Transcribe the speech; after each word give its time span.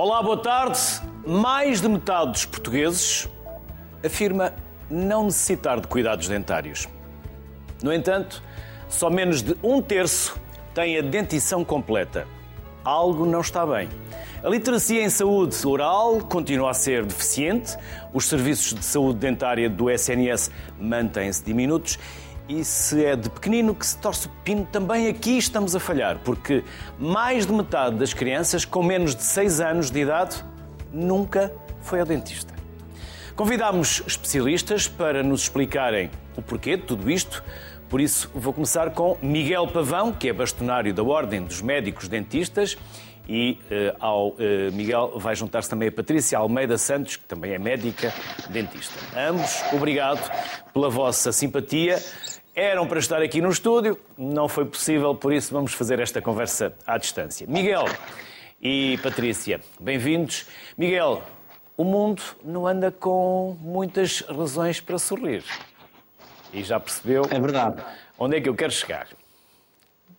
Olá, 0.00 0.22
boa 0.22 0.36
tarde. 0.36 0.78
Mais 1.26 1.80
de 1.80 1.88
metade 1.88 2.30
dos 2.30 2.44
portugueses 2.44 3.28
afirma 4.06 4.54
não 4.88 5.24
necessitar 5.24 5.80
de 5.80 5.88
cuidados 5.88 6.28
dentários. 6.28 6.86
No 7.82 7.92
entanto, 7.92 8.40
só 8.88 9.10
menos 9.10 9.42
de 9.42 9.56
um 9.60 9.82
terço 9.82 10.38
tem 10.72 10.96
a 10.96 11.02
dentição 11.02 11.64
completa. 11.64 12.28
Algo 12.84 13.26
não 13.26 13.40
está 13.40 13.66
bem. 13.66 13.88
A 14.40 14.48
literacia 14.48 15.02
em 15.02 15.10
saúde 15.10 15.56
oral 15.66 16.20
continua 16.20 16.70
a 16.70 16.74
ser 16.74 17.04
deficiente, 17.04 17.76
os 18.14 18.26
serviços 18.26 18.74
de 18.74 18.84
saúde 18.84 19.18
dentária 19.18 19.68
do 19.68 19.90
SNS 19.90 20.48
mantêm-se 20.78 21.42
diminutos 21.42 21.98
e 22.48 22.64
se 22.64 23.04
é 23.04 23.14
de 23.14 23.28
pequenino 23.28 23.74
que 23.74 23.86
se 23.86 23.98
torce 23.98 24.26
o 24.26 24.30
pino, 24.42 24.66
também 24.72 25.06
aqui 25.06 25.36
estamos 25.36 25.76
a 25.76 25.80
falhar, 25.80 26.18
porque 26.24 26.64
mais 26.98 27.46
de 27.46 27.52
metade 27.52 27.96
das 27.96 28.14
crianças 28.14 28.64
com 28.64 28.82
menos 28.82 29.14
de 29.14 29.22
6 29.22 29.60
anos 29.60 29.90
de 29.90 30.00
idade 30.00 30.42
nunca 30.90 31.52
foi 31.82 32.00
ao 32.00 32.06
dentista. 32.06 32.54
Convidámos 33.36 34.02
especialistas 34.06 34.88
para 34.88 35.22
nos 35.22 35.42
explicarem 35.42 36.10
o 36.36 36.42
porquê 36.42 36.76
de 36.76 36.84
tudo 36.84 37.10
isto. 37.10 37.44
Por 37.88 38.00
isso, 38.00 38.30
vou 38.34 38.52
começar 38.52 38.90
com 38.90 39.16
Miguel 39.22 39.68
Pavão, 39.68 40.12
que 40.12 40.28
é 40.28 40.32
bastonário 40.32 40.92
da 40.92 41.02
Ordem 41.02 41.44
dos 41.44 41.62
Médicos 41.62 42.08
Dentistas, 42.08 42.76
e 43.28 43.58
uh, 43.70 43.96
ao 44.00 44.28
uh, 44.30 44.36
Miguel 44.72 45.18
vai 45.18 45.36
juntar-se 45.36 45.68
também 45.68 45.88
a 45.88 45.92
Patrícia 45.92 46.38
Almeida 46.38 46.78
Santos, 46.78 47.16
que 47.16 47.24
também 47.24 47.52
é 47.52 47.58
médica 47.58 48.12
dentista. 48.48 48.98
Ambos, 49.14 49.62
obrigado 49.72 50.30
pela 50.72 50.88
vossa 50.88 51.30
simpatia 51.30 52.02
eram 52.58 52.88
para 52.88 52.98
estar 52.98 53.22
aqui 53.22 53.40
no 53.40 53.50
estúdio, 53.50 53.96
não 54.16 54.48
foi 54.48 54.64
possível, 54.64 55.14
por 55.14 55.32
isso 55.32 55.52
vamos 55.52 55.72
fazer 55.72 56.00
esta 56.00 56.20
conversa 56.20 56.74
à 56.84 56.98
distância. 56.98 57.46
Miguel 57.46 57.84
e 58.60 58.98
Patrícia, 59.00 59.60
bem-vindos. 59.78 60.44
Miguel, 60.76 61.22
o 61.76 61.84
mundo 61.84 62.20
não 62.44 62.66
anda 62.66 62.90
com 62.90 63.56
muitas 63.60 64.22
razões 64.22 64.80
para 64.80 64.98
sorrir. 64.98 65.44
E 66.52 66.64
já 66.64 66.80
percebeu 66.80 67.22
é 67.30 67.38
verdade. 67.38 67.80
onde 68.18 68.36
é 68.36 68.40
que 68.40 68.48
eu 68.48 68.54
quero 68.56 68.72
chegar. 68.72 69.06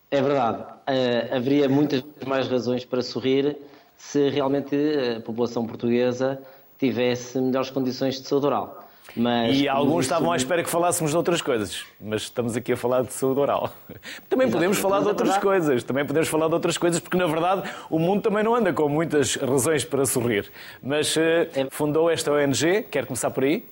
É 0.10 0.22
verdade. 0.22 0.62
Uh, 0.62 1.36
haveria 1.36 1.67
muitas 1.67 2.02
mais 2.26 2.48
razões 2.48 2.86
para 2.86 3.02
sorrir 3.02 3.58
se 3.98 4.30
realmente 4.30 4.76
a 5.17 5.20
população 5.20 5.67
portuguesa 5.67 6.42
tivesse 6.78 7.38
melhores 7.38 7.70
condições 7.70 8.22
de 8.22 8.26
saúde 8.26 8.45
oral. 8.45 8.78
Mas, 9.15 9.57
e 9.57 9.67
alguns 9.67 10.05
estavam 10.05 10.31
à 10.31 10.35
espera 10.35 10.63
que 10.63 10.69
falássemos 10.69 11.11
de 11.11 11.17
outras 11.17 11.41
coisas, 11.41 11.83
mas 11.99 12.23
estamos 12.23 12.55
aqui 12.55 12.73
a 12.73 12.77
falar 12.77 13.03
de 13.03 13.13
saúde 13.13 13.39
oral. 13.39 13.73
Também 14.29 14.47
Exatamente. 14.47 14.52
podemos 14.52 14.77
falar 14.77 14.99
de 15.02 15.07
outras 15.07 15.38
coisas, 15.38 15.83
também 15.83 16.05
podemos 16.05 16.29
falar 16.29 16.47
de 16.47 16.53
outras 16.53 16.77
coisas, 16.77 16.99
porque 16.99 17.17
na 17.17 17.25
verdade 17.25 17.69
o 17.89 17.99
mundo 17.99 18.21
também 18.21 18.43
não 18.43 18.55
anda 18.55 18.71
com 18.71 18.87
muitas 18.87 19.35
razões 19.35 19.83
para 19.83 20.05
sorrir. 20.05 20.52
Mas 20.81 21.15
uh, 21.15 21.19
fundou 21.71 22.09
esta 22.09 22.31
ONG, 22.31 22.83
quer 22.83 23.05
começar 23.05 23.31
por 23.31 23.43
aí? 23.43 23.63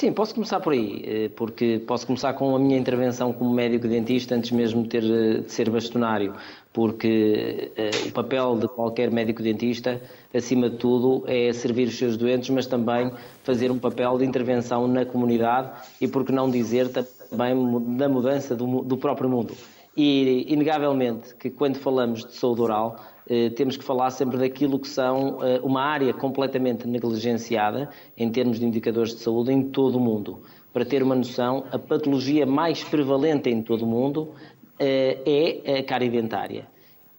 Sim, 0.00 0.14
posso 0.14 0.34
começar 0.34 0.60
por 0.60 0.72
aí, 0.72 1.02
eh, 1.04 1.28
porque 1.36 1.78
posso 1.86 2.06
começar 2.06 2.32
com 2.32 2.56
a 2.56 2.58
minha 2.58 2.78
intervenção 2.78 3.34
como 3.34 3.52
médico 3.52 3.86
dentista 3.86 4.34
antes 4.34 4.50
mesmo 4.50 4.82
de 4.84 4.88
ter 4.88 5.04
eh, 5.04 5.40
de 5.42 5.52
ser 5.52 5.68
bastonário, 5.68 6.34
porque 6.72 7.70
uh, 7.76 8.08
o 8.08 8.12
papel 8.12 8.56
de 8.56 8.66
qualquer 8.66 9.10
médico 9.10 9.42
dentista, 9.42 10.00
acima 10.32 10.70
de 10.70 10.76
tudo, 10.78 11.22
é 11.26 11.52
servir 11.52 11.86
os 11.86 11.98
seus 11.98 12.16
doentes, 12.16 12.48
mas 12.48 12.66
também 12.66 13.12
fazer 13.42 13.70
um 13.70 13.78
papel 13.78 14.16
de 14.16 14.24
intervenção 14.24 14.88
na 14.88 15.04
comunidade 15.04 15.70
e, 16.00 16.08
por 16.08 16.24
que 16.24 16.32
não 16.32 16.50
dizer, 16.50 16.88
também 16.88 17.54
da 17.98 18.08
mudança 18.08 18.56
do, 18.56 18.80
do 18.80 18.96
próprio 18.96 19.28
mundo. 19.28 19.54
E, 19.94 20.46
inegavelmente, 20.48 21.34
que 21.34 21.50
quando 21.50 21.76
falamos 21.76 22.24
de 22.24 22.32
saúde 22.34 22.62
oral, 22.62 22.96
eh, 22.96 23.09
temos 23.56 23.76
que 23.76 23.84
falar 23.84 24.10
sempre 24.10 24.38
daquilo 24.38 24.78
que 24.78 24.88
são 24.88 25.38
eh, 25.42 25.60
uma 25.62 25.82
área 25.82 26.12
completamente 26.12 26.86
negligenciada 26.86 27.90
em 28.16 28.30
termos 28.30 28.58
de 28.58 28.66
indicadores 28.66 29.14
de 29.14 29.20
saúde 29.20 29.52
em 29.52 29.62
todo 29.62 29.96
o 29.96 30.00
mundo. 30.00 30.42
Para 30.72 30.84
ter 30.84 31.02
uma 31.02 31.14
noção, 31.14 31.64
a 31.70 31.78
patologia 31.78 32.46
mais 32.46 32.82
prevalente 32.82 33.48
em 33.50 33.62
todo 33.62 33.82
o 33.82 33.86
mundo 33.86 34.30
eh, 34.78 35.62
é 35.64 35.78
a 35.78 35.82
cárie 35.84 36.10
dentária. 36.10 36.66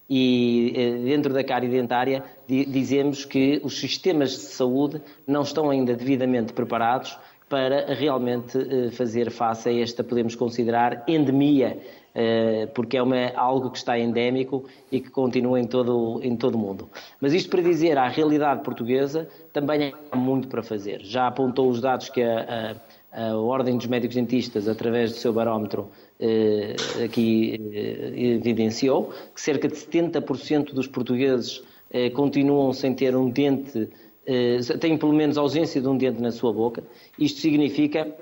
E 0.09 0.73
dentro 1.05 1.33
da 1.33 1.41
cárie 1.41 1.69
dentária 1.69 2.21
dizemos 2.45 3.23
que 3.23 3.61
os 3.63 3.79
sistemas 3.79 4.31
de 4.31 4.37
saúde 4.37 5.01
não 5.25 5.43
estão 5.43 5.69
ainda 5.69 5.95
devidamente 5.95 6.51
preparados 6.51 7.17
para 7.47 7.93
realmente 7.93 8.57
fazer 8.91 9.29
face 9.29 9.69
a 9.69 9.73
esta, 9.73 10.03
podemos 10.03 10.35
considerar, 10.35 11.03
endemia 11.07 11.77
eh, 11.77 12.00
porque 12.73 12.97
é 12.97 13.01
uma, 13.01 13.31
algo 13.35 13.69
que 13.69 13.77
está 13.77 13.97
endémico 13.97 14.65
e 14.91 14.99
que 14.99 15.09
continua 15.09 15.59
em 15.59 15.65
todo, 15.65 16.19
em 16.23 16.35
todo 16.35 16.55
o 16.55 16.57
mundo. 16.57 16.89
Mas 17.19 17.33
isto 17.33 17.49
para 17.49 17.61
dizer, 17.61 17.97
a 17.97 18.07
realidade 18.07 18.63
portuguesa 18.63 19.27
também 19.53 19.93
há 20.11 20.15
muito 20.15 20.47
para 20.47 20.61
fazer. 20.61 21.01
Já 21.03 21.27
apontou 21.27 21.69
os 21.69 21.79
dados 21.79 22.09
que 22.09 22.21
a, 22.21 22.75
a, 23.13 23.29
a 23.29 23.37
Ordem 23.37 23.77
dos 23.77 23.87
Médicos 23.87 24.15
Dentistas, 24.15 24.67
através 24.67 25.11
do 25.11 25.17
seu 25.17 25.31
barómetro, 25.31 25.89
eh, 26.19 26.75
aqui 27.03 27.59
eh, 27.73 28.35
evidenciou, 28.35 29.11
que 29.33 29.41
cerca 29.41 29.67
de 29.67 29.75
70% 29.75 30.73
dos 30.73 30.87
portugueses 30.87 31.63
continuam 32.13 32.71
sem 32.71 32.93
ter 32.93 33.17
um 33.17 33.29
dente, 33.29 33.89
têm 34.79 34.97
pelo 34.97 35.11
menos 35.11 35.37
ausência 35.37 35.81
de 35.81 35.89
um 35.89 35.97
dente 35.97 36.21
na 36.21 36.31
sua 36.31 36.53
boca. 36.53 36.81
Isto 37.19 37.41
significa 37.41 38.15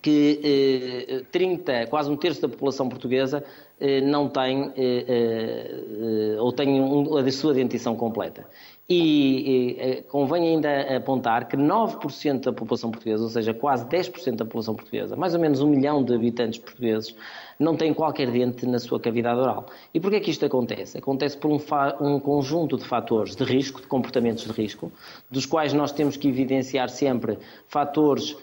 que 0.00 1.06
eh, 1.08 1.24
30, 1.30 1.86
quase 1.86 2.10
um 2.10 2.16
terço 2.16 2.42
da 2.42 2.48
população 2.48 2.88
portuguesa 2.88 3.44
eh, 3.80 4.00
não 4.00 4.28
tem 4.28 4.72
eh, 4.76 5.04
eh 6.36 6.40
ou 6.40 6.52
tem 6.52 6.80
um, 6.80 7.16
a 7.16 7.30
sua 7.32 7.54
dentição 7.54 7.96
completa. 7.96 8.46
E 8.88 9.76
eh, 9.78 10.02
convém 10.02 10.48
ainda 10.48 10.96
apontar 10.96 11.48
que 11.48 11.56
9% 11.56 12.40
da 12.40 12.52
população 12.52 12.90
portuguesa, 12.90 13.22
ou 13.22 13.30
seja, 13.30 13.54
quase 13.54 13.86
10% 13.86 14.36
da 14.36 14.44
população 14.44 14.74
portuguesa, 14.74 15.16
mais 15.16 15.34
ou 15.34 15.40
menos 15.40 15.62
um 15.62 15.68
milhão 15.68 16.04
de 16.04 16.14
habitantes 16.14 16.58
portugueses, 16.58 17.16
não 17.58 17.76
tem 17.76 17.94
qualquer 17.94 18.30
dente 18.30 18.66
na 18.66 18.78
sua 18.78 19.00
cavidade 19.00 19.40
oral. 19.40 19.66
E 19.94 19.98
porquê 19.98 20.16
é 20.16 20.20
que 20.20 20.30
isto 20.30 20.44
acontece? 20.44 20.98
Acontece 20.98 21.34
por 21.36 21.50
um, 21.50 21.58
um, 22.00 22.20
conjunto 22.20 22.76
de 22.76 22.84
fatores 22.84 23.34
de 23.34 23.42
risco, 23.42 23.80
de 23.80 23.86
comportamentos 23.86 24.44
de 24.44 24.52
risco, 24.52 24.92
dos 25.30 25.46
quais 25.46 25.72
nós 25.72 25.90
temos 25.90 26.18
que 26.18 26.28
evidenciar 26.28 26.90
sempre 26.90 27.38
fatores 27.66 28.36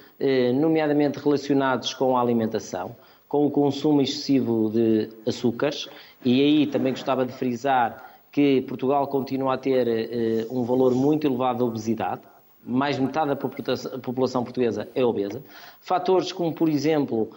nomeadamente 0.54 1.20
relacionados 1.20 1.94
com 1.94 2.16
a 2.16 2.22
alimentação, 2.22 2.96
com 3.28 3.46
o 3.46 3.52
consumo 3.52 4.02
excessivo 4.02 4.70
de 4.70 5.10
açúcares, 5.26 5.88
e 6.24 6.42
aí 6.42 6.68
também 6.68 6.94
gostava 6.94 7.26
de 7.26 7.32
frisar 7.32 8.12
que 8.32 8.62
Portugal 8.62 9.08
continua 9.08 9.56
a 9.56 9.58
ter 9.58 9.88
eh, 9.88 10.46
um 10.50 10.64
valor 10.64 10.94
muito 10.94 11.28
elevado 11.28 11.60
de 11.60 11.64
obesidade, 11.64 12.22
mais 12.64 12.96
de 12.96 13.02
metade 13.02 13.30
da 13.30 13.36
população 13.36 14.44
portuguesa 14.44 14.88
é 14.94 15.04
obesa. 15.04 15.44
Fatores 15.80 16.32
como, 16.32 16.54
por 16.54 16.70
exemplo, 16.70 17.30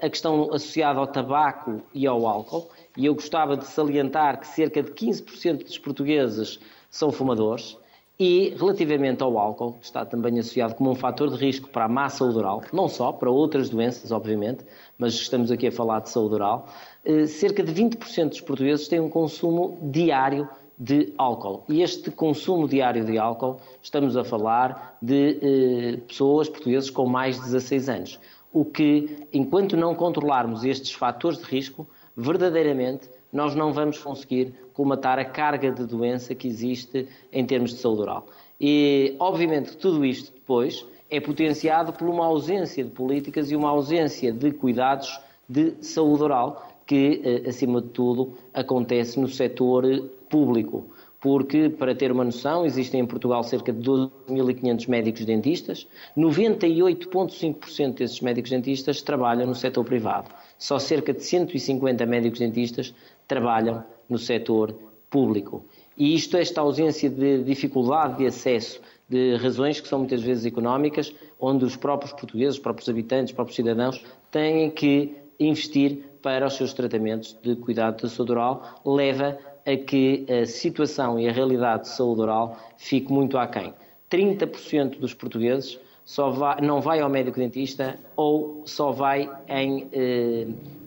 a 0.00 0.08
questão 0.08 0.52
associada 0.52 0.98
ao 0.98 1.06
tabaco 1.06 1.82
e 1.92 2.06
ao 2.06 2.26
álcool, 2.26 2.68
e 2.96 3.06
eu 3.06 3.14
gostava 3.14 3.56
de 3.56 3.66
salientar 3.66 4.40
que 4.40 4.46
cerca 4.46 4.82
de 4.82 4.90
15% 4.92 5.64
dos 5.64 5.78
portugueses 5.78 6.58
são 6.90 7.10
fumadores. 7.10 7.76
E 8.18 8.54
relativamente 8.58 9.22
ao 9.22 9.38
álcool, 9.38 9.74
que 9.74 9.84
está 9.84 10.02
também 10.04 10.38
associado 10.38 10.74
como 10.74 10.90
um 10.90 10.94
fator 10.94 11.28
de 11.28 11.36
risco 11.36 11.68
para 11.68 11.84
a 11.84 11.88
má 11.88 12.08
saúde 12.08 12.38
oral, 12.38 12.62
não 12.72 12.88
só 12.88 13.12
para 13.12 13.30
outras 13.30 13.68
doenças, 13.68 14.10
obviamente, 14.10 14.64
mas 14.96 15.12
estamos 15.12 15.50
aqui 15.50 15.66
a 15.66 15.72
falar 15.72 16.00
de 16.00 16.08
saúde 16.08 16.34
oral, 16.34 16.66
eh, 17.04 17.26
cerca 17.26 17.62
de 17.62 17.70
20% 17.72 18.30
dos 18.30 18.40
portugueses 18.40 18.88
têm 18.88 19.00
um 19.00 19.10
consumo 19.10 19.78
diário 19.92 20.48
de 20.78 21.12
álcool. 21.18 21.64
E 21.68 21.82
este 21.82 22.10
consumo 22.10 22.66
diário 22.66 23.04
de 23.04 23.18
álcool, 23.18 23.58
estamos 23.82 24.16
a 24.16 24.24
falar 24.24 24.96
de 25.02 25.38
eh, 25.42 25.96
pessoas 26.08 26.48
portuguesas 26.48 26.88
com 26.88 27.04
mais 27.06 27.36
de 27.36 27.42
16 27.44 27.88
anos. 27.90 28.20
O 28.50 28.64
que, 28.64 29.26
enquanto 29.30 29.76
não 29.76 29.94
controlarmos 29.94 30.64
estes 30.64 30.92
fatores 30.92 31.38
de 31.38 31.44
risco, 31.44 31.86
verdadeiramente 32.16 33.10
nós 33.30 33.54
não 33.54 33.72
vamos 33.74 33.98
conseguir 33.98 34.54
colmatar 34.76 35.18
a 35.18 35.24
carga 35.24 35.72
de 35.72 35.86
doença 35.86 36.34
que 36.34 36.46
existe 36.46 37.08
em 37.32 37.46
termos 37.46 37.70
de 37.70 37.78
saúde 37.78 38.02
oral. 38.02 38.26
E, 38.60 39.16
obviamente, 39.18 39.74
tudo 39.78 40.04
isto 40.04 40.30
depois 40.34 40.84
é 41.10 41.18
potenciado 41.18 41.94
por 41.94 42.06
uma 42.06 42.26
ausência 42.26 42.84
de 42.84 42.90
políticas 42.90 43.50
e 43.50 43.56
uma 43.56 43.70
ausência 43.70 44.30
de 44.30 44.52
cuidados 44.52 45.18
de 45.48 45.72
saúde 45.80 46.22
oral, 46.24 46.68
que, 46.84 47.22
eh, 47.24 47.48
acima 47.48 47.80
de 47.80 47.88
tudo, 47.88 48.34
acontece 48.52 49.18
no 49.18 49.28
setor 49.28 50.10
público. 50.28 50.86
Porque, 51.20 51.70
para 51.70 51.94
ter 51.94 52.12
uma 52.12 52.24
noção, 52.24 52.66
existem 52.66 53.00
em 53.00 53.06
Portugal 53.06 53.42
cerca 53.42 53.72
de 53.72 53.80
12.500 53.80 54.86
médicos 54.88 55.24
dentistas, 55.24 55.88
98,5% 56.14 57.96
desses 57.96 58.20
médicos 58.20 58.50
dentistas 58.50 59.00
trabalham 59.00 59.46
no 59.46 59.54
setor 59.54 59.84
privado. 59.84 60.28
Só 60.58 60.78
cerca 60.78 61.14
de 61.14 61.24
150 61.24 62.04
médicos 62.04 62.38
dentistas 62.40 62.94
trabalham 63.26 63.82
no 64.08 64.18
setor 64.18 64.74
público. 65.10 65.64
E 65.96 66.14
isto, 66.14 66.36
esta 66.36 66.60
ausência 66.60 67.08
de 67.08 67.42
dificuldade 67.42 68.18
de 68.18 68.26
acesso, 68.26 68.80
de 69.08 69.36
razões 69.36 69.80
que 69.80 69.88
são 69.88 70.00
muitas 70.00 70.22
vezes 70.22 70.44
económicas, 70.44 71.14
onde 71.40 71.64
os 71.64 71.76
próprios 71.76 72.12
portugueses, 72.12 72.56
os 72.56 72.60
próprios 72.60 72.88
habitantes, 72.88 73.30
os 73.30 73.34
próprios 73.34 73.56
cidadãos 73.56 74.04
têm 74.30 74.70
que 74.70 75.14
investir 75.38 76.00
para 76.22 76.46
os 76.46 76.54
seus 76.54 76.72
tratamentos 76.72 77.36
de 77.42 77.54
cuidado 77.56 78.02
de 78.02 78.10
saúde 78.10 78.32
oral, 78.32 78.80
leva 78.84 79.38
a 79.64 79.76
que 79.76 80.26
a 80.28 80.46
situação 80.46 81.18
e 81.18 81.28
a 81.28 81.32
realidade 81.32 81.82
de 81.82 81.88
saúde 81.88 82.20
oral 82.20 82.58
fique 82.76 83.12
muito 83.12 83.38
aquém. 83.38 83.72
30% 84.10 84.98
dos 84.98 85.14
portugueses 85.14 85.78
só 86.04 86.30
vai, 86.30 86.60
não 86.60 86.80
vai 86.80 87.00
ao 87.00 87.08
médico 87.08 87.38
dentista 87.38 87.98
ou 88.14 88.62
só 88.64 88.92
vai 88.92 89.28
em, 89.48 89.88
eh, 89.92 90.46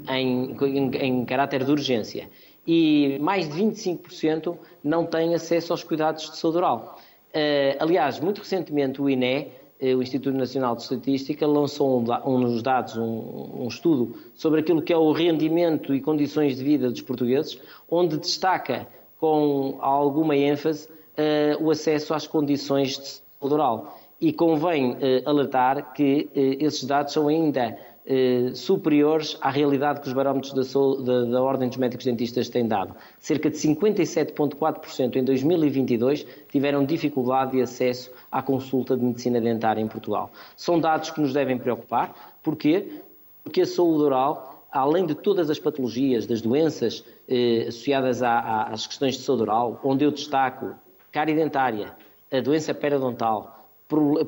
em, 0.10 0.56
em, 0.62 0.96
em 0.96 1.26
caráter 1.26 1.66
de 1.66 1.72
urgência. 1.72 2.30
E 2.72 3.18
mais 3.18 3.50
de 3.50 3.64
25% 3.64 4.56
não 4.84 5.04
têm 5.04 5.34
acesso 5.34 5.74
aos 5.74 5.84
cuidados 5.84 6.30
de 6.30 6.38
saúde 6.38 6.58
oral. 6.58 7.00
Uh, 7.30 7.74
aliás, 7.80 8.20
muito 8.20 8.42
recentemente 8.42 9.02
o 9.02 9.10
INE, 9.10 9.48
uh, 9.82 9.98
o 9.98 10.04
Instituto 10.04 10.38
Nacional 10.38 10.76
de 10.76 10.84
Estatística, 10.84 11.48
lançou 11.48 12.00
um, 12.00 12.06
um 12.28 12.62
dados, 12.62 12.96
um, 12.96 13.64
um, 13.64 13.68
estudo 13.68 14.16
sobre 14.36 14.60
aquilo 14.60 14.84
que 14.84 14.94
é 14.94 14.98
o 14.98 15.12
rendimento 15.12 15.96
e 15.96 16.00
condições 16.00 16.58
de 16.58 16.64
vida 16.64 16.92
dos 16.92 17.02
portugueses, 17.02 17.60
onde 17.90 18.20
destaca 18.20 18.88
com 19.20 19.80
alguma 19.82 20.38
ênfase 20.38 20.88
uh, 20.88 21.64
o 21.64 21.72
acesso 21.72 22.14
às 22.14 22.28
condições 22.28 23.00
de 23.00 23.08
saúde 23.40 23.56
oral. 23.56 24.00
E 24.22 24.32
convém 24.32 24.98
alertar 25.26 25.94
que 25.94 26.30
esses 26.36 26.84
dados 26.84 27.14
são 27.14 27.30
ainda 27.30 27.78
eh, 28.12 28.56
superiores 28.56 29.38
à 29.40 29.52
realidade 29.52 30.02
que 30.02 30.08
os 30.08 30.14
barómetros 30.14 30.52
da, 30.52 30.64
da, 31.04 31.26
da 31.26 31.42
Ordem 31.44 31.70
dos 31.70 31.78
Médicos 31.78 32.06
Dentistas 32.06 32.50
têm 32.50 32.68
dado. 32.68 32.96
Cerca 33.20 33.52
de 33.52 33.56
57,4% 33.56 35.16
em 35.16 35.24
2022 35.24 36.26
tiveram 36.52 36.84
dificuldade 36.84 37.52
de 37.52 37.62
acesso 37.62 38.12
à 38.32 38.42
consulta 38.42 38.98
de 38.98 39.06
medicina 39.06 39.40
dentária 39.40 39.80
em 39.80 39.88
Portugal. 39.88 40.32
São 40.58 40.80
dados 40.80 41.12
que 41.12 41.22
nos 41.22 41.34
devem 41.34 41.60
preocupar. 41.60 42.40
Porquê? 42.42 43.04
Porque 43.44 43.62
a 43.62 43.66
saúde 43.68 44.04
oral, 44.06 44.66
além 44.72 45.06
de 45.06 45.14
todas 45.14 45.48
as 45.52 45.60
patologias, 45.60 46.26
das 46.26 46.42
doenças 46.42 47.06
eh, 47.28 47.66
associadas 47.68 48.24
à, 48.24 48.64
às 48.64 48.88
questões 48.88 49.18
de 49.18 49.22
saúde 49.22 49.44
oral, 49.44 49.80
onde 49.84 50.04
eu 50.04 50.10
destaco 50.10 50.74
cárie 51.12 51.36
dentária, 51.36 51.94
a 52.32 52.40
doença 52.40 52.74
periodontal, 52.74 53.59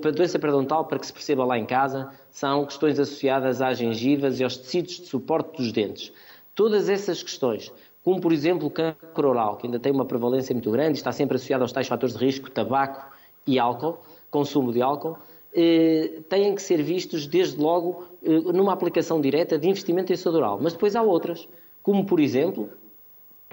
para 0.02 0.12
doença 0.12 0.40
periodontal, 0.40 0.86
para 0.86 0.98
que 0.98 1.06
se 1.06 1.14
perceba 1.14 1.46
lá 1.46 1.58
em 1.58 1.66
casa, 1.66 2.10
são 2.32 2.66
questões 2.66 3.00
associadas 3.00 3.62
às 3.62 3.78
gengivas 3.78 4.40
e 4.40 4.44
aos 4.44 4.58
tecidos 4.58 5.00
de 5.00 5.06
suporte 5.06 5.56
dos 5.58 5.72
dentes. 5.72 6.12
Todas 6.56 6.90
essas 6.90 7.22
questões, 7.22 7.72
como 8.04 8.20
por 8.20 8.34
exemplo 8.34 8.68
o 8.68 8.72
câncer 8.72 9.24
oral, 9.24 9.58
que 9.58 9.68
ainda 9.68 9.80
tem 9.80 9.92
uma 9.92 10.06
prevalência 10.06 10.54
muito 10.54 10.72
grande, 10.72 10.98
está 10.98 11.12
sempre 11.12 11.36
associado 11.36 11.64
aos 11.64 11.72
tais 11.72 11.88
fatores 11.88 12.18
de 12.18 12.26
risco, 12.26 12.50
tabaco 12.50 13.12
e 13.46 13.60
álcool, 13.60 14.00
consumo 14.32 14.74
de 14.74 14.82
álcool, 14.82 15.16
eh, 15.54 16.22
têm 16.28 16.56
que 16.56 16.62
ser 16.62 16.82
vistos 16.82 17.28
desde 17.28 17.62
logo 17.62 18.06
eh, 18.24 18.30
numa 18.30 18.74
aplicação 18.74 19.22
direta 19.22 19.60
de 19.60 19.70
investimento 19.70 20.12
em 20.12 20.16
saúde 20.16 20.40
oral. 20.40 20.60
Mas 20.60 20.74
depois 20.74 20.96
há 20.96 21.04
outras, 21.04 21.48
como 21.84 22.04
por 22.04 22.20
exemplo 22.20 22.68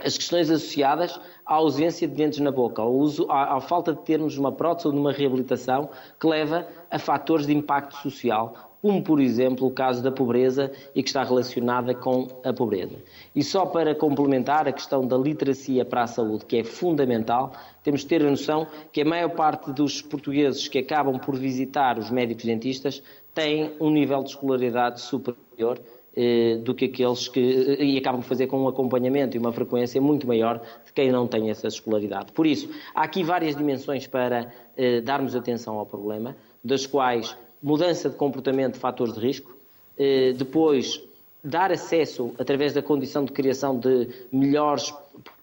as 0.05 0.17
questões 0.17 0.51
associadas 0.51 1.19
à 1.45 1.55
ausência 1.55 2.07
de 2.07 2.15
dentes 2.15 2.39
na 2.39 2.51
boca, 2.51 2.83
ao 2.83 2.93
uso, 2.93 3.27
à, 3.31 3.57
à, 3.57 3.61
falta 3.61 3.93
de 3.93 4.03
termos 4.03 4.37
uma 4.37 4.53
prótese 4.53 4.89
ou 4.89 4.93
de 4.93 4.99
uma 4.99 5.13
reabilitação 5.13 5.89
que 6.21 6.27
leva 6.27 6.67
a 6.91 6.99
fatores 6.99 7.47
de 7.47 7.55
impacto 7.55 7.97
social, 7.97 8.69
como 8.81 9.03
por 9.03 9.21
exemplo 9.21 9.67
o 9.67 9.71
caso 9.71 10.03
da 10.03 10.13
pobreza 10.13 10.71
e 10.95 11.03
que 11.03 11.09
está 11.09 11.25
relacionada 11.25 11.95
com 11.95 12.29
a 12.45 12.53
pobreza. 12.53 12.97
E 13.35 13.43
só 13.43 13.67
para 13.67 13.95
complementar 13.95 14.69
a 14.69 14.73
questão 14.73 15.07
da 15.07 15.17
literacia 15.17 15.85
para 15.85 16.03
a 16.03 16.07
saúde, 16.07 16.45
que 16.45 16.59
é 16.59 16.65
fundamental, 16.65 17.53
temos 17.83 18.03
de 18.03 18.07
ter 18.07 18.25
a 18.25 18.31
noção 18.31 18.67
que 18.93 19.03
a 19.03 19.05
maior 19.05 19.31
parte 19.31 19.73
dos 19.73 20.01
portugueses 20.01 20.69
que 20.69 20.79
acabam 20.79 21.19
por 21.19 21.37
visitar 21.37 21.99
os 21.99 22.11
médicos 22.11 22.45
dentistas 22.45 23.03
têm 23.35 23.73
um 23.81 23.91
nível 23.91 24.23
de 24.23 24.31
escolaridade 24.31 25.01
superior 25.01 25.81
do 26.65 26.75
que 26.75 26.87
aqueles 26.87 27.29
que. 27.29 27.41
Eh, 27.41 27.85
e 27.85 27.99
acabam 27.99 28.21
por 28.21 28.29
fazer 28.29 28.47
com 28.47 28.61
um 28.61 28.69
acompanhamento 28.69 29.37
e 29.37 29.41
uma 29.41 29.53
frequência 29.53 30.01
muito 30.01 30.27
maior 30.27 30.61
de 30.85 30.93
quem 30.93 31.11
não 31.11 31.27
tem 31.27 31.51
essa 31.51 31.69
escolaridade. 31.69 32.33
Por 32.33 32.47
isso, 32.47 32.69
há 32.95 33.03
aqui 33.03 33.23
várias 33.23 33.55
dimensões 33.55 34.07
para 34.07 34.53
eh, 34.77 35.01
darmos 35.01 35.37
atenção 35.37 35.79
ao 35.79 35.87
problema, 35.87 36.37
das 36.63 36.87
quais 36.87 37.37
mudança 37.63 38.09
de 38.09 38.17
comportamento 38.17 38.75
de 38.75 38.81
fatores 38.81 39.15
de 39.15 39.21
risco, 39.21 39.57
depois 40.37 41.03
dar 41.43 41.73
acesso, 41.73 42.33
através 42.39 42.73
da 42.73 42.81
condição 42.81 43.25
de 43.25 43.33
criação 43.33 43.77
de 43.77 44.09
melhores 44.31 44.95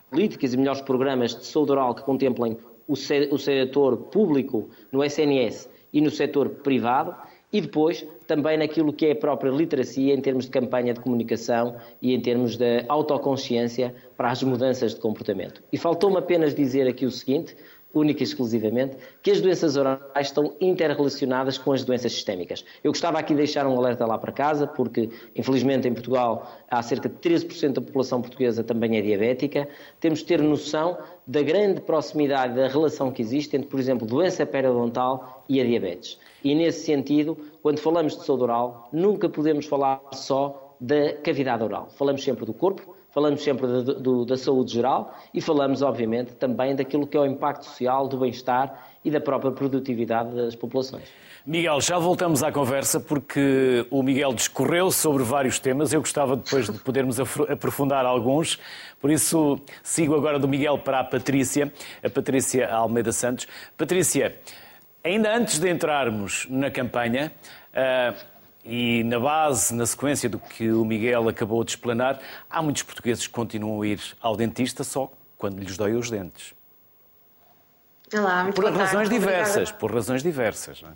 políticas 0.09 0.53
e 0.53 0.57
melhores 0.57 0.79
programas 0.81 1.35
de 1.35 1.45
saúde 1.45 1.71
oral 1.71 1.93
que 1.93 2.03
contemplem 2.03 2.57
o 2.87 2.95
setor 3.37 3.97
público 3.97 4.69
no 4.91 5.03
SNS 5.03 5.69
e 5.91 6.01
no 6.01 6.09
setor 6.09 6.49
privado, 6.49 7.15
e 7.55 7.61
depois 7.61 8.05
também 8.27 8.57
naquilo 8.57 8.91
que 8.91 9.05
é 9.05 9.11
a 9.13 9.15
própria 9.15 9.49
literacia 9.49 10.13
em 10.13 10.19
termos 10.19 10.43
de 10.43 10.51
campanha 10.51 10.93
de 10.93 10.99
comunicação 10.99 11.77
e 12.01 12.13
em 12.13 12.19
termos 12.19 12.57
de 12.57 12.83
autoconsciência 12.89 13.95
para 14.17 14.29
as 14.29 14.43
mudanças 14.43 14.93
de 14.93 14.99
comportamento. 14.99 15.63
E 15.71 15.77
faltou-me 15.77 16.17
apenas 16.17 16.53
dizer 16.53 16.85
aqui 16.85 17.05
o 17.05 17.11
seguinte, 17.11 17.55
única 17.95 18.21
e 18.21 18.23
exclusivamente, 18.23 18.97
que 19.23 19.31
as 19.31 19.41
doenças 19.41 19.77
orais 19.77 19.99
estão 20.19 20.53
interrelacionadas 20.59 21.57
com 21.57 21.71
as 21.71 21.83
doenças 21.83 22.11
sistémicas. 22.11 22.65
Eu 22.83 22.91
gostava 22.91 23.17
aqui 23.17 23.33
de 23.33 23.37
deixar 23.37 23.65
um 23.65 23.77
alerta 23.77 24.05
lá 24.05 24.17
para 24.17 24.31
casa, 24.31 24.67
porque 24.67 25.09
infelizmente 25.35 25.87
em 25.87 25.93
Portugal 25.93 26.51
há 26.69 26.81
cerca 26.83 27.07
de 27.07 27.15
13% 27.15 27.73
da 27.73 27.81
população 27.81 28.21
portuguesa 28.21 28.63
também 28.63 28.97
é 28.97 29.01
diabética. 29.01 29.67
Temos 29.99 30.19
de 30.19 30.25
ter 30.25 30.41
noção 30.41 30.97
da 31.25 31.41
grande 31.41 31.81
proximidade 31.81 32.55
da 32.55 32.67
relação 32.67 33.11
que 33.11 33.21
existe 33.21 33.55
entre, 33.55 33.69
por 33.69 33.79
exemplo, 33.79 34.05
doença 34.05 34.45
periodontal 34.45 35.43
e 35.47 35.61
a 35.61 35.63
diabetes. 35.63 36.19
E 36.43 36.53
nesse 36.53 36.85
sentido, 36.85 37.37
quando 37.61 37.79
falamos 37.79 38.15
de 38.15 38.23
saúde 38.23 38.43
oral, 38.43 38.89
nunca 38.91 39.27
podemos 39.27 39.65
falar 39.65 40.01
só 40.13 40.75
da 40.79 41.13
cavidade 41.13 41.63
oral. 41.63 41.89
Falamos 41.89 42.23
sempre 42.23 42.45
do 42.45 42.53
corpo, 42.53 42.94
falamos 43.15 43.41
sempre 43.41 43.65
de, 43.65 43.95
de, 44.01 44.25
da 44.25 44.35
saúde 44.35 44.73
geral 44.73 45.17
e 45.33 45.39
falamos, 45.39 45.81
obviamente, 45.81 46.33
também 46.33 46.75
daquilo 46.75 47.07
que 47.07 47.15
é 47.15 47.19
o 47.21 47.25
impacto 47.25 47.63
social, 47.63 48.09
do 48.09 48.17
bem-estar 48.17 48.89
e 49.05 49.09
da 49.09 49.21
própria 49.21 49.51
produtividade 49.51 50.35
das 50.35 50.53
populações. 50.53 51.05
Miguel, 51.45 51.79
já 51.79 51.97
voltamos 51.97 52.43
à 52.43 52.51
conversa 52.51 52.99
porque 52.99 53.87
o 53.89 54.03
Miguel 54.03 54.33
discorreu 54.33 54.91
sobre 54.91 55.23
vários 55.23 55.59
temas. 55.59 55.93
Eu 55.93 56.01
gostava 56.01 56.35
depois 56.35 56.69
de 56.69 56.77
podermos 56.79 57.17
aprofundar 57.19 58.05
alguns. 58.05 58.59
Por 58.99 59.09
isso, 59.09 59.61
sigo 59.81 60.13
agora 60.15 60.37
do 60.37 60.47
Miguel 60.47 60.79
para 60.79 60.99
a 60.99 61.03
Patrícia, 61.03 61.71
a 62.03 62.09
Patrícia 62.09 62.67
Almeida 62.69 63.13
Santos. 63.13 63.47
Patrícia, 63.77 64.35
Ainda 65.05 65.37
antes 65.37 65.59
de 65.59 65.69
entrarmos 65.69 66.47
na 66.49 66.71
campanha, 66.71 67.31
uh, 67.75 68.15
e 68.65 69.03
na 69.03 69.19
base, 69.19 69.73
na 69.75 69.85
sequência 69.85 70.27
do 70.27 70.39
que 70.39 70.71
o 70.71 70.83
Miguel 70.83 71.29
acabou 71.29 71.63
de 71.63 71.71
explanar, 71.71 72.19
há 72.49 72.61
muitos 72.61 72.81
portugueses 72.81 73.27
que 73.27 73.33
continuam 73.33 73.81
a 73.81 73.87
ir 73.87 74.01
ao 74.19 74.35
dentista 74.35 74.83
só 74.83 75.11
quando 75.37 75.59
lhes 75.59 75.77
dói 75.77 75.93
os 75.93 76.09
dentes. 76.09 76.53
Olá, 78.11 78.51
por 78.53 78.65
razões 78.65 79.09
diversas, 79.09 79.71
por 79.71 79.93
razões 79.93 80.23
diversas. 80.23 80.81
Não 80.81 80.89
é? 80.89 80.93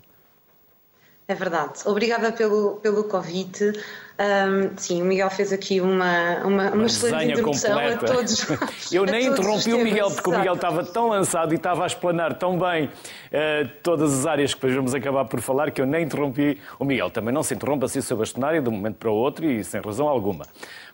É 1.28 1.36
verdade. 1.36 1.82
Obrigada 1.86 2.32
pelo, 2.32 2.78
pelo 2.78 3.04
convite. 3.04 3.72
Um, 4.20 4.72
sim, 4.76 5.02
o 5.02 5.06
Miguel 5.06 5.30
fez 5.30 5.54
aqui 5.54 5.80
uma, 5.80 6.40
uma, 6.44 6.72
uma 6.72 6.86
excelente 6.88 7.32
introdução 7.32 7.72
completa. 7.72 8.04
a 8.12 8.16
todos. 8.16 8.92
Eu 8.92 9.06
nem 9.06 9.28
interrompi 9.28 9.74
o 9.74 9.82
Miguel, 9.82 10.12
porque 10.12 10.30
o 10.30 10.38
Miguel 10.38 10.56
estava 10.56 10.84
tão 10.84 11.08
lançado 11.08 11.54
e 11.54 11.56
estava 11.56 11.86
a 11.86 11.88
explanar 11.88 12.34
tão 12.38 12.60
bem 12.60 12.86
uh, 12.86 13.70
todas 13.82 14.14
as 14.20 14.26
áreas 14.26 14.54
que 14.54 14.58
depois 14.60 14.76
vamos 14.76 14.94
acabar 14.94 15.24
por 15.24 15.40
falar, 15.40 15.72
que 15.72 15.82
eu 15.82 15.86
nem 15.86 16.04
interrompi 16.04 16.60
o 16.78 16.84
Miguel. 16.84 17.10
Também 17.10 17.34
não 17.34 17.44
se 17.44 17.54
interrompa 17.54 17.86
assim 17.86 18.02
sobre 18.02 18.24
a 18.24 18.26
bastonária 18.26 18.62
de 18.62 18.68
um 18.68 18.74
momento 18.74 18.98
para 18.98 19.10
o 19.10 19.16
outro 19.16 19.46
e 19.46 19.64
sem 19.64 19.80
razão 19.80 20.10
alguma. 20.10 20.46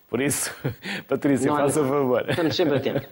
Por 0.08 0.22
isso, 0.22 0.53
Patrícia, 1.10 1.50
não, 1.50 1.58
faça 1.58 1.84
favor. 1.84 2.25
Estamos 2.29 2.55
sempre 2.55 2.77
a 2.77 2.79
tempo. 2.79 3.08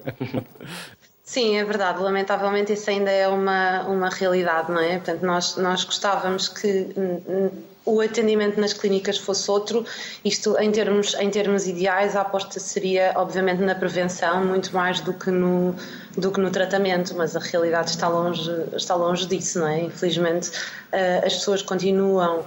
Sim, 1.23 1.57
é 1.57 1.63
verdade. 1.63 2.01
Lamentavelmente 2.01 2.73
isso 2.73 2.89
ainda 2.89 3.09
é 3.09 3.27
uma, 3.27 3.83
uma 3.83 4.09
realidade, 4.09 4.69
não 4.69 4.79
é? 4.79 4.97
Portanto, 4.97 5.21
nós, 5.25 5.55
nós 5.55 5.83
gostávamos 5.85 6.49
que 6.49 6.89
o 7.85 8.01
atendimento 8.01 8.59
nas 8.59 8.73
clínicas 8.73 9.17
fosse 9.17 9.49
outro. 9.49 9.85
Isto, 10.23 10.57
em 10.59 10.69
termos, 10.69 11.13
em 11.15 11.29
termos 11.29 11.65
ideais, 11.65 12.15
a 12.17 12.21
aposta 12.21 12.59
seria, 12.59 13.13
obviamente, 13.15 13.61
na 13.61 13.73
prevenção, 13.73 14.45
muito 14.45 14.73
mais 14.73 14.99
do 14.99 15.13
que 15.13 15.31
no, 15.31 15.73
do 16.17 16.29
que 16.29 16.41
no 16.41 16.51
tratamento, 16.51 17.15
mas 17.15 17.37
a 17.37 17.39
realidade 17.39 17.91
está 17.91 18.09
longe, 18.09 18.51
está 18.75 18.93
longe 18.93 19.25
disso, 19.25 19.59
não 19.59 19.67
é? 19.67 19.81
Infelizmente, 19.81 20.51
eh, 20.91 21.23
as 21.25 21.35
pessoas 21.35 21.61
continuam 21.61 22.43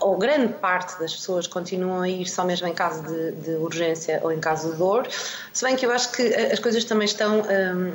ou 0.00 0.18
grande 0.18 0.52
parte 0.54 0.98
das 0.98 1.14
pessoas 1.14 1.46
continuam 1.46 2.00
a 2.00 2.08
ir 2.08 2.26
só 2.26 2.44
mesmo 2.44 2.66
em 2.66 2.74
caso 2.74 3.04
de, 3.04 3.32
de, 3.32 3.50
urgência 3.52 4.18
ou 4.20 4.32
em 4.32 4.40
caso 4.40 4.72
de 4.72 4.78
dor, 4.78 5.06
se 5.52 5.64
bem 5.64 5.76
que 5.76 5.86
eu 5.86 5.92
acho 5.92 6.10
que 6.10 6.22
as 6.22 6.58
coisas 6.58 6.84
também 6.84 7.04
estão 7.04 7.40
um, 7.42 7.92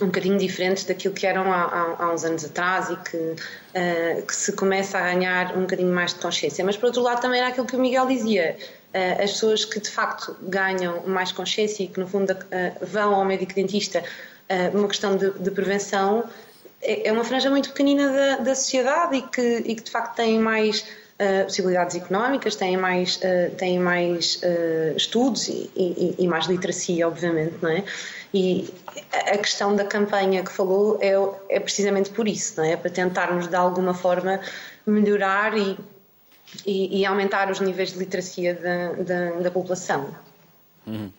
um 0.00 0.06
bocadinho 0.06 0.38
diferentes 0.38 0.84
daquilo 0.84 1.12
que 1.12 1.26
eram 1.26 1.52
há, 1.52 1.64
há, 1.64 2.04
há 2.04 2.12
uns 2.12 2.24
anos 2.24 2.44
atrás 2.44 2.88
e 2.88 2.96
que, 2.96 3.16
uh, 3.16 4.26
que 4.26 4.34
se 4.34 4.52
começa 4.52 4.98
a 4.98 5.02
ganhar 5.02 5.56
um 5.56 5.62
bocadinho 5.62 5.92
mais 5.92 6.14
de 6.14 6.20
consciência. 6.20 6.64
Mas 6.64 6.76
por 6.76 6.86
outro 6.86 7.02
lado 7.02 7.20
também 7.20 7.40
era 7.40 7.50
aquilo 7.50 7.66
que 7.66 7.76
o 7.76 7.78
Miguel 7.78 8.06
dizia, 8.06 8.56
uh, 8.58 9.22
as 9.22 9.32
pessoas 9.32 9.64
que 9.64 9.78
de 9.80 9.90
facto 9.90 10.34
ganham 10.42 11.06
mais 11.06 11.30
consciência 11.30 11.84
e 11.84 11.88
que 11.88 12.00
no 12.00 12.06
fundo 12.06 12.32
uh, 12.32 12.86
vão 12.86 13.14
ao 13.14 13.24
médico 13.24 13.54
dentista 13.54 14.02
uma 14.74 14.86
questão 14.86 15.16
de, 15.16 15.30
de, 15.30 15.50
prevenção 15.50 16.28
é, 16.82 17.08
é 17.08 17.12
uma 17.12 17.24
franja 17.24 17.48
muito 17.48 17.70
pequenina 17.70 18.12
da, 18.12 18.36
da 18.38 18.54
sociedade 18.54 19.16
e 19.16 19.22
que, 19.22 19.62
e 19.64 19.74
que 19.74 19.82
de 19.82 19.90
facto 19.90 20.16
têm 20.16 20.38
mais 20.38 20.80
uh, 20.80 21.44
possibilidades 21.44 21.96
económicas, 21.96 22.56
têm 22.56 22.76
mais, 22.76 23.16
uh, 23.16 23.54
têm 23.56 23.78
mais 23.78 24.40
uh, 24.42 24.96
estudos 24.96 25.48
e, 25.48 25.70
e, 25.76 26.16
e, 26.18 26.28
mais 26.28 26.46
literacia, 26.46 27.06
obviamente, 27.06 27.54
não 27.62 27.70
é? 27.70 27.84
E 28.34 28.72
a 29.12 29.36
questão 29.36 29.76
da 29.76 29.84
campanha 29.84 30.42
que 30.42 30.50
falou 30.50 30.98
é, 31.00 31.12
é 31.56 31.60
precisamente 31.60 32.10
por 32.10 32.26
isso, 32.26 32.58
não 32.58 32.64
é? 32.64 32.76
Para 32.76 32.90
tentarmos 32.90 33.46
de 33.46 33.54
alguma 33.54 33.92
forma 33.92 34.40
melhorar 34.86 35.56
e, 35.56 35.78
e, 36.66 37.00
e 37.00 37.06
aumentar 37.06 37.50
os 37.50 37.60
níveis 37.60 37.92
de 37.92 37.98
literacia 37.98 38.54
da, 38.54 38.92
da, 39.02 39.30
da 39.42 39.50
população. 39.50 40.14
Uhum. 40.86 41.12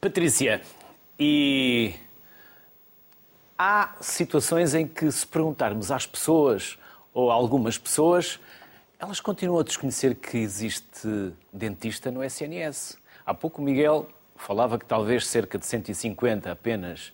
Patrícia, 0.00 0.62
e 1.18 1.94
há 3.58 3.94
situações 4.00 4.74
em 4.74 4.86
que, 4.86 5.10
se 5.12 5.26
perguntarmos 5.26 5.90
às 5.90 6.06
pessoas 6.06 6.78
ou 7.12 7.30
a 7.30 7.34
algumas 7.34 7.78
pessoas, 7.78 8.40
elas 8.98 9.20
continuam 9.20 9.60
a 9.60 9.62
desconhecer 9.62 10.14
que 10.14 10.38
existe 10.38 11.32
dentista 11.52 12.10
no 12.10 12.24
SNS. 12.24 12.98
Há 13.24 13.32
pouco 13.32 13.60
o 13.62 13.64
Miguel 13.64 14.08
falava 14.44 14.78
que 14.78 14.84
talvez 14.84 15.26
cerca 15.26 15.58
de 15.58 15.64
150 15.64 16.52
apenas. 16.52 17.12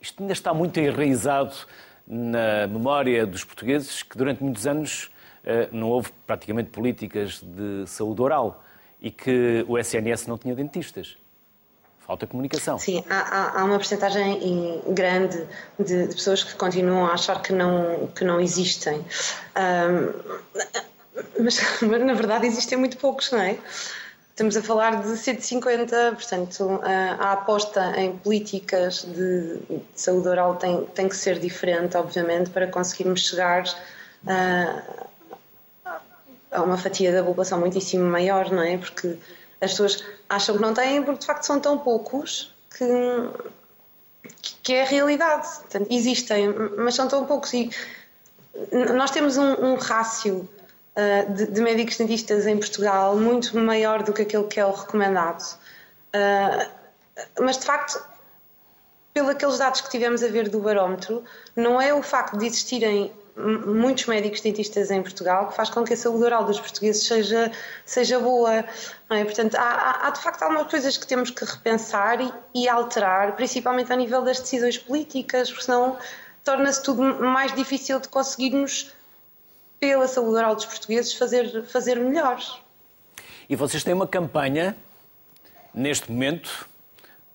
Isto 0.00 0.22
ainda 0.22 0.32
está 0.32 0.52
muito 0.52 0.78
enraizado 0.78 1.54
na 2.06 2.66
memória 2.66 3.24
dos 3.24 3.44
portugueses, 3.44 4.02
que 4.02 4.18
durante 4.18 4.42
muitos 4.42 4.66
anos 4.66 5.10
eh, 5.44 5.68
não 5.70 5.88
houve 5.88 6.10
praticamente 6.26 6.70
políticas 6.70 7.40
de 7.40 7.86
saúde 7.86 8.20
oral 8.20 8.62
e 9.00 9.10
que 9.10 9.64
o 9.68 9.78
SNS 9.78 10.26
não 10.26 10.36
tinha 10.36 10.54
dentistas. 10.54 11.16
Falta 12.00 12.26
comunicação. 12.26 12.78
Sim, 12.78 13.02
há, 13.08 13.60
há 13.60 13.64
uma 13.64 13.76
porcentagem 13.76 14.82
grande 14.88 15.46
de, 15.78 16.08
de, 16.08 16.14
pessoas 16.14 16.42
que 16.42 16.54
continuam 16.54 17.06
a 17.06 17.12
achar 17.12 17.40
que 17.40 17.52
não, 17.52 18.08
que 18.08 18.24
não 18.24 18.40
existem. 18.40 19.02
Um, 19.56 20.12
mas, 21.40 21.80
na 22.04 22.12
verdade, 22.14 22.46
existem 22.46 22.76
muito 22.76 22.98
poucos, 22.98 23.30
não 23.30 23.40
é? 23.40 23.56
Estamos 24.34 24.56
a 24.56 24.62
falar 24.62 25.00
de 25.00 25.16
150, 25.16 26.12
portanto, 26.14 26.80
a, 26.82 27.34
aposta 27.34 27.94
em 27.96 28.18
políticas 28.18 29.04
de, 29.04 29.58
de, 29.58 29.80
saúde 29.94 30.26
oral 30.26 30.56
tem, 30.56 30.84
tem 30.86 31.08
que 31.08 31.16
ser 31.16 31.38
diferente, 31.38 31.96
obviamente, 31.96 32.50
para 32.50 32.66
conseguirmos 32.66 33.28
chegar 33.28 33.62
a, 34.26 34.82
a 36.50 36.62
uma 36.62 36.76
fatia 36.76 37.12
da 37.12 37.22
população 37.22 37.60
muitíssimo 37.60 38.04
maior, 38.10 38.50
não 38.50 38.60
é? 38.60 38.76
Porque 38.76 39.16
as 39.60 39.70
pessoas 39.70 40.04
acham 40.28 40.56
que 40.56 40.62
não 40.62 40.74
têm 40.74 41.00
porque 41.04 41.20
de 41.20 41.26
facto 41.26 41.44
são 41.44 41.60
tão 41.60 41.78
poucos 41.78 42.52
que, 42.76 42.84
que 44.64 44.74
é 44.74 44.82
a 44.82 44.84
realidade. 44.84 45.46
Portanto, 45.60 45.86
existem, 45.92 46.52
mas 46.76 46.96
são 46.96 47.06
tão 47.06 47.24
poucos. 47.24 47.52
E 47.52 47.70
nós 48.96 49.12
temos 49.12 49.36
um, 49.36 49.52
um 49.64 49.74
rácio 49.76 50.48
de, 51.34 51.46
de, 51.46 51.60
médicos 51.60 51.96
dentistas 51.96 52.46
em 52.46 52.56
Portugal 52.56 53.16
muito 53.16 53.58
maior 53.58 54.02
do 54.02 54.12
que 54.12 54.22
aquele 54.22 54.44
que 54.44 54.60
é 54.60 54.66
o 54.66 54.72
recomendado. 54.72 55.42
Uh, 56.14 56.70
mas 57.40 57.58
de 57.58 57.64
facto, 57.64 58.00
pelos 59.12 59.58
dados 59.58 59.80
que 59.80 59.90
tivemos 59.90 60.22
a 60.22 60.28
ver 60.28 60.48
do 60.48 60.60
barómetro, 60.60 61.24
não 61.56 61.80
é 61.80 61.92
o 61.92 62.02
facto 62.02 62.36
de 62.36 62.46
existirem 62.46 63.12
muitos 63.36 64.06
médicos 64.06 64.40
dentistas 64.40 64.90
em 64.90 65.02
Portugal, 65.02 65.48
que 65.48 65.56
faz 65.56 65.68
com 65.68 65.82
que 65.82 65.94
a 65.94 65.96
saúde 65.96 66.24
oral 66.24 66.44
dos 66.44 66.60
portugueses 66.60 67.04
seja, 67.04 67.50
seja 67.84 68.18
boa. 68.20 68.64
É? 69.10 69.24
Portanto, 69.24 69.56
há, 69.56 70.06
há, 70.06 70.10
de 70.10 70.20
facto 70.20 70.42
algumas 70.42 70.70
coisas 70.70 70.96
que 70.96 71.06
temos 71.06 71.30
que 71.30 71.44
repensar 71.44 72.20
e, 72.20 72.32
e, 72.54 72.68
alterar, 72.68 73.34
principalmente 73.34 73.92
a 73.92 73.96
nível 73.96 74.22
das 74.22 74.38
decisões 74.38 74.78
políticas, 74.78 75.50
porque 75.50 75.64
senão 75.64 75.98
torna-se 76.44 76.82
tudo 76.82 77.02
mais 77.02 77.52
difícil 77.54 77.98
de 77.98 78.08
conseguirmos, 78.08 78.92
pela 79.84 80.08
saúde 80.08 80.36
oral 80.36 80.54
dos 80.54 80.64
portugueses, 80.64 81.12
fazer, 81.12 81.62
fazer 81.64 81.96
melhor. 81.96 82.40
E 83.48 83.54
vocês 83.54 83.84
têm 83.84 83.92
uma 83.92 84.06
campanha, 84.06 84.74
neste 85.74 86.10
momento, 86.10 86.66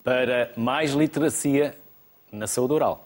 para 0.03 0.51
mais 0.57 0.91
literacia 0.91 1.77
na 2.31 2.47
saúde 2.47 2.73
oral. 2.73 3.05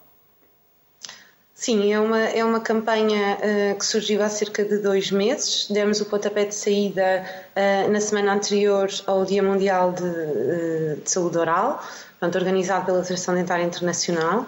Sim, 1.52 1.92
é 1.92 2.00
uma, 2.00 2.20
é 2.20 2.44
uma 2.44 2.58
campanha 2.58 3.36
uh, 3.36 3.78
que 3.78 3.84
surgiu 3.84 4.22
há 4.22 4.30
cerca 4.30 4.64
de 4.64 4.78
dois 4.78 5.10
meses. 5.10 5.68
Demos 5.70 6.00
o 6.00 6.06
pontapé 6.06 6.46
de 6.46 6.54
saída 6.54 7.24
uh, 7.54 7.90
na 7.90 8.00
semana 8.00 8.32
anterior 8.32 8.88
ao 9.06 9.24
Dia 9.26 9.42
Mundial 9.42 9.92
de, 9.92 10.02
uh, 10.02 10.96
de 11.02 11.10
Saúde 11.10 11.36
Oral, 11.36 11.82
portanto, 12.18 12.36
organizado 12.36 12.86
pela 12.86 13.00
Associação 13.00 13.34
Dentária 13.34 13.62
Internacional. 13.62 14.46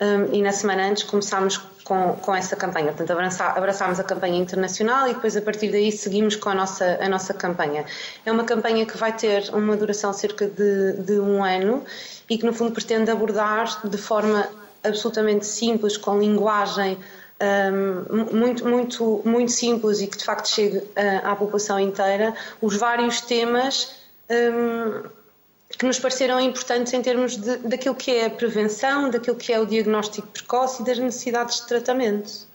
Um, 0.00 0.32
e 0.32 0.42
na 0.42 0.52
semana 0.52 0.88
antes 0.88 1.02
começámos 1.02 1.58
com, 1.88 2.12
com 2.16 2.34
essa 2.34 2.54
campanha. 2.54 2.92
Portanto, 2.92 3.18
abraçámos 3.56 3.98
a 3.98 4.04
campanha 4.04 4.38
internacional 4.38 5.08
e 5.08 5.14
depois, 5.14 5.34
a 5.34 5.40
partir 5.40 5.72
daí, 5.72 5.90
seguimos 5.90 6.36
com 6.36 6.50
a 6.50 6.54
nossa, 6.54 6.98
a 7.00 7.08
nossa 7.08 7.32
campanha. 7.32 7.86
É 8.26 8.30
uma 8.30 8.44
campanha 8.44 8.84
que 8.84 8.98
vai 8.98 9.16
ter 9.16 9.48
uma 9.54 9.74
duração 9.74 10.12
cerca 10.12 10.46
de, 10.46 10.92
de 10.92 11.18
um 11.18 11.42
ano 11.42 11.82
e 12.28 12.36
que, 12.36 12.44
no 12.44 12.52
fundo, 12.52 12.72
pretende 12.72 13.10
abordar 13.10 13.88
de 13.88 13.96
forma 13.96 14.46
absolutamente 14.84 15.46
simples, 15.46 15.96
com 15.96 16.18
linguagem 16.18 16.98
um, 17.40 18.36
muito, 18.36 18.68
muito, 18.68 19.22
muito 19.24 19.52
simples 19.52 20.00
e 20.00 20.06
que 20.08 20.18
de 20.18 20.24
facto 20.24 20.48
chegue 20.48 20.78
uh, 20.78 20.90
à 21.24 21.34
população 21.36 21.80
inteira, 21.80 22.34
os 22.60 22.76
vários 22.76 23.20
temas 23.22 23.96
um, 24.28 25.08
que 25.78 25.86
nos 25.86 25.98
pareceram 25.98 26.40
importantes 26.40 26.92
em 26.92 27.00
termos 27.00 27.36
de, 27.36 27.56
daquilo 27.58 27.94
que 27.94 28.10
é 28.10 28.26
a 28.26 28.30
prevenção, 28.30 29.10
daquilo 29.10 29.36
que 29.36 29.52
é 29.52 29.60
o 29.60 29.64
diagnóstico 29.64 30.26
precoce 30.26 30.82
e 30.82 30.84
das 30.84 30.98
necessidades 30.98 31.60
de 31.60 31.68
tratamento. 31.68 32.48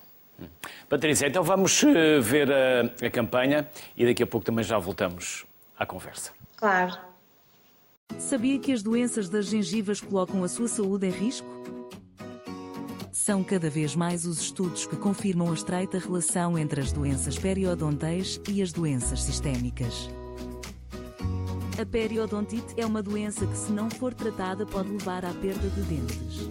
Patrícia, 0.89 1.27
então 1.27 1.41
vamos 1.41 1.83
eh, 1.83 2.19
ver 2.19 2.51
a, 2.51 3.05
a 3.05 3.09
campanha 3.09 3.67
e 3.95 4.05
daqui 4.05 4.23
a 4.23 4.27
pouco 4.27 4.45
também 4.45 4.63
já 4.63 4.77
voltamos 4.77 5.45
à 5.79 5.85
conversa. 5.85 6.31
Claro. 6.57 6.97
Sabia 8.19 8.59
que 8.59 8.73
as 8.73 8.83
doenças 8.83 9.29
das 9.29 9.45
gengivas 9.45 10.01
colocam 10.01 10.43
a 10.43 10.47
sua 10.49 10.67
saúde 10.67 11.07
em 11.07 11.11
risco? 11.11 11.47
São 13.11 13.41
cada 13.41 13.69
vez 13.69 13.95
mais 13.95 14.25
os 14.25 14.41
estudos 14.41 14.85
que 14.85 14.97
confirmam 14.97 15.49
a 15.49 15.53
estreita 15.53 15.97
relação 15.97 16.57
entre 16.57 16.81
as 16.81 16.91
doenças 16.91 17.37
periodontais 17.39 18.39
e 18.49 18.61
as 18.61 18.73
doenças 18.73 19.23
sistémicas. 19.23 20.09
A 21.83 21.85
periodontite 21.85 22.75
é 22.77 22.85
uma 22.85 23.03
doença 23.03 23.45
que, 23.45 23.57
se 23.57 23.69
não 23.69 23.89
for 23.89 24.13
tratada, 24.13 24.65
pode 24.65 24.87
levar 24.87 25.25
à 25.25 25.33
perda 25.33 25.67
de 25.67 25.81
dentes 25.81 26.47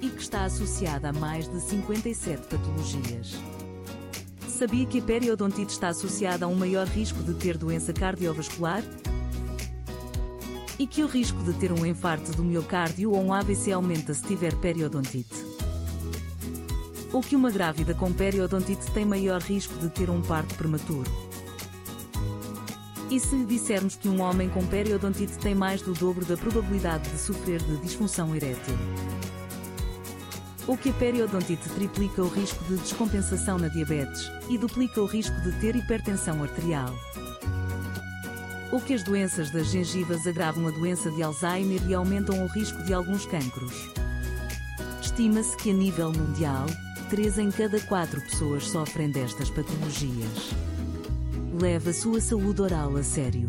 e 0.00 0.08
que 0.08 0.20
está 0.20 0.42
associada 0.42 1.10
a 1.10 1.12
mais 1.12 1.48
de 1.48 1.60
57 1.60 2.48
patologias. 2.48 3.36
Sabia 4.48 4.84
que 4.84 4.98
a 4.98 5.02
periodontite 5.02 5.70
está 5.70 5.90
associada 5.90 6.44
a 6.44 6.48
um 6.48 6.56
maior 6.56 6.88
risco 6.88 7.22
de 7.22 7.34
ter 7.34 7.56
doença 7.56 7.92
cardiovascular? 7.92 8.82
E 10.76 10.88
que 10.88 11.04
o 11.04 11.06
risco 11.06 11.40
de 11.44 11.52
ter 11.52 11.70
um 11.70 11.86
infarto 11.86 12.32
do 12.32 12.42
miocárdio 12.42 13.12
ou 13.12 13.22
um 13.22 13.32
AVC 13.32 13.70
aumenta 13.70 14.12
se 14.12 14.24
tiver 14.24 14.56
periodontite? 14.56 15.52
ou 17.12 17.20
que 17.20 17.36
uma 17.36 17.50
grávida 17.50 17.94
com 17.94 18.12
periodontite 18.12 18.90
tem 18.90 19.04
maior 19.04 19.40
risco 19.40 19.74
de 19.78 19.88
ter 19.90 20.08
um 20.10 20.22
parto 20.22 20.54
prematuro. 20.56 21.31
E 23.12 23.20
se 23.20 23.36
lhe 23.36 23.44
dissermos 23.44 23.94
que 23.94 24.08
um 24.08 24.22
homem 24.22 24.48
com 24.48 24.66
periodontite 24.66 25.36
tem 25.36 25.54
mais 25.54 25.82
do 25.82 25.92
dobro 25.92 26.24
da 26.24 26.34
probabilidade 26.34 27.10
de 27.10 27.18
sofrer 27.18 27.62
de 27.62 27.76
disfunção 27.76 28.34
erétil? 28.34 28.74
Ou 30.66 30.78
que 30.78 30.88
a 30.88 30.92
periodontite 30.94 31.68
triplica 31.68 32.22
o 32.22 32.28
risco 32.28 32.64
de 32.64 32.78
descompensação 32.78 33.58
na 33.58 33.68
diabetes 33.68 34.32
e 34.48 34.56
duplica 34.56 35.02
o 35.02 35.04
risco 35.04 35.38
de 35.42 35.52
ter 35.60 35.76
hipertensão 35.76 36.42
arterial? 36.42 36.88
Ou 38.72 38.80
que 38.80 38.94
as 38.94 39.02
doenças 39.02 39.50
das 39.50 39.66
gengivas 39.66 40.26
agravam 40.26 40.66
a 40.66 40.70
doença 40.70 41.10
de 41.10 41.22
Alzheimer 41.22 41.86
e 41.86 41.92
aumentam 41.92 42.42
o 42.42 42.48
risco 42.48 42.82
de 42.82 42.94
alguns 42.94 43.26
cancros? 43.26 43.92
Estima-se 45.02 45.54
que 45.58 45.70
a 45.70 45.74
nível 45.74 46.10
mundial, 46.10 46.64
3 47.10 47.40
em 47.40 47.50
cada 47.50 47.78
4 47.78 48.22
pessoas 48.22 48.66
sofrem 48.68 49.10
destas 49.10 49.50
patologias. 49.50 50.71
Leve 51.60 51.90
a 51.90 51.92
sua 51.92 52.18
saúde 52.18 52.62
oral 52.62 52.96
a 52.96 53.02
sério. 53.02 53.46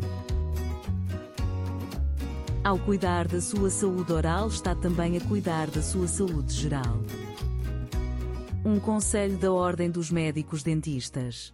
Ao 2.62 2.77
cuidar 2.77 3.29
da 3.29 3.39
sua 3.39 3.69
saúde 3.69 4.12
oral, 4.12 4.50
está 4.50 4.75
também 4.75 5.15
a 5.15 5.22
cuidar 5.22 5.67
da 5.67 5.81
sua 5.81 6.05
saúde 6.05 6.53
geral. 6.53 7.01
Um 8.65 8.77
conselho 8.77 9.38
da 9.38 9.53
Ordem 9.53 9.89
dos 9.89 10.12
Médicos 10.12 10.63
Dentistas. 10.63 11.53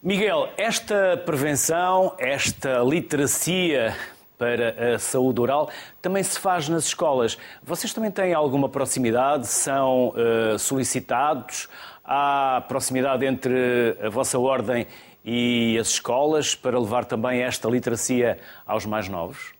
Miguel, 0.00 0.48
esta 0.56 1.16
prevenção, 1.26 2.14
esta 2.16 2.80
literacia 2.84 3.96
para 4.38 4.94
a 4.94 4.98
saúde 4.98 5.40
oral 5.40 5.68
também 6.00 6.22
se 6.22 6.38
faz 6.38 6.68
nas 6.68 6.86
escolas. 6.86 7.36
Vocês 7.62 7.92
também 7.92 8.10
têm 8.10 8.32
alguma 8.32 8.68
proximidade? 8.68 9.48
São 9.48 10.10
uh, 10.10 10.58
solicitados? 10.58 11.68
Há 12.04 12.64
proximidade 12.68 13.26
entre 13.26 13.98
a 14.00 14.08
vossa 14.08 14.38
ordem 14.38 14.86
e 15.24 15.76
as 15.78 15.88
escolas 15.88 16.54
para 16.54 16.78
levar 16.78 17.04
também 17.04 17.42
esta 17.42 17.68
literacia 17.68 18.38
aos 18.64 18.86
mais 18.86 19.08
novos? 19.08 19.52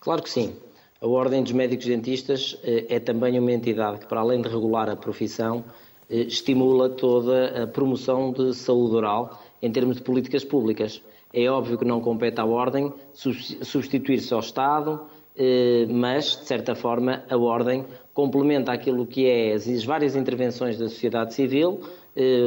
Claro 0.00 0.22
que 0.22 0.28
sim. 0.28 0.56
A 1.00 1.06
Ordem 1.06 1.42
dos 1.42 1.52
Médicos 1.52 1.86
Dentistas 1.86 2.58
eh, 2.62 2.84
é 2.90 3.00
também 3.00 3.38
uma 3.38 3.52
entidade 3.52 4.00
que, 4.00 4.06
para 4.06 4.20
além 4.20 4.42
de 4.42 4.50
regular 4.50 4.90
a 4.90 4.96
profissão, 4.96 5.64
estimula 6.10 6.90
toda 6.90 7.62
a 7.62 7.66
promoção 7.66 8.32
de 8.32 8.52
saúde 8.52 8.96
oral 8.96 9.42
em 9.62 9.70
termos 9.70 9.96
de 9.96 10.02
políticas 10.02 10.44
públicas. 10.44 11.00
É 11.32 11.48
óbvio 11.48 11.78
que 11.78 11.84
não 11.84 12.00
compete 12.00 12.40
à 12.40 12.44
Ordem 12.44 12.92
substituir-se 13.12 14.34
ao 14.34 14.40
Estado, 14.40 15.00
mas, 15.88 16.36
de 16.36 16.44
certa 16.44 16.74
forma, 16.74 17.22
a 17.30 17.36
Ordem 17.36 17.86
complementa 18.12 18.72
aquilo 18.72 19.06
que 19.06 19.26
é 19.26 19.52
as 19.52 19.84
várias 19.84 20.16
intervenções 20.16 20.76
da 20.76 20.88
sociedade 20.88 21.32
civil, 21.32 21.80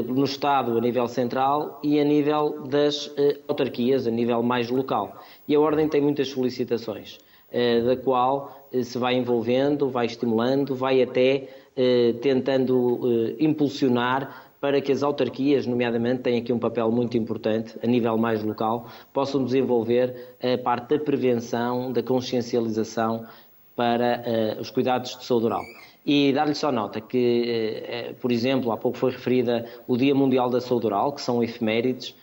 no 0.06 0.26
Estado 0.26 0.78
a 0.78 0.82
nível 0.82 1.08
central 1.08 1.80
e 1.82 1.98
a 2.00 2.04
nível 2.04 2.68
das 2.68 3.10
autarquias, 3.48 4.06
a 4.06 4.12
nível 4.12 4.44
mais 4.44 4.70
local. 4.70 5.18
E 5.48 5.56
a 5.56 5.60
Ordem 5.60 5.88
tem 5.88 6.02
muitas 6.02 6.28
solicitações. 6.28 7.18
Eh, 7.54 7.82
da 7.82 7.96
qual 7.96 8.68
eh, 8.74 8.82
se 8.82 8.98
vai 8.98 9.14
envolvendo, 9.16 9.88
vai 9.88 10.08
estimulando, 10.08 10.74
vai 10.74 11.04
até 11.04 11.48
eh, 11.78 12.16
tentando 12.20 13.00
impulsionar 13.40 14.43
para 14.64 14.80
que 14.80 14.94
as 14.94 15.04
autarquias, 15.04 15.68
nomeadamente, 15.68 16.22
tenham 16.22 16.40
aqui 16.40 16.54
um 16.54 16.58
papel 16.58 16.90
muito 16.90 17.18
importante, 17.18 17.78
a 17.84 17.86
nível 17.86 18.18
mais 18.18 18.42
local, 18.42 18.88
possam 19.12 19.44
desenvolver 19.44 20.38
a 20.42 20.58
parte 20.58 20.96
da 20.96 21.04
prevenção, 21.04 21.92
da 21.92 22.02
consciencialização 22.02 23.26
para 23.76 24.24
os 24.62 24.72
cuidados 24.72 25.18
de 25.18 25.26
saúde 25.26 25.48
oral. 25.48 25.64
E 26.06 26.32
dar-lhe 26.32 26.56
só 26.56 26.72
nota 26.72 27.02
que, 27.02 28.16
por 28.22 28.32
exemplo, 28.32 28.72
há 28.72 28.78
pouco 28.78 28.98
foi 28.98 29.12
referida 29.12 29.66
o 29.86 29.98
Dia 29.98 30.16
Mundial 30.16 30.50
da 30.50 30.62
Saúde 30.62 30.86
Oral, 30.86 31.12
que 31.12 31.22
são 31.22 31.44
efemérides 31.44 32.16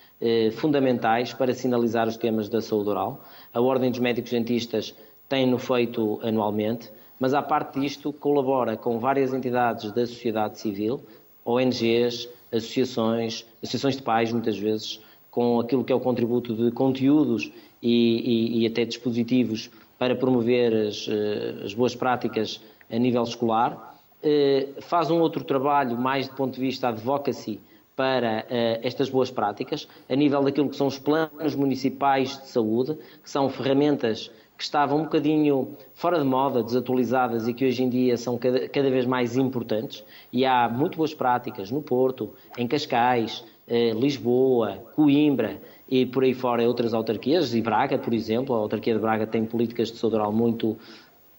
fundamentais 0.52 1.34
para 1.34 1.52
sinalizar 1.52 2.08
os 2.08 2.16
temas 2.16 2.48
da 2.48 2.62
saúde 2.62 2.88
oral. 2.88 3.22
A 3.52 3.60
Ordem 3.60 3.90
dos 3.90 4.00
Médicos 4.00 4.30
Dentistas 4.30 4.94
tem-no 5.28 5.58
feito 5.58 6.18
anualmente, 6.22 6.90
mas 7.18 7.34
à 7.34 7.42
parte 7.42 7.78
disto 7.78 8.14
colabora 8.14 8.78
com 8.78 8.98
várias 8.98 9.34
entidades 9.34 9.92
da 9.92 10.06
sociedade 10.06 10.58
civil, 10.58 11.02
ONGs, 11.44 12.28
associações, 12.52 13.46
associações 13.62 13.96
de 13.96 14.02
pais 14.02 14.32
muitas 14.32 14.58
vezes, 14.58 15.00
com 15.30 15.60
aquilo 15.60 15.84
que 15.84 15.92
é 15.92 15.96
o 15.96 16.00
contributo 16.00 16.54
de 16.54 16.70
conteúdos 16.70 17.50
e, 17.82 18.58
e, 18.58 18.62
e 18.62 18.66
até 18.66 18.84
dispositivos 18.84 19.70
para 19.98 20.14
promover 20.14 20.74
as, 20.88 21.06
eh, 21.08 21.64
as, 21.64 21.74
boas 21.74 21.94
práticas 21.94 22.60
a 22.90 22.98
nível 22.98 23.22
escolar. 23.22 23.98
Eh, 24.22 24.68
faz 24.80 25.10
um 25.10 25.20
outro 25.20 25.44
trabalho 25.44 25.96
mais 25.96 26.28
do 26.28 26.34
ponto 26.34 26.54
de 26.54 26.60
vista 26.60 26.88
advocacy 26.88 27.60
para 28.00 28.46
uh, 28.48 28.80
estas 28.82 29.10
boas 29.10 29.30
práticas, 29.30 29.86
a 30.08 30.16
nível 30.16 30.42
daquilo 30.42 30.70
que 30.70 30.76
são 30.76 30.86
os 30.86 30.98
planos 30.98 31.54
municipais 31.54 32.40
de 32.40 32.46
saúde, 32.46 32.96
que 33.22 33.28
são 33.28 33.46
ferramentas 33.50 34.30
que 34.60 34.64
estavam 34.64 34.98
um 34.98 35.04
bocadinho 35.04 35.74
fora 35.94 36.18
de 36.18 36.24
moda, 36.24 36.62
desatualizadas 36.62 37.48
e 37.48 37.54
que 37.54 37.64
hoje 37.64 37.82
em 37.82 37.88
dia 37.88 38.14
são 38.18 38.36
cada, 38.36 38.68
cada 38.68 38.90
vez 38.90 39.06
mais 39.06 39.34
importantes. 39.34 40.04
E 40.30 40.44
há 40.44 40.68
muito 40.68 40.98
boas 40.98 41.14
práticas 41.14 41.70
no 41.70 41.80
Porto, 41.80 42.34
em 42.58 42.68
Cascais, 42.68 43.42
eh, 43.66 43.92
Lisboa, 43.92 44.76
Coimbra 44.94 45.62
e 45.88 46.04
por 46.04 46.24
aí 46.24 46.34
fora 46.34 46.62
outras 46.68 46.92
autarquias, 46.92 47.54
e 47.54 47.62
Braga, 47.62 47.96
por 47.96 48.12
exemplo, 48.12 48.54
a 48.54 48.58
autarquia 48.58 48.92
de 48.92 49.00
Braga 49.00 49.26
tem 49.26 49.46
políticas 49.46 49.90
de 49.90 49.96
saúde 49.96 50.18
muito, 50.30 50.76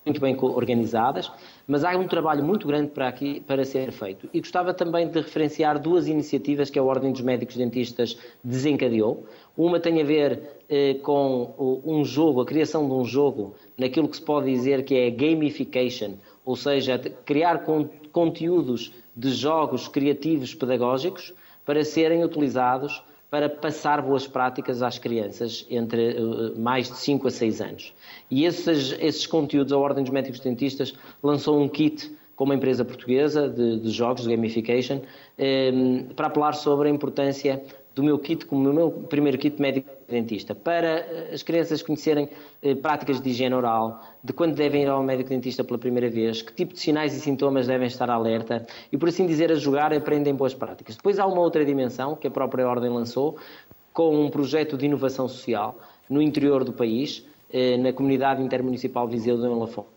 muito 0.06 0.20
bem 0.20 0.36
organizadas, 0.40 1.32
mas 1.68 1.84
há 1.84 1.96
um 1.96 2.08
trabalho 2.08 2.44
muito 2.44 2.68
grande 2.68 2.90
para, 2.90 3.08
aqui, 3.08 3.40
para 3.42 3.64
ser 3.64 3.92
feito. 3.92 4.28
E 4.34 4.40
gostava 4.40 4.74
também 4.74 5.08
de 5.08 5.20
referenciar 5.20 5.80
duas 5.80 6.08
iniciativas 6.08 6.70
que 6.70 6.80
a 6.80 6.84
Ordem 6.84 7.12
dos 7.12 7.22
Médicos 7.22 7.56
Dentistas 7.56 8.18
desencadeou. 8.44 9.26
Uma 9.56 9.80
tem 9.80 10.02
a 10.02 10.04
ver 10.04 10.42
eh, 10.68 10.96
com 10.96 11.82
um 11.86 12.04
jogo, 12.04 12.42
a 12.42 12.46
criação 12.46 12.88
de 12.88 12.94
um 12.94 13.06
jogo, 13.06 13.56
naquilo 13.78 14.08
que 14.08 14.16
se 14.16 14.22
pode 14.24 14.52
dizer 14.52 14.84
que 14.84 14.96
é 14.96 15.12
gamification, 15.12 16.14
ou 16.44 16.56
seja, 16.56 16.98
criar 16.98 17.60
con 17.64 17.88
conteúdos 18.12 18.92
de 19.16 19.32
jogos 19.32 19.88
criativos 19.88 20.54
pedagógicos 20.54 21.34
para 21.66 21.86
serem 21.86 22.24
utilizados 22.24 23.04
para 23.32 23.50
passar 23.50 24.02
boas 24.02 24.28
práticas 24.28 24.84
às 24.84 25.00
crianças 25.00 25.66
entre 25.70 26.22
uh, 26.22 26.60
mais 26.60 26.90
de 26.90 26.98
5 26.98 27.30
a 27.30 27.32
6 27.32 27.62
anos. 27.62 27.96
E 28.30 28.44
esses, 28.44 28.92
esses 29.00 29.26
conteúdos, 29.26 29.72
a 29.72 29.78
Ordem 29.78 30.04
dos 30.04 30.12
Médicos 30.12 30.42
Dentistas 30.42 30.94
lançou 31.24 31.58
um 31.58 31.70
kit 31.70 32.14
com 32.36 32.44
uma 32.44 32.56
empresa 32.56 32.84
portuguesa 32.84 33.48
de, 33.48 33.80
de 33.80 33.90
jogos, 33.90 34.24
de 34.24 34.30
gamification, 34.30 35.00
um, 35.40 36.04
para 36.14 36.28
apelar 36.28 36.54
sobre 36.54 36.90
a 36.90 36.92
importância 36.92 37.64
do 37.96 38.04
meu 38.04 38.18
kit 38.18 38.46
como 38.46 38.70
o 38.70 38.74
meu 38.74 38.92
primeiro 38.92 39.38
kit 39.38 39.62
médico-dentista, 39.62 40.56
para 40.56 41.00
eh, 41.00 41.32
as 41.34 41.44
crianças 41.44 41.82
conhecerem 41.82 42.30
eh, 42.62 42.76
práticas 42.76 43.20
de 43.20 43.30
higiene 43.30 43.54
oral, 43.56 44.02
de 44.24 44.32
quando 44.32 44.56
devem 44.56 44.84
ir 44.84 44.88
ao 44.88 45.04
médico-dentista 45.04 45.64
pela 45.64 45.78
primeira 45.78 46.10
vez, 46.10 46.42
que 46.42 46.54
tipo 46.54 46.74
de 46.74 46.80
sinais 46.80 47.14
e 47.16 47.20
sintomas 47.20 47.68
devem 47.68 47.88
estar 47.88 48.10
alerta 48.10 48.66
e, 48.92 48.98
por 48.98 49.10
assim 49.10 49.26
dizer, 49.26 49.52
a 49.52 49.56
jogar 49.56 49.94
aprendem 49.94 50.34
boas 50.34 50.54
práticas. 50.54 50.96
Depois 50.96 51.20
há 51.20 51.26
uma 51.26 51.42
outra 51.42 51.66
dimensão 51.66 52.16
que 52.16 52.28
a 52.28 52.32
própria 52.32 52.68
Ordem 52.68 52.90
lançou, 52.90 53.38
com 53.94 54.26
um 54.26 54.30
projeto 54.30 54.78
de 54.78 54.86
inovação 54.86 55.28
social 55.28 55.78
no 56.10 56.22
interior 56.22 56.64
do 56.64 56.72
país, 56.72 57.26
eh, 57.52 57.78
na 57.78 57.92
comunidade 57.92 58.42
intermunicipal 58.42 59.08
Viseu 59.08 59.36
de 59.38 59.48
Lafões, 59.48 59.88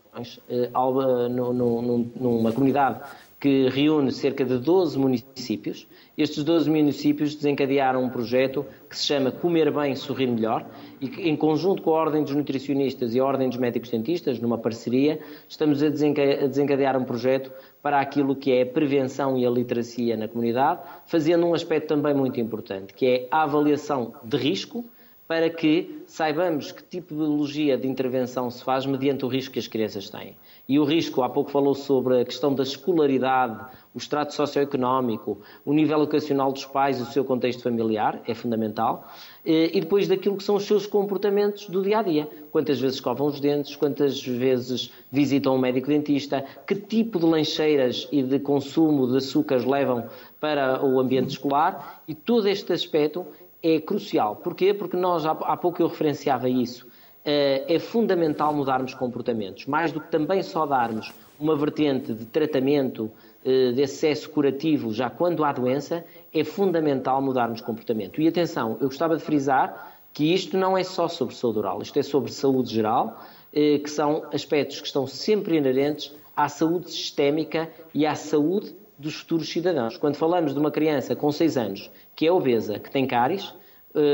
numa 2.19 2.51
comunidade 2.51 2.99
que 3.39 3.67
reúne 3.69 4.11
cerca 4.11 4.45
de 4.45 4.57
12 4.57 4.97
municípios. 4.97 5.87
Estes 6.17 6.43
12 6.43 6.69
municípios 6.69 7.35
desencadearam 7.35 8.03
um 8.03 8.09
projeto 8.09 8.65
que 8.89 8.97
se 8.97 9.05
chama 9.05 9.31
Comer 9.31 9.71
Bem, 9.71 9.95
Sorrir 9.95 10.27
Melhor 10.27 10.65
e 11.01 11.09
que, 11.09 11.21
em 11.21 11.35
conjunto 11.35 11.81
com 11.81 11.91
a 11.91 11.99
Ordem 11.99 12.23
dos 12.23 12.33
Nutricionistas 12.33 13.13
e 13.13 13.19
a 13.19 13.25
Ordem 13.25 13.49
dos 13.49 13.57
Médicos 13.57 13.89
Dentistas, 13.89 14.39
numa 14.39 14.57
parceria, 14.57 15.19
estamos 15.47 15.83
a 15.83 15.89
desencadear 15.89 16.97
um 16.97 17.03
projeto 17.03 17.51
para 17.81 17.99
aquilo 17.99 18.35
que 18.35 18.51
é 18.51 18.61
a 18.61 18.65
prevenção 18.65 19.37
e 19.37 19.45
a 19.45 19.49
literacia 19.49 20.15
na 20.15 20.27
comunidade, 20.27 20.79
fazendo 21.05 21.45
um 21.45 21.53
aspecto 21.53 21.89
também 21.89 22.13
muito 22.13 22.39
importante, 22.39 22.93
que 22.93 23.05
é 23.05 23.27
a 23.29 23.43
avaliação 23.43 24.13
de 24.23 24.37
risco, 24.37 24.85
para 25.27 25.49
que 25.49 26.03
saibamos 26.05 26.71
que 26.71 26.83
tipologia 26.83 27.77
de 27.77 27.87
intervenção 27.87 28.49
se 28.51 28.63
faz 28.63 28.85
mediante 28.85 29.25
o 29.25 29.27
risco 29.27 29.53
que 29.53 29.59
as 29.59 29.67
crianças 29.67 30.09
têm. 30.09 30.37
E 30.69 30.79
o 30.79 30.83
risco, 30.83 31.23
há 31.23 31.29
pouco 31.29 31.49
falou 31.49 31.73
sobre 31.73 32.21
a 32.21 32.25
questão 32.25 32.53
da 32.53 32.61
escolaridade, 32.61 33.65
o 33.93 33.97
extrato 33.97 34.33
socioeconómico, 34.33 35.39
o 35.63 35.73
nível 35.73 35.97
educacional 35.99 36.51
dos 36.51 36.65
pais, 36.65 37.01
o 37.01 37.05
seu 37.05 37.23
contexto 37.25 37.63
familiar, 37.63 38.21
é 38.27 38.35
fundamental, 38.35 39.11
eh, 39.43 39.71
e 39.73 39.81
depois 39.81 40.07
daquilo 40.07 40.37
que 40.37 40.43
são 40.43 40.55
os 40.55 40.65
seus 40.65 40.85
comportamentos 40.85 41.69
do 41.69 41.81
dia 41.81 41.99
a 41.99 42.03
dia. 42.03 42.29
Quantas 42.51 42.79
vezes 42.79 42.97
escovam 42.97 43.27
os 43.27 43.39
dentes, 43.39 43.75
quantas 43.75 44.21
vezes 44.21 44.91
visitam 45.11 45.55
um 45.55 45.57
médico 45.57 45.87
dentista, 45.87 46.43
que 46.67 46.75
tipo 46.75 47.19
de 47.19 47.25
lancheiras 47.25 48.07
e 48.11 48.21
de 48.21 48.37
consumo 48.39 49.07
de 49.07 49.17
açúcares 49.17 49.65
levam 49.65 50.05
para 50.39 50.85
o 50.85 50.99
ambiente 50.99 51.29
escolar, 51.29 52.03
e 52.07 52.13
todo 52.13 52.47
este 52.47 52.73
aspecto 52.73 53.25
é 53.65 53.79
crucial. 53.79 54.35
Porquê? 54.35 54.75
Porque 54.75 54.95
nós, 54.95 55.25
há 55.25 55.57
pouco 55.57 55.81
eu 55.81 55.87
referenciava 55.87 56.47
isso, 56.47 56.85
eh, 57.25 57.65
é 57.67 57.79
fundamental 57.79 58.53
mudarmos 58.53 58.93
comportamentos. 58.93 59.65
Mais 59.65 59.91
do 59.91 59.99
que 59.99 60.11
também 60.11 60.43
só 60.43 60.67
darmos 60.67 61.11
uma 61.39 61.55
vertente 61.55 62.13
de 62.13 62.25
tratamento, 62.25 63.11
eh, 63.43 63.71
de 63.71 63.81
acesso 63.81 64.29
curativo, 64.29 64.93
já 64.93 65.09
quando 65.09 65.43
há 65.43 65.51
doença, 65.51 66.05
é 66.31 66.43
fundamental 66.43 67.19
mudarmos 67.23 67.59
comportamento. 67.59 68.21
E 68.21 68.27
atenção, 68.27 68.77
eu 68.79 68.87
gostava 68.87 69.17
de 69.17 69.23
frisar 69.23 69.97
que 70.13 70.31
isto 70.31 70.55
não 70.55 70.77
é 70.77 70.83
só 70.83 71.07
sobre 71.07 71.33
saúde 71.33 71.57
oral, 71.59 71.81
isto 71.81 71.97
é 71.97 72.03
sobre 72.03 72.31
saúde 72.31 72.71
geral, 72.71 73.19
eh, 73.51 73.79
que 73.79 73.89
são 73.89 74.25
aspectos 74.31 74.79
que 74.79 74.85
estão 74.85 75.07
sempre 75.07 75.57
inerentes 75.57 76.13
à 76.35 76.47
saúde 76.47 76.91
sistémica 76.91 77.67
e 77.95 78.05
à 78.05 78.13
saúde 78.13 78.75
dos 78.97 79.15
futuros 79.15 79.49
cidadãos. 79.49 79.97
Quando 79.97 80.15
falamos 80.15 80.53
de 80.53 80.59
uma 80.59 80.71
criança 80.71 81.15
com 81.15 81.31
6 81.31 81.57
anos 81.57 81.91
que 82.15 82.25
é 82.25 82.31
obesa, 82.31 82.79
que 82.79 82.89
tem 82.89 83.05
cáries, 83.05 83.53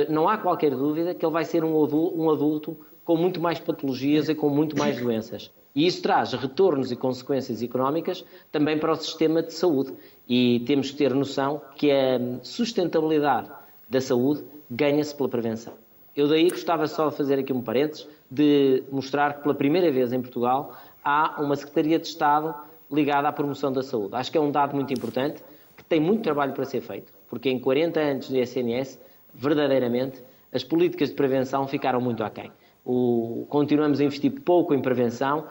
não 0.10 0.28
há 0.30 0.38
qualquer 0.38 0.72
dúvida 0.72 1.14
que 1.14 1.26
ele 1.26 1.34
vai 1.34 1.46
ser 1.46 1.64
um 1.64 2.30
adulto 2.30 2.78
com 3.04 3.16
muito 3.16 3.42
mais 3.42 3.60
patologias 3.60 4.30
e 4.30 4.36
com 4.36 4.50
muito 4.50 4.78
mais 4.78 5.00
doenças. 5.00 5.52
E 5.74 5.88
isso 5.88 6.02
traz 6.02 6.34
retornos 6.34 6.92
e 6.92 6.96
consequências 6.96 7.64
económicas 7.64 8.26
também 8.52 8.78
para 8.78 8.92
o 8.92 8.96
sistema 8.96 9.42
de 9.42 9.54
saúde. 9.54 9.94
E 10.28 10.60
temos 10.68 10.92
que 10.92 10.98
ter 10.98 11.14
noção 11.14 11.62
que 11.76 11.90
a 11.92 12.20
sustentabilidade 12.44 13.50
da 13.90 14.02
saúde 14.02 14.44
ganha-se 14.70 15.16
pela 15.16 15.30
prevenção. 15.30 15.74
Eu 16.16 16.28
daí 16.28 16.50
gostava 16.50 16.88
só 16.88 17.10
de 17.10 17.16
fazer 17.16 17.40
aqui 17.40 17.54
um 17.54 17.62
parênteses, 17.62 18.08
de 18.30 18.84
mostrar 18.92 19.36
que 19.36 19.44
pela 19.44 19.56
primeira 19.56 19.90
vez 19.92 20.12
em 20.12 20.22
Portugal 20.22 20.76
há 21.04 21.42
uma 21.42 21.56
Secretaria 21.56 21.98
de 21.98 22.08
Estado 22.08 22.54
ligada 22.92 23.28
à 23.28 23.32
promoção 23.32 23.72
da 23.72 23.82
saúde. 23.82 24.16
Acho 24.16 24.32
que 24.32 24.38
é 24.38 24.42
um 24.42 24.52
dado 24.52 24.76
muito 24.76 24.94
importante, 24.94 25.44
que 25.78 25.84
tem 25.84 26.00
muito 26.00 26.24
trabalho 26.24 26.54
para 26.54 26.66
ser 26.66 26.82
feito, 26.82 27.14
porque 27.28 27.50
em 27.50 27.60
40 27.60 28.00
anos 28.00 28.28
de 28.28 28.40
SNS, 28.40 29.00
verdadeiramente, 29.34 30.22
as 30.54 30.64
políticas 30.64 31.10
de 31.10 31.16
prevenção 31.16 31.68
ficaram 31.68 32.02
muito 32.02 32.24
aquém 32.24 32.52
o, 32.86 33.46
continuamos 33.50 34.00
a 34.00 34.04
investir 34.04 34.32
pouco 34.42 34.74
em 34.74 34.82
prevenção, 34.82 35.46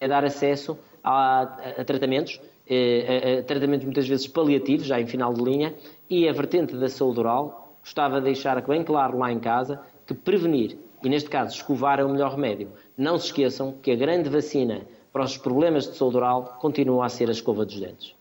é 0.00 0.08
dar 0.08 0.24
acesso 0.24 0.78
a, 1.02 1.42
a 1.78 1.84
tratamentos, 1.84 2.40
a, 2.68 3.40
a 3.40 3.42
tratamentos 3.42 3.84
muitas 3.84 4.06
vezes 4.06 4.26
paliativos, 4.26 4.86
já 4.86 5.00
em 5.00 5.06
final 5.06 5.32
de 5.32 5.42
linha, 5.42 5.74
e 6.10 6.28
a 6.28 6.32
vertente 6.32 6.76
da 6.76 6.88
saúde 6.88 7.20
oral, 7.20 7.76
gostava 7.80 8.18
de 8.18 8.24
deixar 8.24 8.60
bem 8.62 8.82
claro 8.82 9.18
lá 9.18 9.32
em 9.32 9.38
casa 9.38 9.80
que 10.06 10.14
prevenir, 10.14 10.76
e 11.02 11.08
neste 11.08 11.30
caso 11.30 11.56
escovar 11.56 11.98
é 11.98 12.04
o 12.04 12.08
melhor 12.08 12.32
remédio. 12.32 12.68
Não 12.96 13.18
se 13.18 13.26
esqueçam 13.26 13.72
que 13.82 13.90
a 13.90 13.96
grande 13.96 14.28
vacina 14.28 14.82
para 15.12 15.24
os 15.24 15.36
problemas 15.36 15.86
de 15.86 15.96
saúde 15.96 16.16
oral 16.16 16.58
continua 16.60 17.06
a 17.06 17.08
ser 17.08 17.28
a 17.28 17.32
escova 17.32 17.64
dos 17.64 17.78
dentes. 17.78 18.14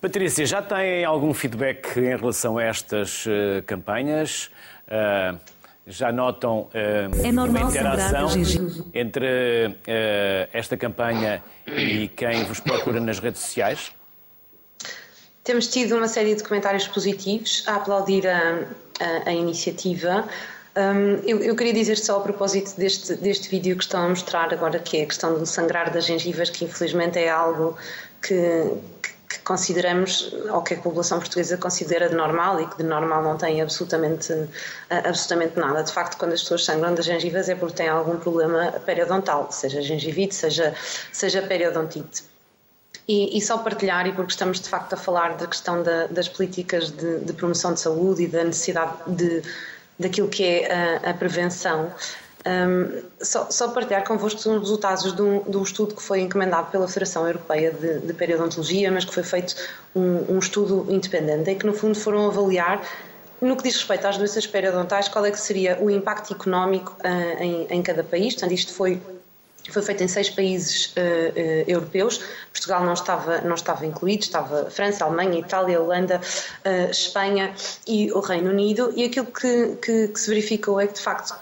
Patrícia, 0.00 0.46
já 0.46 0.62
tem 0.62 1.04
algum 1.04 1.34
feedback 1.34 1.98
em 1.98 2.16
relação 2.16 2.56
a 2.56 2.64
estas 2.64 3.26
uh, 3.26 3.62
campanhas? 3.66 4.50
Uh, 4.86 5.38
já 5.86 6.10
notam 6.10 6.60
uh, 6.60 6.70
é 7.24 7.32
normal 7.32 7.62
uma 7.64 7.70
interação 7.70 8.28
entre 8.94 9.76
esta 10.52 10.76
campanha 10.76 11.42
e 11.66 12.08
quem 12.08 12.44
vos 12.44 12.60
procura 12.60 13.00
nas 13.00 13.18
redes 13.18 13.40
sociais? 13.40 13.92
Temos 15.42 15.66
tido 15.66 15.96
uma 15.96 16.06
série 16.06 16.34
de 16.34 16.44
comentários 16.44 16.86
positivos 16.86 17.64
a 17.66 17.76
aplaudir 17.76 18.26
a, 18.26 18.66
a, 19.00 19.30
a 19.30 19.32
iniciativa. 19.32 20.28
Um, 20.76 21.16
eu, 21.26 21.40
eu, 21.40 21.56
queria 21.56 21.72
dizer 21.72 21.96
só 21.98 22.18
a 22.18 22.20
propósito 22.20 22.76
deste, 22.76 23.14
deste 23.16 23.48
vídeo 23.48 23.76
que 23.76 23.82
estão 23.82 24.04
a 24.04 24.08
mostrar 24.08 24.52
agora, 24.52 24.78
que 24.78 24.98
é 24.98 25.02
a 25.02 25.06
questão 25.06 25.36
do 25.36 25.44
sangrar 25.44 25.92
das 25.92 26.04
gengivas, 26.04 26.48
que 26.48 26.64
infelizmente 26.64 27.18
é 27.18 27.28
algo 27.28 27.76
que, 28.22 28.70
que, 29.28 29.38
consideramos, 29.40 30.32
ou 30.48 30.62
que 30.62 30.74
a 30.74 30.76
população 30.76 31.18
portuguesa 31.18 31.56
considera 31.56 32.08
de 32.08 32.14
normal 32.14 32.60
e 32.60 32.66
que 32.68 32.76
de 32.76 32.84
normal 32.84 33.20
não 33.20 33.36
tem 33.36 33.60
absolutamente, 33.60 34.32
absolutamente 34.88 35.58
nada. 35.58 35.82
De 35.82 35.92
facto, 35.92 36.16
quando 36.16 36.34
as 36.34 36.42
pessoas 36.42 36.64
sangram 36.64 36.94
das 36.94 37.04
gengivas 37.04 37.48
é 37.48 37.56
porque 37.56 37.74
têm 37.74 37.88
algum 37.88 38.18
problema 38.18 38.70
periodontal, 38.86 39.50
seja 39.50 39.82
gengivite, 39.82 40.36
seja, 40.36 40.72
seja 41.12 41.42
periodontite. 41.42 42.22
E, 43.08 43.36
e, 43.36 43.40
só 43.40 43.58
partilhar, 43.58 44.06
e 44.06 44.12
porque 44.12 44.30
estamos 44.30 44.60
de 44.60 44.68
facto 44.68 44.92
a 44.92 44.96
falar 44.96 45.36
da 45.36 45.48
questão 45.48 45.82
da, 45.82 46.06
das 46.06 46.28
políticas 46.28 46.92
de, 46.92 47.18
de, 47.18 47.32
promoção 47.32 47.74
de 47.74 47.80
saúde 47.80 48.22
e 48.22 48.28
da 48.28 48.44
necessidade 48.44 48.92
de, 49.08 49.42
daquilo 50.00 50.28
que 50.28 50.42
é 50.42 50.72
a, 50.72 51.10
a 51.10 51.14
prevenção, 51.14 51.92
um, 52.46 53.02
só, 53.20 53.50
só, 53.50 53.68
partilhar 53.68 54.02
convosco 54.02 54.38
os 54.38 54.60
resultados 54.60 55.14
de 55.14 55.20
um, 55.20 55.42
de 55.42 55.56
um, 55.58 55.62
estudo 55.62 55.94
que 55.94 56.02
foi 56.02 56.20
encomendado 56.20 56.70
pela 56.70 56.88
Federação 56.88 57.26
Europeia 57.26 57.70
de, 57.70 57.98
de 58.00 58.14
Periodontologia, 58.14 58.90
mas 58.90 59.04
que 59.04 59.12
foi 59.12 59.22
feito 59.22 59.54
um, 59.94 60.36
um, 60.36 60.38
estudo 60.38 60.86
independente, 60.88 61.50
em 61.50 61.58
que 61.58 61.66
no 61.66 61.74
fundo 61.74 61.98
foram 61.98 62.26
avaliar, 62.26 62.82
no 63.42 63.56
que 63.56 63.62
diz 63.64 63.76
respeito 63.76 64.06
às 64.06 64.16
doenças 64.16 64.46
periodontais, 64.46 65.08
qual 65.08 65.24
é 65.26 65.30
que 65.30 65.38
seria 65.38 65.78
o 65.82 65.90
impacto 65.90 66.32
económico 66.32 66.96
uh, 67.04 67.42
em, 67.42 67.66
em 67.68 67.82
cada 67.82 68.02
país. 68.02 68.34
Portanto, 68.34 68.52
isto 68.52 68.72
foi 68.72 69.00
foi 69.68 69.82
feito 69.82 70.02
em 70.02 70.08
seis 70.08 70.30
países 70.30 70.86
uh, 70.86 70.90
uh, 70.98 71.70
europeus. 71.70 72.20
Portugal 72.52 72.84
não 72.84 72.94
estava, 72.94 73.40
não 73.42 73.54
estava 73.54 73.86
incluído, 73.86 74.22
estava 74.22 74.70
França, 74.70 75.04
Alemanha, 75.04 75.38
Itália, 75.38 75.80
Holanda, 75.80 76.20
uh, 76.64 76.90
Espanha 76.90 77.54
e 77.86 78.10
o 78.12 78.20
Reino 78.20 78.50
Unido. 78.50 78.92
E 78.96 79.04
aquilo 79.04 79.26
que, 79.26 79.76
que, 79.82 80.08
que, 80.08 80.20
se 80.20 80.28
verificou 80.28 80.80
é 80.80 80.86
que, 80.86 80.94
de 80.94 81.00
facto, 81.00 81.34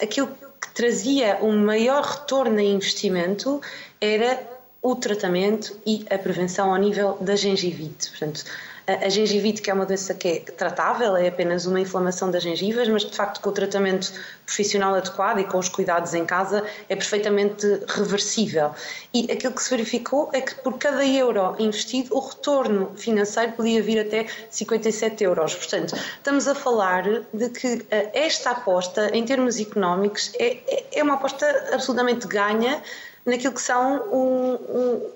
aquilo 0.00 0.28
que 0.60 0.70
trazia 0.74 1.38
um 1.42 1.56
maior 1.64 2.02
retorno 2.02 2.58
em 2.58 2.74
investimento 2.74 3.60
era 4.00 4.40
o 4.80 4.94
tratamento 4.94 5.76
e 5.84 6.06
a 6.10 6.18
prevenção 6.18 6.70
ao 6.72 6.76
nível 6.76 7.18
da 7.20 7.34
gengivite. 7.36 8.10
Portanto, 8.10 8.44
a 8.88 9.08
gengivite, 9.10 9.60
que 9.60 9.70
é 9.70 9.74
uma 9.74 9.84
doença 9.84 10.14
que 10.14 10.28
é 10.28 10.40
tratável, 10.40 11.14
é 11.16 11.28
apenas 11.28 11.66
uma 11.66 11.78
inflamação 11.78 12.30
das 12.30 12.42
gengivas, 12.42 12.88
mas 12.88 13.04
de 13.04 13.14
facto 13.14 13.40
com 13.40 13.50
o 13.50 13.52
tratamento 13.52 14.12
profissional 14.46 14.94
adequado 14.94 15.40
e 15.40 15.44
com 15.44 15.58
os 15.58 15.68
cuidados 15.68 16.14
em 16.14 16.24
casa 16.24 16.64
é 16.88 16.96
perfeitamente 16.96 17.66
reversível. 17.86 18.74
E 19.12 19.30
aquilo 19.30 19.52
que 19.52 19.62
se 19.62 19.68
verificou 19.68 20.30
é 20.32 20.40
que 20.40 20.54
por 20.56 20.78
cada 20.78 21.04
euro 21.04 21.54
investido, 21.58 22.16
o 22.16 22.20
retorno 22.20 22.92
financeiro 22.96 23.52
podia 23.52 23.82
vir 23.82 24.00
até 24.00 24.26
57 24.48 25.22
euros. 25.22 25.54
Portanto, 25.54 25.94
estamos 25.94 26.48
a 26.48 26.54
falar 26.54 27.04
de 27.32 27.50
que 27.50 27.86
eh, 27.90 28.10
esta 28.14 28.52
aposta, 28.52 29.10
em 29.14 29.24
termos 29.24 29.60
económicos, 29.60 30.32
é, 30.38 30.58
é, 30.66 30.86
é 30.92 31.02
uma 31.02 31.14
aposta 31.14 31.46
absolutamente 31.72 32.26
ganha 32.26 32.82
naquilo 33.26 33.52
que 33.52 33.60
são 33.60 34.02
um, 34.10 34.54
um 34.54 35.10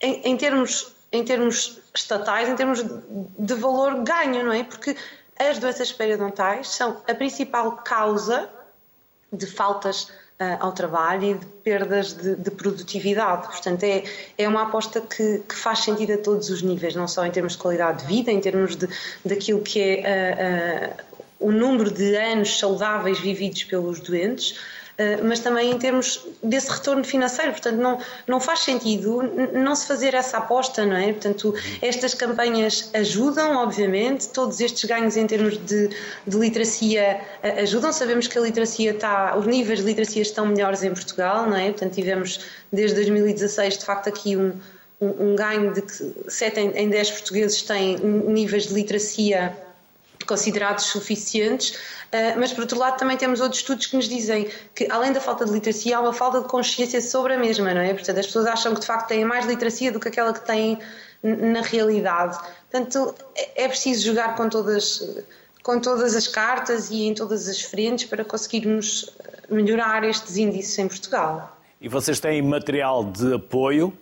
em, 0.00 0.32
em 0.32 0.36
termos 0.36 0.92
em 1.12 1.22
termos 1.24 1.83
estatais, 1.94 2.48
em 2.48 2.56
termos 2.56 2.82
de 2.82 3.54
valor 3.54 4.02
ganho, 4.02 4.44
não 4.44 4.52
é? 4.52 4.64
Porque 4.64 4.96
as 5.38 5.58
doenças 5.58 5.92
periodontais 5.92 6.68
são 6.68 7.02
a 7.08 7.14
principal 7.14 7.72
causa 7.76 8.48
de 9.32 9.46
faltas 9.46 10.04
uh, 10.40 10.58
ao 10.60 10.72
trabalho 10.72 11.24
e 11.24 11.34
de 11.34 11.46
perdas 11.46 12.12
de, 12.12 12.36
de, 12.36 12.50
produtividade. 12.50 13.48
Portanto, 13.48 13.82
é, 13.84 14.04
é 14.38 14.48
uma 14.48 14.62
aposta 14.62 15.00
que, 15.00 15.40
que, 15.48 15.54
faz 15.54 15.80
sentido 15.80 16.12
a 16.12 16.18
todos 16.18 16.50
os 16.50 16.62
níveis, 16.62 16.94
não 16.94 17.08
só 17.08 17.24
em 17.24 17.30
termos 17.30 17.52
de 17.52 17.58
qualidade 17.58 18.02
de 18.02 18.06
vida, 18.06 18.30
em 18.30 18.40
termos 18.40 18.76
de, 18.76 18.88
daquilo 19.24 19.60
que 19.60 19.80
é 19.80 20.90
uh, 20.90 21.44
uh, 21.44 21.48
o 21.48 21.52
número 21.52 21.90
de 21.90 22.16
anos 22.16 22.58
saudáveis 22.58 23.18
vividos 23.18 23.64
pelos 23.64 24.00
doentes, 24.00 24.58
mas 25.24 25.40
também 25.40 25.72
em 25.72 25.78
termos 25.78 26.24
desse 26.42 26.70
retorno 26.70 27.02
financeiro. 27.02 27.50
Portanto, 27.50 27.76
não, 27.76 27.98
não 28.26 28.40
faz 28.40 28.60
sentido 28.60 29.22
não 29.52 29.74
se 29.74 29.86
fazer 29.86 30.14
essa 30.14 30.38
aposta, 30.38 30.86
não 30.86 30.96
é? 30.96 31.12
Portanto, 31.12 31.54
estas 31.82 32.14
campanhas 32.14 32.90
ajudam, 32.94 33.56
obviamente, 33.56 34.28
todos 34.28 34.60
estes 34.60 34.84
ganhos 34.84 35.16
em 35.16 35.26
termos 35.26 35.58
de, 35.58 35.90
de 36.26 36.36
literacia 36.36 37.20
eh, 37.42 37.62
ajudam. 37.62 37.92
Sabemos 37.92 38.28
que 38.28 38.38
a 38.38 38.40
literacia 38.40 38.92
está, 38.92 39.36
os 39.36 39.46
níveis 39.46 39.80
de 39.80 39.84
literacia 39.84 40.22
estão 40.22 40.46
melhores 40.46 40.82
em 40.84 40.90
Portugal, 40.90 41.46
não 41.46 41.56
é? 41.56 41.70
Portanto, 41.70 41.94
tivemos 41.94 42.40
desde 42.72 42.94
2016, 42.96 43.78
de 43.78 43.84
facto, 43.84 44.08
aqui 44.08 44.36
um, 44.36 44.52
um, 45.00 45.32
um 45.32 45.36
ganho 45.36 45.72
de 45.72 45.82
que 45.82 46.14
7 46.28 46.60
em 46.60 46.88
10 46.88 47.10
portugueses 47.10 47.62
têm 47.62 47.96
níveis 47.98 48.68
de 48.68 48.74
literacia 48.74 49.56
considerados 50.24 50.84
suficientes, 50.86 51.78
eh, 52.12 52.34
mas 52.36 52.52
por 52.52 52.62
outro 52.62 52.78
lado 52.78 52.98
também 52.98 53.16
temos 53.16 53.40
outros 53.40 53.60
estudos 53.60 53.86
que 53.86 53.96
nos 53.96 54.08
dizem 54.08 54.48
que 54.74 54.86
além 54.90 55.12
da 55.12 55.20
falta 55.20 55.44
de 55.44 55.52
literacia 55.52 55.96
há 55.96 56.00
uma 56.00 56.12
falta 56.12 56.40
de 56.40 56.48
consciência 56.48 57.00
sobre 57.00 57.34
a 57.34 57.38
mesma, 57.38 57.72
não 57.74 57.80
é? 57.80 57.92
Portanto, 57.92 58.18
as 58.18 58.26
pessoas 58.26 58.46
acham 58.46 58.74
que 58.74 58.80
de 58.80 58.86
facto 58.86 59.08
têm 59.08 59.24
mais 59.24 59.46
literacia 59.46 59.92
do 59.92 60.00
que 60.00 60.08
aquela 60.08 60.32
que 60.32 60.44
têm 60.44 60.78
na 61.22 61.62
realidade. 61.62 62.38
Portanto, 62.70 63.14
é, 63.36 63.64
é 63.64 63.68
preciso 63.68 64.04
jogar 64.04 64.36
com 64.36 64.48
todas, 64.48 65.24
com 65.62 65.80
todas 65.80 66.14
as 66.14 66.28
cartas 66.28 66.90
e 66.90 67.04
em 67.04 67.14
todas 67.14 67.48
as 67.48 67.60
frentes 67.60 68.04
para 68.04 68.24
conseguirmos 68.24 69.10
melhorar 69.48 70.04
estes 70.04 70.36
índices 70.36 70.78
em 70.78 70.88
Portugal. 70.88 71.58
E 71.80 71.88
vocês 71.88 72.20
têm 72.20 72.40
material 72.42 73.04
de 73.04 73.34
apoio 73.34 73.92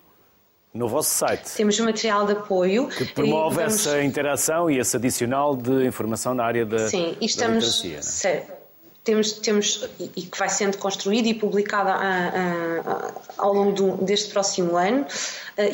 no 0.74 0.88
vosso 0.88 1.11
site. 1.11 1.50
Temos 1.54 1.78
um 1.78 1.85
material 1.85 2.26
de 2.26 2.32
apoio. 2.32 2.88
Que 2.88 3.04
promove 3.04 3.56
vamos... 3.56 3.87
essa 3.87 4.02
interação 4.02 4.70
e 4.70 4.78
esse 4.78 4.96
adicional 4.96 5.54
de 5.54 5.85
informação 5.87 6.35
na 6.35 6.44
área 6.44 6.64
da, 6.64 6.88
Sim, 6.88 7.16
e 7.20 7.26
estamos, 7.26 7.82
da 7.82 8.02
certo. 8.02 8.62
Temos, 9.04 9.32
temos, 9.32 9.88
e 9.98 10.22
que 10.22 10.38
vai 10.38 10.48
sendo 10.48 10.78
construído 10.78 11.26
e 11.26 11.35
publicado 11.35 11.90
a, 11.90 11.94
a, 11.94 12.92
a, 12.92 13.12
ao 13.37 13.52
longo 13.52 13.72
do, 13.72 13.96
deste 13.96 14.30
próximo 14.30 14.76
ano. 14.76 15.04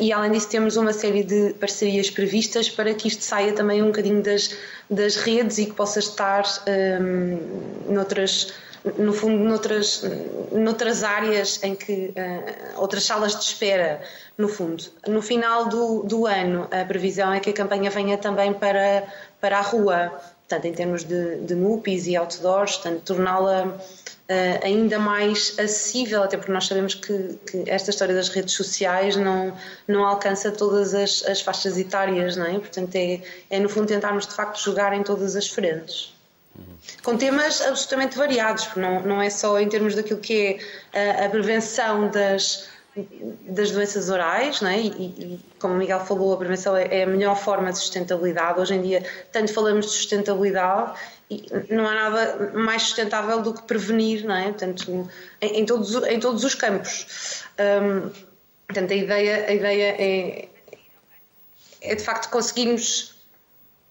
E 0.01 0.11
além 0.11 0.33
disso, 0.33 0.49
temos 0.49 0.77
uma 0.77 0.95
série 0.95 1.23
de 1.23 1.53
parcerias 1.61 2.09
previstas 2.09 2.71
para 2.71 2.95
que 2.95 3.07
isto 3.07 3.23
saia 3.23 3.53
também 3.53 3.83
um 3.83 3.89
bocadinho 3.89 4.23
das, 4.23 4.57
das 4.91 5.17
redes 5.17 5.59
e 5.59 5.67
que 5.67 5.75
possa 5.75 5.99
estar 5.99 6.43
um, 6.67 7.93
noutras 7.93 8.51
no 8.97 9.13
fundo, 9.13 9.43
noutras, 9.43 10.03
noutras 10.53 11.03
áreas 11.03 11.63
em 11.63 11.75
que, 11.75 12.13
uh, 12.17 12.81
outras 12.81 13.05
salas 13.05 13.33
de 13.33 13.45
espera, 13.45 14.01
no 14.37 14.49
fundo. 14.49 14.85
No 15.07 15.21
final 15.21 15.69
do, 15.69 16.03
do 16.05 16.27
ano, 16.27 16.69
a 16.71 16.85
previsão 16.85 17.33
é 17.33 17.41
que 17.41 17.51
a 17.51 17.53
campanha 17.53 17.91
venha 17.91 18.17
também 18.17 18.53
para, 18.53 19.05
para 19.41 19.59
a 19.59 19.63
rua, 19.63 20.13
portanto, 20.49 20.65
em 20.67 20.73
termos 20.73 21.05
de, 21.05 21.37
de 21.39 21.55
MUPIs 21.55 22.07
e 22.07 22.17
outdoors, 22.17 22.77
portanto, 22.77 23.03
torná-la 23.03 23.67
uh, 23.67 24.65
ainda 24.65 24.99
mais 24.99 25.59
acessível, 25.59 26.23
até 26.23 26.37
porque 26.37 26.53
nós 26.53 26.67
sabemos 26.67 26.95
que, 26.95 27.39
que, 27.51 27.65
esta 27.67 27.91
história 27.91 28.15
das 28.15 28.29
redes 28.29 28.55
sociais 28.55 29.17
não, 29.17 29.53
não 29.89 30.05
alcança 30.05 30.53
todas 30.53 30.95
as, 30.95 31.25
as 31.27 31.41
faixas 31.41 31.77
etárias, 31.77 32.37
não 32.37 32.47
é? 32.47 32.59
Portanto, 32.59 32.95
é, 32.95 33.21
é 33.51 33.59
no 33.59 33.69
fundo 33.69 33.89
tentarmos 33.89 34.27
de 34.27 34.35
facto 34.35 34.63
jogar 34.63 34.93
em 34.93 35.03
todas 35.03 35.35
as 35.35 35.49
frentes 35.49 36.17
com 37.03 37.17
temas 37.17 37.61
absolutamente 37.61 38.17
variados, 38.17 38.69
não, 38.77 39.01
não 39.03 39.23
é 39.23 39.31
só 39.31 39.59
em 39.59 39.69
termos 39.69 39.95
daquilo 39.95 40.21
que 40.21 40.61
é 40.93 41.21
a, 41.21 41.27
a 41.27 41.29
prevenção 41.29 42.11
das, 42.11 42.69
das 43.43 43.71
doenças 43.71 44.09
orais, 44.09 44.61
não 44.61 44.71
é? 44.71 44.81
E, 44.81 44.89
e, 44.89 45.41
como 45.59 45.75
o 45.75 45.77
Miguel 45.77 46.01
falou, 46.01 46.33
a 46.33 46.37
prevenção 46.37 46.77
é, 46.77 47.01
é 47.01 47.03
a 47.05 47.07
melhor 47.07 47.37
forma 47.37 47.71
de 47.71 47.79
sustentabilidade. 47.79 48.61
Hoje 48.61 48.75
em 48.75 48.83
dia, 48.83 49.05
tanto 49.33 49.53
falamos 49.53 49.87
de 49.87 49.93
sustentabilidade 49.93 50.99
e 51.31 51.47
não 51.71 51.87
há 51.87 51.95
nada 51.95 52.53
mais 52.55 52.83
sustentável 52.83 53.43
do 53.43 53.55
que 53.55 53.63
prevenir, 53.63 54.25
não 54.25 54.35
é? 54.35 54.55
Em, 55.41 55.61
em 55.61 55.67
todos, 55.67 55.95
em 55.95 56.19
todos 56.19 56.45
os 56.45 56.55
campos. 56.55 57.45
Um, 57.59 58.11
portanto, 58.67 58.93
a 58.93 58.97
ideia, 58.97 59.47
a 59.47 59.53
ideia 59.53 59.97
é, 59.99 60.49
é 61.83 61.95
de 61.95 62.03
facto 62.03 62.31
conseguirmos 62.31 63.18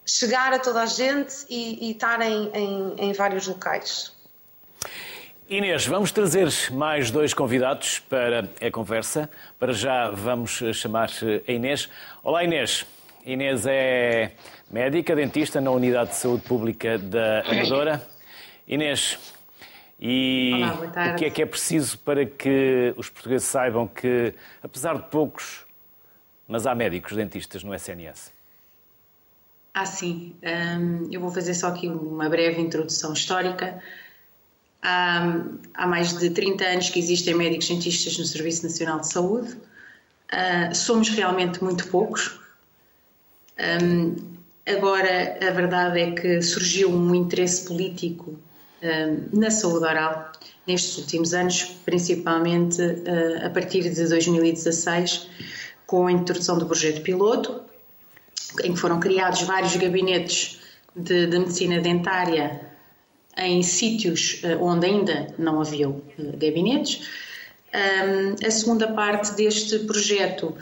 chegar 0.07 0.53
a 0.53 0.59
toda 0.59 0.81
a 0.81 0.85
gente 0.85 1.45
e, 1.49 1.87
e 1.87 1.91
estar 1.91 2.21
em, 2.21 2.49
em, 2.53 2.95
em 2.97 3.13
vários 3.13 3.47
locais. 3.47 4.15
Inês, 5.49 5.85
vamos 5.85 6.11
trazer 6.11 6.49
mais 6.71 7.11
dois 7.11 7.33
convidados 7.33 7.99
para 7.99 8.49
a 8.61 8.71
conversa. 8.71 9.29
Para 9.59 9.73
já 9.73 10.09
vamos 10.09 10.61
chamar 10.73 11.09
a 11.47 11.51
Inês. 11.51 11.89
Olá 12.23 12.43
Inês. 12.43 12.85
Inês 13.25 13.65
é 13.65 14.31
médica, 14.69 15.15
dentista 15.15 15.61
na 15.61 15.71
Unidade 15.71 16.11
de 16.11 16.15
Saúde 16.15 16.43
Pública 16.43 16.97
da 16.97 17.41
Amadora. 17.41 18.05
Inês, 18.67 19.17
e 19.99 20.51
Olá, 20.53 21.13
o 21.13 21.15
que 21.15 21.25
é 21.25 21.29
que 21.29 21.41
é 21.41 21.45
preciso 21.45 21.97
para 21.99 22.25
que 22.25 22.93
os 22.97 23.09
portugueses 23.09 23.47
saibam 23.47 23.87
que, 23.87 24.33
apesar 24.61 24.95
de 24.95 25.03
poucos 25.03 25.65
mas 26.47 26.65
há 26.65 26.73
médicos 26.73 27.13
dentistas 27.13 27.63
no 27.63 27.73
SNS. 27.73 28.31
Ah, 29.79 29.85
sim. 29.85 30.33
Um, 30.41 31.07
eu 31.11 31.21
vou 31.21 31.31
fazer 31.31 31.53
só 31.53 31.67
aqui 31.67 31.87
uma 31.87 32.27
breve 32.27 32.59
introdução 32.59 33.13
histórica. 33.13 33.79
Há, 34.81 35.43
há, 35.75 35.85
mais 35.85 36.17
de 36.17 36.31
30 36.31 36.65
anos 36.65 36.89
que 36.89 36.97
existem 36.97 37.35
médicos 37.35 37.67
dentistas 37.67 38.17
no 38.17 38.25
Serviço 38.25 38.63
Nacional 38.63 39.01
de 39.01 39.07
Saúde. 39.07 39.53
Uh, 40.33 40.73
somos 40.73 41.09
realmente 41.09 41.63
muito 41.63 41.87
poucos. 41.89 42.39
Um, 43.83 44.15
agora, 44.67 45.37
a 45.47 45.51
verdade 45.51 45.99
é 45.99 46.11
que 46.11 46.41
surgiu 46.41 46.89
um 46.89 47.13
interesse 47.13 47.67
político 47.67 48.35
um, 48.81 49.39
na 49.39 49.51
saúde 49.51 49.85
oral 49.85 50.31
nestes 50.65 50.97
últimos 50.97 51.35
anos, 51.35 51.61
principalmente 51.85 52.81
uh, 52.81 53.45
a 53.45 53.49
partir 53.51 53.83
de 53.83 54.07
2016, 54.07 55.29
com 55.85 56.07
a 56.07 56.11
introdução 56.11 56.57
do 56.57 56.65
projeto 56.65 57.03
piloto, 57.03 57.67
em 58.63 58.73
que 58.73 58.79
foram 58.79 58.99
criados 58.99 59.41
vários 59.41 59.75
gabinetes 59.75 60.59
de, 60.95 61.27
de 61.27 61.39
medicina 61.39 61.79
dentária 61.79 62.67
em 63.37 63.61
sítios 63.61 64.41
uh, 64.43 64.63
onde 64.63 64.87
ainda 64.87 65.27
não 65.37 65.61
havia 65.61 65.89
uh, 65.89 66.03
gabinetes. 66.33 67.25
A 68.43 68.49
segunda 68.49 68.87
parte 68.87 69.35
deste 69.35 69.79
projeto 69.79 70.55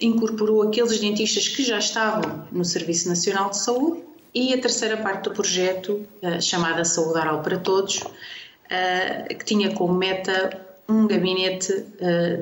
incorporou 0.00 0.62
aqueles 0.62 0.98
dentistas 0.98 1.48
que 1.48 1.62
já 1.62 1.78
estavam 1.78 2.46
no 2.50 2.64
Serviço 2.64 3.08
Nacional 3.08 3.50
de 3.50 3.58
Saúde 3.58 4.02
e 4.32 4.54
a 4.54 4.60
terceira 4.60 4.96
parte 4.96 5.24
do 5.24 5.32
projeto, 5.32 6.06
uh, 6.22 6.40
chamada 6.40 6.84
Saúde 6.84 7.18
Oral 7.18 7.42
para 7.42 7.58
Todos, 7.58 8.02
que 9.28 9.44
tinha 9.46 9.74
como 9.74 9.94
meta 9.94 10.66
um 10.86 11.06
gabinete 11.06 11.86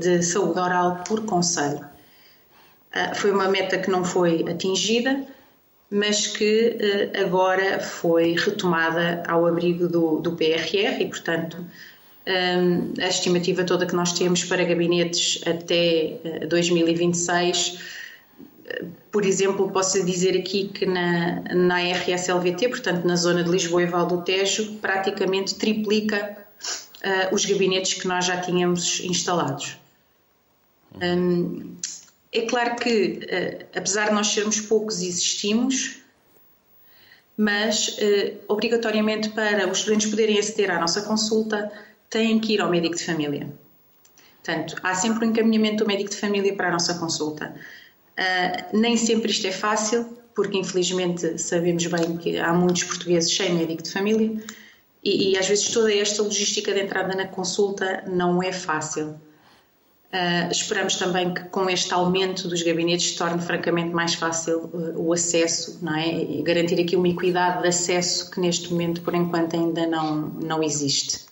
de 0.01 0.21
saúde 0.25 0.59
oral 0.59 1.05
por 1.07 1.25
conselho. 1.25 1.87
Ah, 2.97 3.15
foi 3.15 3.31
uma 3.31 3.47
meta 3.49 3.77
que 3.77 3.91
não 3.91 4.03
foi 4.05 4.43
atingida, 4.49 5.23
mas 5.91 6.27
que 6.27 6.79
ah, 7.15 7.21
agora 7.21 7.79
foi 7.79 8.35
retomada 8.35 9.23
ao 9.29 9.45
abrigo 9.45 9.87
do, 9.87 10.19
do 10.21 10.33
PRR 10.33 11.03
e, 11.03 11.07
portanto, 11.07 11.59
ah, 12.27 13.05
a 13.05 13.09
estimativa 13.09 13.65
toda 13.65 13.85
que 13.85 13.95
nós 13.95 14.13
temos 14.15 14.45
para 14.45 14.65
gabinetes 14.65 15.43
até 15.47 16.19
2026, 16.49 17.97
por 19.13 19.25
exemplo, 19.25 19.71
posso 19.71 20.05
dizer 20.05 20.37
aqui 20.37 20.69
que 20.69 20.87
na, 20.87 21.41
na 21.55 21.79
RSLVT, 21.79 22.69
portanto 22.69 23.05
na 23.05 23.15
zona 23.15 23.45
de 23.45 23.51
Lisboa 23.51 23.83
e 23.83 23.87
Val 23.87 24.07
do 24.07 24.23
Tejo, 24.23 24.75
praticamente 24.81 25.55
triplica 25.55 26.37
uh, 27.05 27.35
os 27.35 27.45
gabinetes 27.45 27.95
que 27.95 28.09
nós 28.09 28.25
já 28.25 28.41
tínhamos 28.41 29.01
instalados. 29.01 29.79
Um, 31.01 31.77
é 32.39 32.47
claro 32.47 32.77
que, 32.77 33.21
uh, 33.23 33.67
apesar 33.79 34.09
de 34.09 34.15
nós 34.15 34.29
sermos 34.29 34.61
poucos, 34.61 35.01
existimos, 35.01 35.99
mas 37.37 37.89
uh, 37.89 38.39
obrigatoriamente 38.49 39.31
para 39.31 39.69
os 39.71 39.79
estudantes 39.79 40.11
poderem 40.11 40.39
aceder 40.39 40.71
à 40.71 40.79
nossa 40.79 41.03
consulta, 41.03 41.71
têm 42.11 42.39
que 42.39 42.55
ir 42.55 42.61
ao 42.61 42.71
médico 42.71 42.97
de 42.97 43.05
família. 43.05 43.49
Portanto, 44.43 44.77
há 44.83 44.95
sempre 44.95 45.27
um 45.27 45.31
encaminhamento 45.31 45.85
do 45.85 45.89
médico 45.89 46.11
de 46.11 46.17
família 46.17 46.55
para 46.55 46.69
a 46.69 46.73
nossa 46.73 46.95
consulta. 46.95 47.55
Uh, 48.19 48.77
nem 48.77 48.97
sempre 48.97 49.31
isto 49.31 49.47
é 49.47 49.53
fácil, 49.53 50.17
porque 50.35 50.59
infelizmente 50.59 51.39
sabemos 51.39 51.87
bem 51.87 52.17
que 52.19 52.39
há 52.39 52.53
muitos 52.53 52.85
portugueses 52.85 53.35
sem 53.35 53.55
médico 53.55 53.83
de 53.83 53.91
família 53.91 54.37
e, 55.03 55.33
e 55.33 55.39
às 55.39 55.49
vezes 55.49 55.69
toda 55.71 55.93
esta 55.93 56.23
logística 56.23 56.73
de 56.73 56.81
entrada 56.81 57.15
na 57.15 57.27
consulta 57.27 58.05
não 58.07 58.43
é 58.43 58.53
fácil. 58.53 59.19
Uh, 60.13 60.51
esperamos 60.51 60.97
também 60.97 61.35
que 61.35 61.45
com 61.45 61.69
este 61.69 61.93
aumento 61.93 62.49
dos 62.49 62.63
gabinetes 62.63 63.11
se 63.11 63.19
torne 63.19 63.43
francamente 63.43 63.91
mais 63.91 64.15
fácil 64.15 64.71
uh, 64.73 64.95
o 64.97 65.13
acesso, 65.13 65.79
não 65.83 65.97
é? 65.97 66.09
E 66.09 66.43
garantir 66.43 66.81
aqui 66.81 66.95
uma 66.97 67.09
equidade 67.09 67.63
de 67.63 67.69
acesso 67.69 68.31
que 68.31 68.41
neste 68.41 68.71
momento, 68.73 69.03
por 69.03 69.15
enquanto, 69.15 69.57
ainda 69.57 69.87
não, 69.87 70.29
não 70.43 70.63
existe. 70.63 71.27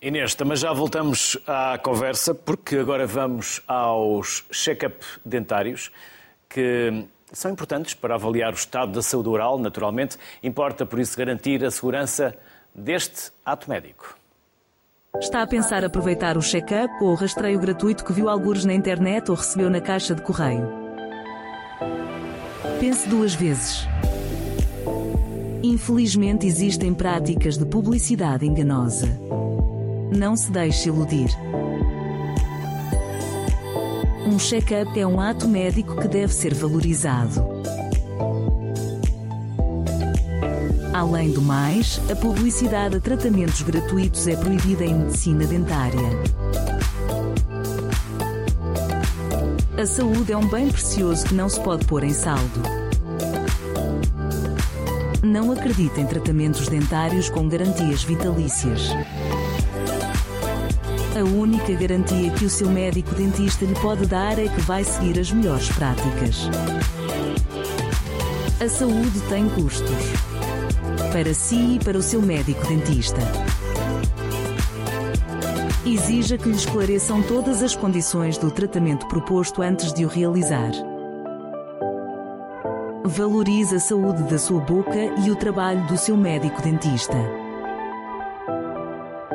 Inês, 0.00 0.36
mas 0.44 0.58
já 0.58 0.72
voltamos 0.72 1.38
à 1.46 1.78
conversa, 1.78 2.34
porque 2.34 2.76
agora 2.76 3.06
vamos 3.06 3.62
aos 3.68 4.44
check-up 4.50 4.96
dentários, 5.24 5.92
que 6.48 7.06
são 7.32 7.52
importantes 7.52 7.94
para 7.94 8.16
avaliar 8.16 8.52
o 8.52 8.56
estado 8.56 8.90
da 8.90 9.00
saúde 9.00 9.28
oral, 9.28 9.58
naturalmente. 9.58 10.18
Importa, 10.42 10.84
por 10.84 10.98
isso, 10.98 11.16
garantir 11.16 11.64
a 11.64 11.70
segurança 11.70 12.36
deste 12.74 13.30
ato 13.46 13.70
médico. 13.70 14.21
Está 15.20 15.42
a 15.42 15.46
pensar 15.46 15.84
aproveitar 15.84 16.38
o 16.38 16.42
check-up 16.42 16.94
ou 17.02 17.10
o 17.10 17.14
rastreio 17.14 17.60
gratuito 17.60 18.02
que 18.02 18.14
viu 18.14 18.30
algures 18.30 18.64
na 18.64 18.72
internet 18.72 19.30
ou 19.30 19.36
recebeu 19.36 19.68
na 19.68 19.80
caixa 19.80 20.14
de 20.14 20.22
correio? 20.22 20.66
Pense 22.80 23.06
duas 23.08 23.34
vezes. 23.34 23.86
Infelizmente 25.62 26.46
existem 26.46 26.94
práticas 26.94 27.58
de 27.58 27.66
publicidade 27.66 28.46
enganosa. 28.46 29.06
Não 30.16 30.34
se 30.34 30.50
deixe 30.50 30.88
iludir. 30.88 31.28
Um 34.26 34.38
check-up 34.38 34.98
é 34.98 35.06
um 35.06 35.20
ato 35.20 35.46
médico 35.46 36.00
que 36.00 36.08
deve 36.08 36.32
ser 36.32 36.54
valorizado. 36.54 37.51
Além 40.92 41.30
do 41.30 41.40
mais, 41.40 41.98
a 42.10 42.14
publicidade 42.14 42.96
a 42.96 43.00
tratamentos 43.00 43.62
gratuitos 43.62 44.28
é 44.28 44.36
proibida 44.36 44.84
em 44.84 44.94
medicina 44.94 45.46
dentária. 45.46 46.10
A 49.80 49.86
saúde 49.86 50.32
é 50.32 50.36
um 50.36 50.46
bem 50.46 50.70
precioso 50.70 51.24
que 51.24 51.34
não 51.34 51.48
se 51.48 51.58
pode 51.60 51.86
pôr 51.86 52.04
em 52.04 52.12
saldo. 52.12 52.60
Não 55.22 55.50
acredite 55.50 55.98
em 55.98 56.06
tratamentos 56.06 56.68
dentários 56.68 57.30
com 57.30 57.48
garantias 57.48 58.04
vitalícias. 58.04 58.90
A 61.18 61.24
única 61.24 61.72
garantia 61.72 62.30
que 62.32 62.44
o 62.44 62.50
seu 62.50 62.68
médico 62.68 63.14
dentista 63.14 63.64
lhe 63.64 63.74
pode 63.76 64.04
dar 64.04 64.38
é 64.38 64.46
que 64.46 64.60
vai 64.60 64.84
seguir 64.84 65.18
as 65.18 65.32
melhores 65.32 65.70
práticas. 65.70 66.50
A 68.60 68.68
saúde 68.68 69.20
tem 69.30 69.48
custos 69.48 70.31
para 71.12 71.34
si 71.34 71.74
e 71.74 71.78
para 71.78 71.98
o 71.98 72.02
seu 72.02 72.22
médico 72.22 72.66
dentista. 72.66 73.20
Exija 75.84 76.38
que 76.38 76.48
lhe 76.48 76.56
esclareçam 76.56 77.22
todas 77.22 77.62
as 77.62 77.76
condições 77.76 78.38
do 78.38 78.50
tratamento 78.50 79.06
proposto 79.08 79.60
antes 79.60 79.92
de 79.92 80.06
o 80.06 80.08
realizar. 80.08 80.70
Valorize 83.04 83.76
a 83.76 83.80
saúde 83.80 84.22
da 84.22 84.38
sua 84.38 84.60
boca 84.60 84.98
e 85.22 85.30
o 85.30 85.36
trabalho 85.36 85.86
do 85.86 85.98
seu 85.98 86.16
médico 86.16 86.62
dentista. 86.62 87.16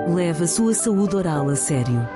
Leve 0.08 0.46
a 0.46 0.48
sua 0.48 0.74
saúde 0.74 1.16
oral 1.16 1.48
a 1.48 1.56
sério. 1.56 2.10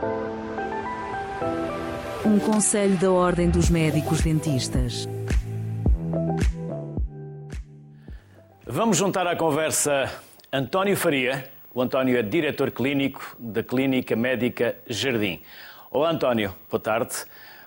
Um 2.26 2.40
conselho 2.40 2.98
da 2.98 3.12
Ordem 3.12 3.48
dos 3.48 3.70
Médicos 3.70 4.22
Dentistas. 4.22 5.08
Vamos 8.74 8.96
juntar 8.96 9.28
à 9.28 9.36
conversa 9.36 10.10
António 10.50 10.96
Faria. 10.96 11.44
O 11.74 11.82
António 11.82 12.18
é 12.18 12.22
diretor 12.22 12.72
clínico 12.72 13.36
da 13.38 13.62
Clínica 13.62 14.16
Médica 14.16 14.78
Jardim. 14.88 15.42
Olá, 15.92 16.10
António. 16.10 16.56
Boa 16.70 16.80
tarde. 16.80 17.14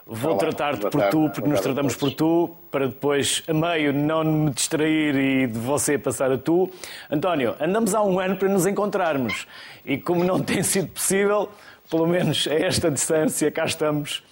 Vou 0.06 0.38
tratar-te 0.38 0.80
por 0.80 0.92
tarde. 0.92 1.10
tu, 1.10 1.28
porque 1.28 1.40
boa 1.42 1.52
nos 1.52 1.60
tratamos 1.60 1.94
por 1.94 2.10
tu, 2.10 2.56
para 2.70 2.86
depois, 2.86 3.42
a 3.46 3.52
meio, 3.52 3.92
não 3.92 4.24
me 4.24 4.50
distrair 4.50 5.14
e 5.14 5.46
de 5.46 5.58
você 5.58 5.98
passar 5.98 6.32
a 6.32 6.38
tu. 6.38 6.70
António, 7.10 7.54
andamos 7.60 7.94
há 7.94 8.02
um 8.02 8.18
ano 8.18 8.36
para 8.36 8.48
nos 8.48 8.64
encontrarmos. 8.64 9.46
E 9.84 9.98
como 9.98 10.24
não 10.24 10.40
tem 10.42 10.62
sido 10.62 10.88
possível, 10.88 11.50
pelo 11.90 12.06
menos 12.06 12.48
a 12.48 12.54
esta 12.54 12.90
distância, 12.90 13.50
cá 13.50 13.66
estamos. 13.66 14.22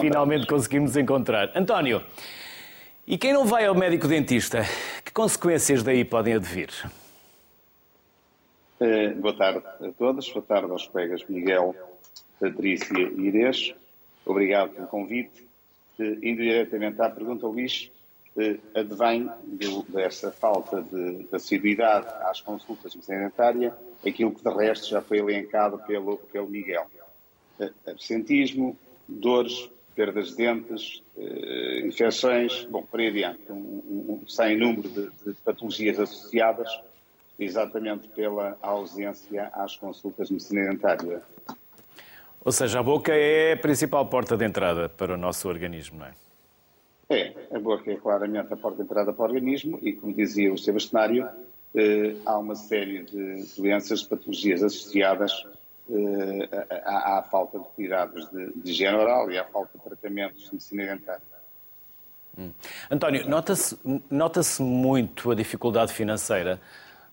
Finalmente 0.00 0.46
conseguimos 0.46 0.96
encontrar. 0.96 1.50
António, 1.56 2.04
e 3.08 3.16
quem 3.16 3.32
não 3.32 3.46
vai 3.46 3.64
ao 3.64 3.74
médico 3.74 4.06
dentista, 4.06 4.64
que 5.02 5.10
consequências 5.10 5.82
daí 5.82 6.04
podem 6.04 6.34
advir? 6.34 6.68
Eh, 8.78 9.14
boa 9.14 9.34
tarde 9.34 9.64
a 9.66 9.90
todos, 9.96 10.30
boa 10.30 10.44
tarde 10.44 10.70
aos 10.70 10.86
colegas 10.86 11.24
Miguel, 11.26 11.74
Patrícia 12.38 12.98
e 12.98 13.28
Inês. 13.28 13.74
Obrigado 14.26 14.74
pelo 14.74 14.86
convite. 14.88 15.48
Eh, 15.98 16.18
indo 16.22 16.42
diretamente 16.42 17.00
à 17.00 17.08
pergunta, 17.08 17.46
Luís, 17.46 17.90
eh, 18.36 18.58
advém 18.74 19.30
dessa 19.88 20.30
falta 20.30 20.82
de, 20.82 21.24
de 21.24 21.34
assiduidade 21.34 22.06
às 22.24 22.42
consultas 22.42 22.92
de 22.92 23.02
sanitária, 23.02 23.74
aquilo 24.06 24.34
que 24.34 24.44
de 24.44 24.54
resto 24.54 24.86
já 24.86 25.00
foi 25.00 25.18
elencado 25.18 25.78
pelo, 25.86 26.18
pelo 26.30 26.46
Miguel. 26.46 26.86
Absentismo, 27.86 28.76
dores, 29.08 29.70
perdas 29.98 30.28
de 30.28 30.36
dentes, 30.36 31.02
eh, 31.16 31.82
infecções, 31.84 32.64
bom, 32.70 32.82
por 32.84 33.00
aí 33.00 33.08
adiante, 33.08 33.50
um, 33.50 33.56
um, 33.56 34.20
um 34.22 34.28
sem 34.28 34.56
número 34.56 34.88
de, 34.88 35.10
de, 35.26 35.34
patologias 35.44 35.98
associadas, 35.98 36.70
exatamente 37.36 38.06
pela 38.10 38.56
ausência 38.62 39.50
às 39.52 39.76
consultas 39.76 40.28
de 40.28 40.34
medicina 40.34 40.70
dentária. 40.70 41.20
Ou 42.44 42.52
seja, 42.52 42.78
a 42.78 42.82
boca 42.82 43.12
é 43.12 43.54
a 43.54 43.56
principal 43.56 44.06
porta 44.06 44.36
de 44.36 44.44
entrada 44.44 44.88
para 44.88 45.14
o 45.14 45.16
nosso 45.16 45.48
organismo, 45.48 45.98
não 45.98 46.06
é? 46.06 46.14
É, 47.10 47.34
a 47.56 47.58
boca 47.58 47.90
é 47.90 47.96
claramente 47.96 48.52
a 48.52 48.56
porta 48.56 48.76
de 48.76 48.84
entrada 48.84 49.12
para 49.12 49.22
o 49.22 49.26
organismo 49.26 49.80
e, 49.82 49.94
como 49.94 50.14
dizia 50.14 50.52
o 50.52 50.56
Sebastiário, 50.56 51.28
eh, 51.74 52.14
há 52.24 52.38
uma 52.38 52.54
série 52.54 53.02
de 53.02 53.44
doenças, 53.56 54.04
patologias 54.04 54.62
associadas 54.62 55.44
à, 56.84 57.18
à, 57.18 57.22
falta 57.22 57.58
de 57.58 57.68
cuidados 57.68 58.28
de, 58.30 58.52
de 58.52 58.70
higiene 58.70 58.96
oral 58.96 59.30
e 59.30 59.38
à 59.38 59.44
falta 59.44 59.76
de 59.76 59.84
tratamentos 59.84 60.44
de 60.44 60.52
medicina 60.52 60.86
dentária. 60.86 61.22
Hum. 62.38 62.52
António, 62.90 63.28
nota-se 63.28 63.76
nota 64.10 64.40
muito 64.60 65.30
a 65.30 65.34
dificuldade 65.34 65.92
financeira 65.92 66.60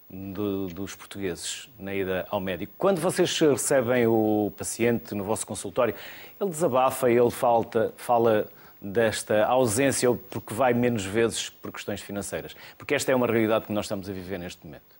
do, 0.09 0.67
dos 0.67 0.95
portugueses 0.95 1.69
na 1.79 1.93
ida 1.93 2.27
ao 2.29 2.39
médico. 2.39 2.73
Quando 2.77 3.01
vocês 3.01 3.39
recebem 3.39 4.05
o 4.07 4.51
paciente 4.55 5.15
no 5.15 5.23
vosso 5.23 5.45
consultório, 5.47 5.95
ele 6.39 6.49
desabafa, 6.49 7.09
ele 7.09 7.31
falta, 7.31 7.93
fala 7.97 8.47
desta 8.81 9.45
ausência 9.45 10.09
ou 10.09 10.15
porque 10.15 10.53
vai 10.53 10.73
menos 10.73 11.03
vezes 11.03 11.49
por 11.49 11.71
questões 11.71 12.01
financeiras? 12.01 12.55
Porque 12.77 12.93
esta 12.93 13.11
é 13.11 13.15
uma 13.15 13.25
realidade 13.25 13.65
que 13.65 13.73
nós 13.73 13.85
estamos 13.85 14.09
a 14.09 14.13
viver 14.13 14.37
neste 14.37 14.63
momento. 14.65 14.95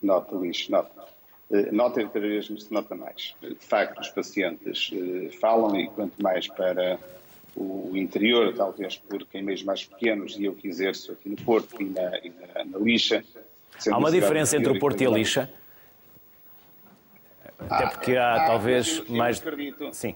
Nota, 0.00 0.34
Luís, 0.34 0.68
nota. 0.68 1.11
Nota 1.70 2.02
cada 2.08 2.26
vez 2.26 2.46
se 2.46 2.72
nota 2.72 2.94
mais. 2.94 3.34
De 3.42 3.54
facto, 3.66 4.00
os 4.00 4.08
pacientes 4.08 4.90
eh, 4.92 5.30
falam 5.38 5.78
e 5.78 5.86
quanto 5.88 6.14
mais 6.22 6.48
para 6.48 6.98
o 7.54 7.92
interior, 7.94 8.54
talvez 8.54 8.96
porque 8.96 9.38
em 9.38 9.42
meios 9.42 9.62
mais 9.62 9.84
pequenos, 9.84 10.38
e 10.38 10.44
eu 10.46 10.54
que 10.54 10.66
exerço 10.66 11.12
aqui 11.12 11.28
no 11.28 11.36
Porto 11.36 11.80
e 11.80 11.84
na, 11.84 12.18
e 12.18 12.30
na, 12.30 12.64
na 12.64 12.78
Lixa. 12.78 13.22
Há 13.90 13.98
uma 13.98 14.10
diferença 14.10 14.56
entre 14.56 14.72
o 14.72 14.78
Porto 14.78 15.02
e 15.02 15.06
a 15.06 15.10
Lixa? 15.10 15.52
Até 17.58 17.86
porque 17.86 18.16
há, 18.16 18.34
ah, 18.34 18.46
talvez 18.46 18.98
eu, 18.98 19.04
eu 19.04 19.14
mais. 19.14 19.38
Acredito. 19.38 19.92
Sim. 19.92 20.14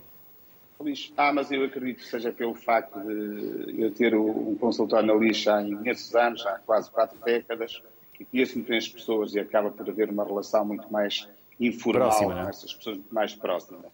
Ah, 1.16 1.32
mas 1.32 1.50
eu 1.50 1.64
acredito 1.64 1.98
que 1.98 2.06
seja 2.06 2.30
pelo 2.32 2.54
facto 2.54 2.98
de 3.00 3.80
eu 3.80 3.90
ter 3.90 4.14
um 4.14 4.54
consultório 4.56 5.06
na 5.06 5.14
Lixa 5.14 5.56
há 5.56 5.62
imensos 5.62 6.14
anos, 6.14 6.44
há 6.46 6.58
quase 6.66 6.90
quatro 6.90 7.18
décadas, 7.24 7.82
e 8.18 8.24
conheço 8.24 8.54
muito 8.54 8.68
bem 8.68 8.78
as 8.78 8.88
pessoas 8.88 9.34
e 9.34 9.40
acaba 9.40 9.70
por 9.70 9.88
haver 9.88 10.10
uma 10.10 10.24
relação 10.24 10.64
muito 10.64 10.90
mais 10.92 11.28
informal 11.60 12.08
Próxima, 12.08 12.34
com 12.34 12.46
é? 12.46 12.50
essas 12.50 12.74
pessoas, 12.74 12.96
muito 12.96 13.14
mais 13.14 13.34
próxima. 13.34 13.84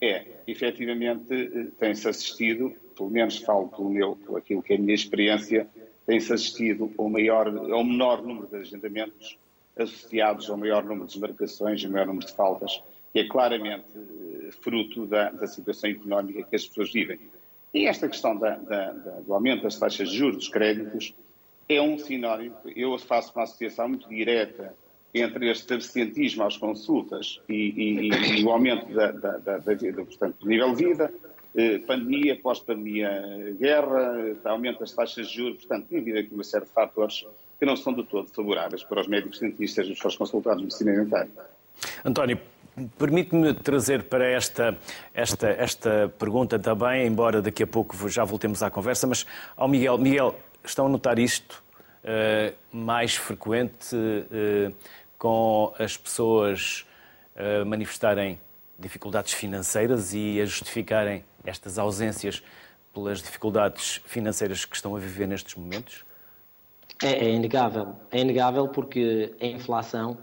É, 0.00 0.24
efetivamente, 0.46 1.32
eh, 1.32 1.66
tem-se 1.78 2.08
assistido, 2.08 2.74
pelo 2.96 3.10
menos 3.10 3.38
falo 3.38 3.68
pelo 3.68 3.90
meu, 3.90 4.16
por 4.16 4.38
aquilo 4.38 4.62
que 4.62 4.72
é 4.72 4.76
a 4.76 4.78
minha 4.78 4.94
experiência, 4.94 5.68
tem-se 6.06 6.32
assistido 6.32 6.92
ao, 6.96 7.08
maior, 7.08 7.48
ao 7.48 7.84
menor 7.84 8.22
número 8.22 8.46
de 8.46 8.56
agendamentos 8.56 9.36
associados 9.76 10.50
ao 10.50 10.56
maior 10.56 10.84
número 10.84 11.06
de 11.06 11.12
desmarcações 11.12 11.82
e 11.82 11.86
ao 11.86 11.92
maior 11.92 12.06
número 12.06 12.26
de 12.26 12.32
faltas, 12.32 12.82
que 13.12 13.20
é 13.20 13.28
claramente 13.28 13.86
eh, 13.96 14.50
fruto 14.60 15.06
da, 15.06 15.30
da 15.30 15.46
situação 15.46 15.90
económica 15.90 16.42
que 16.42 16.56
as 16.56 16.66
pessoas 16.66 16.92
vivem. 16.92 17.18
E 17.74 17.86
esta 17.86 18.08
questão 18.08 18.36
da, 18.36 18.56
da, 18.56 18.92
do 18.92 19.34
aumento 19.34 19.64
das 19.64 19.78
taxas 19.78 20.10
de 20.10 20.16
juros 20.16 20.36
dos 20.36 20.48
créditos 20.48 21.14
é 21.68 21.80
um 21.80 21.98
sinónimo. 21.98 22.56
Eu 22.74 22.96
faço 22.98 23.32
uma 23.34 23.44
associação 23.44 23.88
muito 23.88 24.08
direta 24.08 24.74
entre 25.14 25.50
este 25.50 25.74
absentismo 25.74 26.44
às 26.44 26.56
consultas 26.56 27.40
e, 27.48 27.54
e, 27.54 28.40
e 28.40 28.44
o 28.44 28.50
aumento 28.50 28.92
da, 28.92 29.10
da, 29.10 29.38
da, 29.38 29.58
da, 29.58 29.74
portanto, 30.04 30.36
do 30.40 30.46
nível 30.46 30.74
de 30.74 30.84
vida, 30.84 31.12
eh, 31.56 31.78
pandemia, 31.78 32.38
pós-pandemia, 32.40 33.56
guerra, 33.58 34.36
aumento 34.44 34.80
das 34.80 34.92
taxas 34.92 35.28
de 35.28 35.36
juros, 35.36 35.58
portanto, 35.58 35.86
tem 35.88 35.98
havido 35.98 36.18
aqui 36.18 36.34
uma 36.34 36.44
série 36.44 36.64
de 36.64 36.70
fatores 36.70 37.24
que 37.58 37.66
não 37.66 37.76
são 37.76 37.92
de 37.92 38.04
todo 38.04 38.28
favoráveis 38.28 38.84
para 38.84 39.00
os 39.00 39.08
médicos 39.08 39.40
dentistas 39.40 39.86
e 39.86 39.92
os 39.92 40.16
consultados 40.16 40.58
de 40.58 40.64
medicina 40.64 40.92
dentária. 40.92 41.30
António, 42.04 42.38
permite-me 42.98 43.54
trazer 43.54 44.04
para 44.04 44.26
esta, 44.30 44.78
esta, 45.14 45.48
esta 45.48 46.12
pergunta 46.18 46.58
também, 46.58 47.06
embora 47.06 47.42
daqui 47.42 47.62
a 47.62 47.66
pouco 47.66 48.08
já 48.08 48.24
voltemos 48.24 48.62
à 48.62 48.70
conversa, 48.70 49.06
mas 49.06 49.26
ao 49.56 49.66
Miguel. 49.66 49.98
Miguel, 49.98 50.34
estão 50.64 50.86
a 50.86 50.88
notar 50.88 51.18
isto 51.18 51.62
uh, 52.04 52.54
mais 52.72 53.14
frequente? 53.14 53.94
Uh, 53.94 54.74
com 55.18 55.74
as 55.78 55.96
pessoas 55.96 56.86
uh, 57.34 57.66
manifestarem 57.66 58.38
dificuldades 58.78 59.32
financeiras 59.32 60.14
e 60.14 60.40
a 60.40 60.46
justificarem 60.46 61.24
estas 61.44 61.78
ausências 61.78 62.42
pelas 62.94 63.20
dificuldades 63.20 64.00
financeiras 64.06 64.64
que 64.64 64.76
estão 64.76 64.94
a 64.94 64.98
viver 65.00 65.26
nestes 65.26 65.56
momentos? 65.56 66.04
É, 67.02 67.26
é 67.26 67.30
inegável. 67.30 67.96
É 68.12 68.20
inegável 68.20 68.68
porque 68.68 69.34
a 69.40 69.46
inflação 69.46 70.16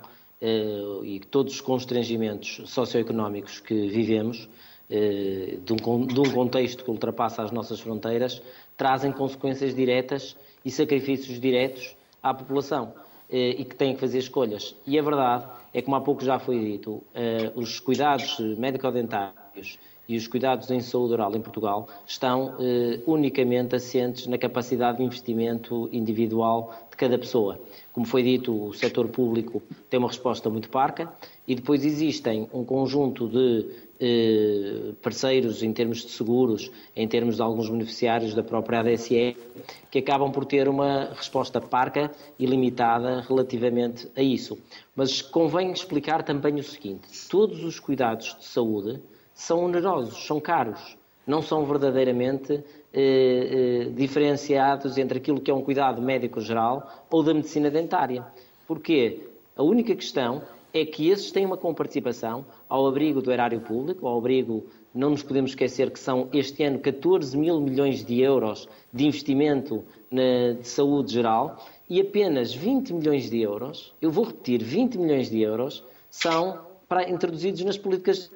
e 1.03 1.19
todos 1.31 1.55
os 1.55 1.61
constrangimentos 1.61 2.61
socioeconómicos 2.65 3.59
que 3.59 3.87
vivemos, 3.87 4.47
de, 4.87 5.73
um, 5.73 6.05
de 6.05 6.19
um 6.19 6.31
contexto 6.31 6.83
que 6.83 6.91
ultrapassa 6.91 7.41
as 7.41 7.51
nossas 7.51 7.79
fronteiras, 7.79 8.43
trazem 8.77 9.11
consequências 9.11 9.73
diretas 9.75 10.35
e 10.63 10.71
sacrifícios 10.71 11.39
diretos 11.39 11.95
à 12.21 12.33
população. 12.33 12.93
Eh, 13.29 13.61
e 13.61 13.65
que 13.65 13.75
têm 13.75 13.95
que 13.95 13.99
fazer 13.99 14.19
escolhas. 14.19 14.75
E 14.85 14.99
a 14.99 15.01
verdade 15.01 15.45
é, 15.73 15.81
como 15.81 15.95
há 15.95 16.01
pouco 16.01 16.23
já 16.23 16.37
foi 16.37 16.59
dito, 16.59 17.01
eh, 17.13 17.51
os 17.55 17.79
cuidados 17.79 18.39
médico-dentários 18.39 19.79
e 20.07 20.15
os 20.15 20.27
cuidados 20.27 20.69
em 20.69 20.79
saúde 20.79 21.13
oral 21.13 21.35
em 21.35 21.41
Portugal 21.41 21.87
estão 22.05 22.53
eh, 22.59 22.99
unicamente 23.07 23.75
assentes 23.75 24.27
na 24.27 24.37
capacidade 24.37 24.99
de 24.99 25.03
investimento 25.03 25.89
individual 25.91 26.71
de 26.91 26.95
cada 26.95 27.17
pessoa. 27.17 27.59
Como 27.91 28.05
foi 28.05 28.21
dito, 28.21 28.67
o 28.67 28.73
setor 28.73 29.07
público 29.07 29.59
tem 29.89 29.97
uma 29.97 30.07
resposta 30.07 30.47
muito 30.47 30.69
parca 30.69 31.11
e 31.47 31.55
depois 31.55 31.83
existem 31.83 32.47
um 32.53 32.63
conjunto 32.63 33.27
de 33.27 33.65
parceiros 35.01 35.63
em 35.63 35.71
termos 35.71 36.05
de 36.05 36.11
seguros, 36.11 36.71
em 36.95 37.07
termos 37.07 37.37
de 37.37 37.41
alguns 37.41 37.69
beneficiários 37.69 38.33
da 38.33 38.43
própria 38.43 38.79
ADSE, 38.79 39.37
que 39.89 39.99
acabam 39.99 40.31
por 40.31 40.45
ter 40.45 40.67
uma 40.67 41.11
resposta 41.15 41.61
parca 41.61 42.11
e 42.37 42.45
limitada 42.45 43.21
relativamente 43.21 44.07
a 44.15 44.21
isso. 44.21 44.57
Mas 44.95 45.21
convém 45.21 45.71
explicar 45.71 46.23
também 46.23 46.55
o 46.55 46.63
seguinte: 46.63 47.07
todos 47.29 47.63
os 47.63 47.79
cuidados 47.79 48.35
de 48.37 48.45
saúde 48.45 48.99
são 49.33 49.63
onerosos, 49.63 50.25
são 50.25 50.39
caros, 50.39 50.97
não 51.25 51.41
são 51.41 51.65
verdadeiramente 51.65 52.63
eh, 52.93 53.87
eh, 53.87 53.89
diferenciados 53.93 54.97
entre 54.97 55.17
aquilo 55.17 55.41
que 55.41 55.51
é 55.51 55.53
um 55.53 55.61
cuidado 55.61 56.01
médico 56.01 56.39
geral 56.39 57.05
ou 57.09 57.23
da 57.23 57.33
medicina 57.33 57.69
dentária. 57.69 58.25
Porquê? 58.67 59.27
A 59.57 59.63
única 59.63 59.95
questão 59.95 60.41
é 60.75 60.83
que 60.83 61.09
esses 61.09 61.31
têm 61.31 61.45
uma 61.45 61.55
comparticipação 61.55 62.45
ao 62.67 62.85
abrigo 62.85 63.21
do 63.21 63.31
erário 63.31 63.61
público, 63.61 64.05
ao 64.05 64.17
abrigo, 64.17 64.65
não 64.93 65.09
nos 65.11 65.23
podemos 65.23 65.51
esquecer 65.51 65.89
que 65.89 65.97
são 65.97 66.27
este 66.33 66.63
ano 66.63 66.79
14 66.79 67.37
mil 67.37 67.61
milhões 67.61 68.03
de 68.03 68.19
euros 68.19 68.67
de 68.91 69.05
investimento 69.07 69.85
na, 70.11 70.59
de 70.59 70.67
saúde 70.67 71.13
geral 71.13 71.65
e 71.89 72.01
apenas 72.01 72.53
20 72.53 72.93
milhões 72.93 73.29
de 73.29 73.39
euros, 73.39 73.93
eu 74.01 74.11
vou 74.11 74.25
repetir, 74.25 74.61
20 74.61 74.97
milhões 74.97 75.29
de 75.29 75.39
euros 75.41 75.81
são 76.09 76.59
para, 76.89 77.09
introduzidos 77.09 77.63
nas 77.63 77.77
políticas 77.77 78.29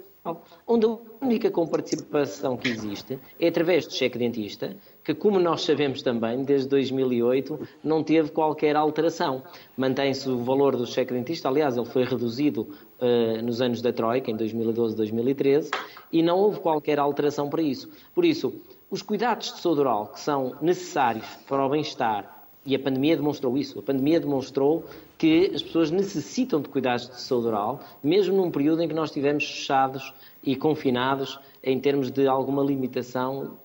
onde 0.66 0.86
a 0.86 0.98
única 1.22 1.52
comparticipação 1.52 2.56
que 2.56 2.70
existe 2.70 3.20
é 3.38 3.48
através 3.50 3.86
do 3.86 3.94
cheque 3.94 4.18
dentista, 4.18 4.78
que, 5.04 5.14
como 5.14 5.40
nós 5.40 5.62
sabemos 5.62 6.02
também, 6.02 6.44
desde 6.44 6.68
2008 6.68 7.68
não 7.84 8.04
teve 8.04 8.30
qualquer 8.32 8.76
alteração. 8.76 9.44
Mantém-se 9.78 10.30
o 10.30 10.38
valor 10.44 10.76
do 10.76 10.86
cheque 10.86 11.14
dentista, 11.14 11.48
aliás, 11.48 11.78
ele 11.78 11.86
foi 11.86 12.04
reduzido 12.04 12.68
uh, 13.00 13.42
nos 13.44 13.62
anos 13.62 13.82
da 13.82 13.92
Troika, 13.92 14.30
em 14.30 14.36
2012 14.36 14.96
2013, 14.96 15.72
e 16.12 16.22
não 16.22 16.38
houve 16.38 16.60
qualquer 16.60 17.00
alteração 17.00 17.50
para 17.50 17.62
isso. 17.62 17.90
Por 18.14 18.26
isso, 18.26 18.54
os 18.90 19.02
cuidados 19.02 19.54
de 19.54 19.60
saúde 19.60 19.82
oral 19.82 20.08
que 20.08 20.20
são 20.20 20.56
necessários 20.62 21.26
para 21.48 21.66
o 21.66 21.70
bem-estar 21.70 22.40
e 22.66 22.76
a 22.76 22.80
pandemia 22.80 23.16
demonstrou 23.16 23.58
isso. 23.58 23.80
A 23.80 23.82
pandemia 23.82 24.20
demonstrou 24.20 24.86
que 25.18 25.52
as 25.54 25.64
pessoas 25.64 25.90
necessitam 25.90 26.62
de 26.62 26.70
cuidados 26.70 27.10
de 27.10 27.22
saúde 27.22 27.48
oral, 27.48 27.80
mesmo 28.04 28.36
num 28.38 28.52
período 28.52 28.84
em 28.84 28.88
que 28.88 28.94
nós 28.94 29.10
estivemos 29.10 29.44
fechados 29.44 30.14
e 30.44 30.56
confinados 30.56 31.40
em 31.64 31.80
termos 31.80 32.12
de 32.12 32.28
alguma 32.28 32.64
limitação 32.64 33.58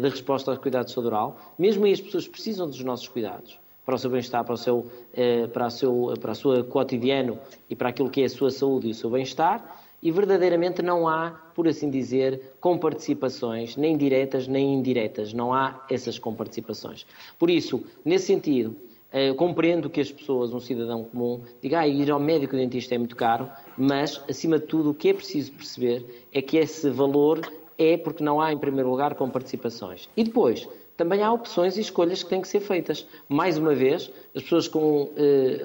da 0.00 0.08
resposta 0.08 0.50
aos 0.50 0.58
cuidados 0.58 0.88
de 0.88 0.94
saúde 0.94 1.08
oral. 1.08 1.54
Mesmo 1.58 1.84
aí 1.84 1.92
as 1.92 2.00
pessoas 2.00 2.26
precisam 2.26 2.66
dos 2.66 2.82
nossos 2.82 3.08
cuidados 3.08 3.58
para 3.84 3.94
o 3.94 3.98
seu 3.98 4.10
bem-estar, 4.10 4.44
para, 4.44 4.54
o 4.54 4.56
seu, 4.56 4.86
eh, 5.14 5.46
para, 5.46 5.66
a 5.66 5.70
seu, 5.70 6.12
para 6.20 6.32
a 6.32 6.34
sua 6.34 6.64
cotidiano 6.64 7.38
e 7.70 7.76
para 7.76 7.90
aquilo 7.90 8.10
que 8.10 8.22
é 8.22 8.24
a 8.24 8.28
sua 8.28 8.50
saúde 8.50 8.88
e 8.88 8.90
o 8.90 8.94
seu 8.94 9.08
bem-estar 9.08 9.84
e 10.02 10.10
verdadeiramente 10.10 10.82
não 10.82 11.08
há, 11.08 11.30
por 11.54 11.66
assim 11.66 11.88
dizer, 11.90 12.56
comparticipações, 12.60 13.76
nem 13.76 13.96
diretas 13.96 14.46
nem 14.46 14.74
indiretas, 14.74 15.32
não 15.32 15.54
há 15.54 15.84
essas 15.90 16.18
comparticipações. 16.18 17.06
Por 17.38 17.48
isso, 17.48 17.82
nesse 18.04 18.26
sentido, 18.26 18.76
eh, 19.12 19.32
compreendo 19.34 19.88
que 19.88 20.00
as 20.00 20.12
pessoas, 20.12 20.52
um 20.52 20.60
cidadão 20.60 21.04
comum, 21.04 21.40
diga 21.62 21.80
ah, 21.80 21.88
ir 21.88 22.10
ao 22.10 22.20
médico 22.20 22.56
dentista 22.56 22.94
é 22.94 22.98
muito 22.98 23.16
caro, 23.16 23.50
mas, 23.76 24.22
acima 24.28 24.58
de 24.58 24.66
tudo, 24.66 24.90
o 24.90 24.94
que 24.94 25.08
é 25.08 25.14
preciso 25.14 25.52
perceber 25.52 26.26
é 26.32 26.42
que 26.42 26.56
esse 26.56 26.90
valor 26.90 27.40
é 27.78 27.96
porque 27.96 28.22
não 28.22 28.40
há, 28.40 28.52
em 28.52 28.58
primeiro 28.58 28.90
lugar, 28.90 29.14
comparticipações. 29.14 30.08
E 30.16 30.24
depois, 30.24 30.68
também 30.96 31.22
há 31.22 31.32
opções 31.32 31.76
e 31.76 31.80
escolhas 31.80 32.22
que 32.22 32.30
têm 32.30 32.40
que 32.40 32.48
ser 32.48 32.60
feitas. 32.60 33.06
Mais 33.28 33.58
uma 33.58 33.74
vez, 33.74 34.10
as 34.34 34.42
pessoas 34.42 34.66
com 34.66 35.02
uh, 35.02 35.10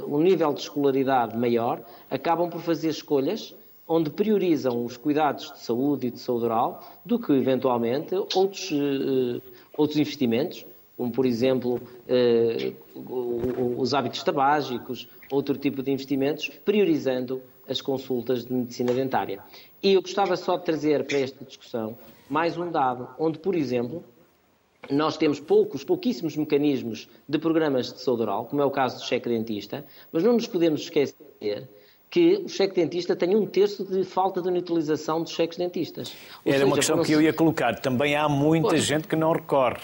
um 0.07 0.19
nível 0.19 0.53
de 0.53 0.61
escolaridade 0.61 1.37
maior 1.37 1.81
acabam 2.09 2.49
por 2.49 2.61
fazer 2.61 2.89
escolhas 2.89 3.55
onde 3.87 4.09
priorizam 4.09 4.85
os 4.85 4.95
cuidados 4.95 5.51
de 5.51 5.59
saúde 5.59 6.07
e 6.07 6.11
de 6.11 6.19
saúde 6.19 6.45
oral 6.45 6.81
do 7.05 7.19
que, 7.19 7.31
eventualmente, 7.33 8.15
outros, 8.35 8.71
uh, 8.71 9.41
outros 9.77 9.99
investimentos, 9.99 10.65
como, 10.95 11.11
por 11.11 11.25
exemplo, 11.25 11.81
uh, 12.95 13.81
os 13.81 13.93
hábitos 13.93 14.21
tabágicos, 14.23 15.07
outro 15.31 15.57
tipo 15.57 15.81
de 15.81 15.91
investimentos, 15.91 16.49
priorizando 16.63 17.41
as 17.71 17.81
consultas 17.81 18.45
de 18.45 18.53
medicina 18.53 18.93
dentária. 18.93 19.39
E 19.81 19.93
eu 19.93 20.01
gostava 20.01 20.35
só 20.35 20.57
de 20.57 20.65
trazer 20.65 21.05
para 21.05 21.19
esta 21.19 21.43
discussão 21.43 21.97
mais 22.29 22.57
um 22.57 22.69
dado, 22.69 23.09
onde, 23.17 23.39
por 23.39 23.55
exemplo, 23.55 24.03
nós 24.89 25.17
temos 25.17 25.39
poucos, 25.39 25.83
pouquíssimos 25.83 26.35
mecanismos 26.35 27.09
de 27.27 27.39
programas 27.39 27.93
de 27.93 28.01
saúde 28.01 28.23
oral, 28.23 28.45
como 28.45 28.61
é 28.61 28.65
o 28.65 28.71
caso 28.71 28.97
do 28.97 29.03
cheque 29.05 29.29
dentista, 29.29 29.85
mas 30.11 30.23
não 30.23 30.33
nos 30.33 30.47
podemos 30.47 30.81
esquecer 30.81 31.69
que 32.09 32.41
o 32.43 32.49
cheque 32.49 32.75
dentista 32.75 33.15
tem 33.15 33.35
um 33.35 33.45
terço 33.45 33.85
de 33.85 34.03
falta 34.03 34.41
de 34.41 34.49
utilização 34.49 35.23
dos 35.23 35.31
cheques 35.31 35.57
dentistas. 35.57 36.13
Ou 36.43 36.51
Era 36.51 36.53
seja, 36.53 36.65
uma 36.65 36.75
questão 36.75 37.03
que 37.03 37.11
eu 37.13 37.21
ia 37.21 37.31
colocar. 37.31 37.79
Também 37.79 38.15
há 38.15 38.27
muita 38.27 38.69
pois. 38.69 38.83
gente 38.83 39.07
que 39.07 39.15
não 39.15 39.31
recorre. 39.31 39.79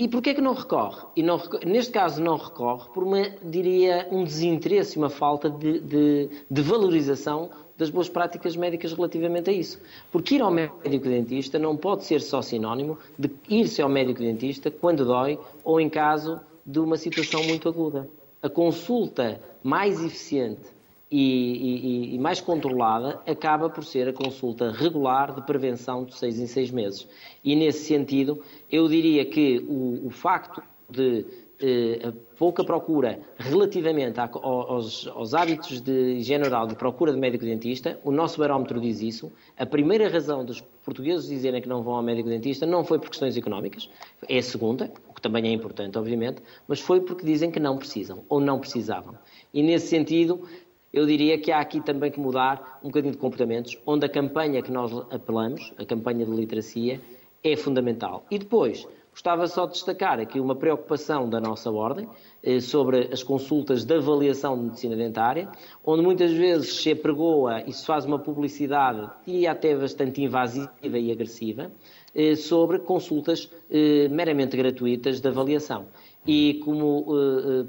E 0.00 0.08
porquê 0.08 0.32
que 0.32 0.40
não 0.40 0.54
recorre? 0.54 1.02
E 1.14 1.22
não, 1.22 1.38
neste 1.66 1.92
caso 1.92 2.22
não 2.22 2.38
recorre 2.38 2.88
por, 2.94 3.02
uma, 3.04 3.20
diria, 3.44 4.08
um 4.10 4.24
desinteresse, 4.24 4.96
uma 4.96 5.10
falta 5.10 5.50
de, 5.50 5.78
de, 5.78 6.30
de, 6.50 6.62
valorização 6.62 7.50
das 7.76 7.90
boas 7.90 8.08
práticas 8.08 8.56
médicas 8.56 8.94
relativamente 8.94 9.50
a 9.50 9.52
isso. 9.52 9.78
Porque 10.10 10.36
ir 10.36 10.40
ao 10.40 10.50
médico-dentista 10.50 11.58
não 11.58 11.76
pode 11.76 12.04
ser 12.04 12.22
só 12.22 12.40
sinónimo 12.40 12.96
de 13.18 13.30
ir-se 13.50 13.82
ao 13.82 13.90
médico-dentista 13.90 14.70
quando 14.70 15.04
dói 15.04 15.38
ou 15.62 15.78
em 15.78 15.90
caso 15.90 16.40
de 16.64 16.78
uma 16.78 16.96
situação 16.96 17.44
muito 17.44 17.68
aguda. 17.68 18.08
A 18.42 18.48
consulta 18.48 19.38
mais 19.62 20.02
eficiente 20.02 20.79
e, 21.10 22.12
e, 22.12 22.14
e, 22.14 22.18
mais 22.18 22.40
controlada 22.40 23.20
acaba 23.26 23.68
por 23.68 23.84
ser 23.84 24.08
a 24.08 24.12
consulta 24.12 24.70
regular 24.70 25.34
de 25.34 25.42
prevenção 25.42 26.04
de 26.04 26.14
seis 26.14 26.38
em 26.38 26.46
seis 26.46 26.70
meses. 26.70 27.08
E 27.42 27.56
nesse 27.56 27.86
sentido, 27.86 28.42
eu 28.70 28.88
diria 28.88 29.24
que 29.24 29.58
o, 29.68 30.06
o 30.06 30.10
facto 30.10 30.62
de 30.88 31.26
eh, 31.62 32.10
pouca 32.38 32.64
procura 32.64 33.20
relativamente 33.36 34.18
aos, 34.18 35.06
aos, 35.08 35.34
hábitos 35.34 35.82
de 35.82 36.14
higiene 36.14 36.46
oral 36.46 36.66
de 36.66 36.74
procura 36.74 37.12
de 37.12 37.18
médico-dentista, 37.18 38.00
o 38.02 38.10
nosso 38.10 38.38
barómetro 38.38 38.80
diz 38.80 39.02
isso. 39.02 39.30
A 39.58 39.66
primeira 39.66 40.08
razão 40.08 40.42
dos 40.42 40.62
portugueses 40.82 41.28
dizerem 41.28 41.60
que 41.60 41.68
não 41.68 41.82
vão 41.82 41.96
ao 41.96 42.02
médico-dentista 42.02 42.64
não 42.64 42.82
foi 42.82 42.98
por 42.98 43.10
questões 43.10 43.36
económicas, 43.36 43.90
é 44.26 44.38
a 44.38 44.42
segunda, 44.42 44.90
o 45.06 45.12
que 45.12 45.20
também 45.20 45.48
é 45.48 45.52
importante, 45.52 45.98
obviamente, 45.98 46.42
mas 46.66 46.80
foi 46.80 47.02
porque 47.02 47.26
dizem 47.26 47.50
que 47.50 47.60
não 47.60 47.76
precisam 47.76 48.24
ou 48.26 48.40
não 48.40 48.58
precisavam. 48.58 49.14
E 49.52 49.62
nesse 49.62 49.88
sentido, 49.88 50.48
eu 50.92 51.06
diria 51.06 51.38
que 51.38 51.52
há 51.52 51.60
aqui 51.60 51.80
também 51.80 52.10
que 52.10 52.18
mudar 52.18 52.80
um 52.82 52.88
bocadinho 52.88 53.12
de 53.12 53.18
comportamentos, 53.18 53.78
onde 53.86 54.04
a 54.04 54.08
campanha 54.08 54.62
que 54.62 54.72
nós 54.72 54.92
apelamos, 55.10 55.72
a 55.78 55.84
campanha 55.84 56.26
de 56.26 56.32
literacia, 56.32 57.00
é 57.42 57.56
fundamental. 57.56 58.24
E 58.30 58.38
depois, 58.38 58.86
gostava 59.12 59.46
só 59.46 59.66
de 59.66 59.72
destacar 59.72 60.18
aqui 60.18 60.40
uma 60.40 60.54
preocupação 60.54 61.28
da 61.28 61.40
nossa 61.40 61.70
ordem 61.70 62.08
eh, 62.42 62.60
sobre 62.60 63.08
as 63.12 63.22
consultas 63.22 63.84
de 63.84 63.94
avaliação 63.94 64.56
de 64.56 64.64
medicina 64.64 64.96
dentária, 64.96 65.48
onde 65.84 66.02
muitas 66.02 66.32
vezes 66.32 66.74
se 66.74 66.90
apregoa 66.90 67.62
e 67.66 67.72
se 67.72 67.86
faz 67.86 68.04
uma 68.04 68.18
publicidade, 68.18 69.08
e 69.26 69.46
até 69.46 69.76
bastante 69.76 70.22
invasiva 70.22 70.70
e 70.82 71.12
agressiva, 71.12 71.70
eh, 72.14 72.34
sobre 72.34 72.80
consultas 72.80 73.50
eh, 73.70 74.08
meramente 74.08 74.56
gratuitas 74.56 75.20
de 75.20 75.28
avaliação. 75.28 75.86
E 76.26 76.60
como 76.62 77.06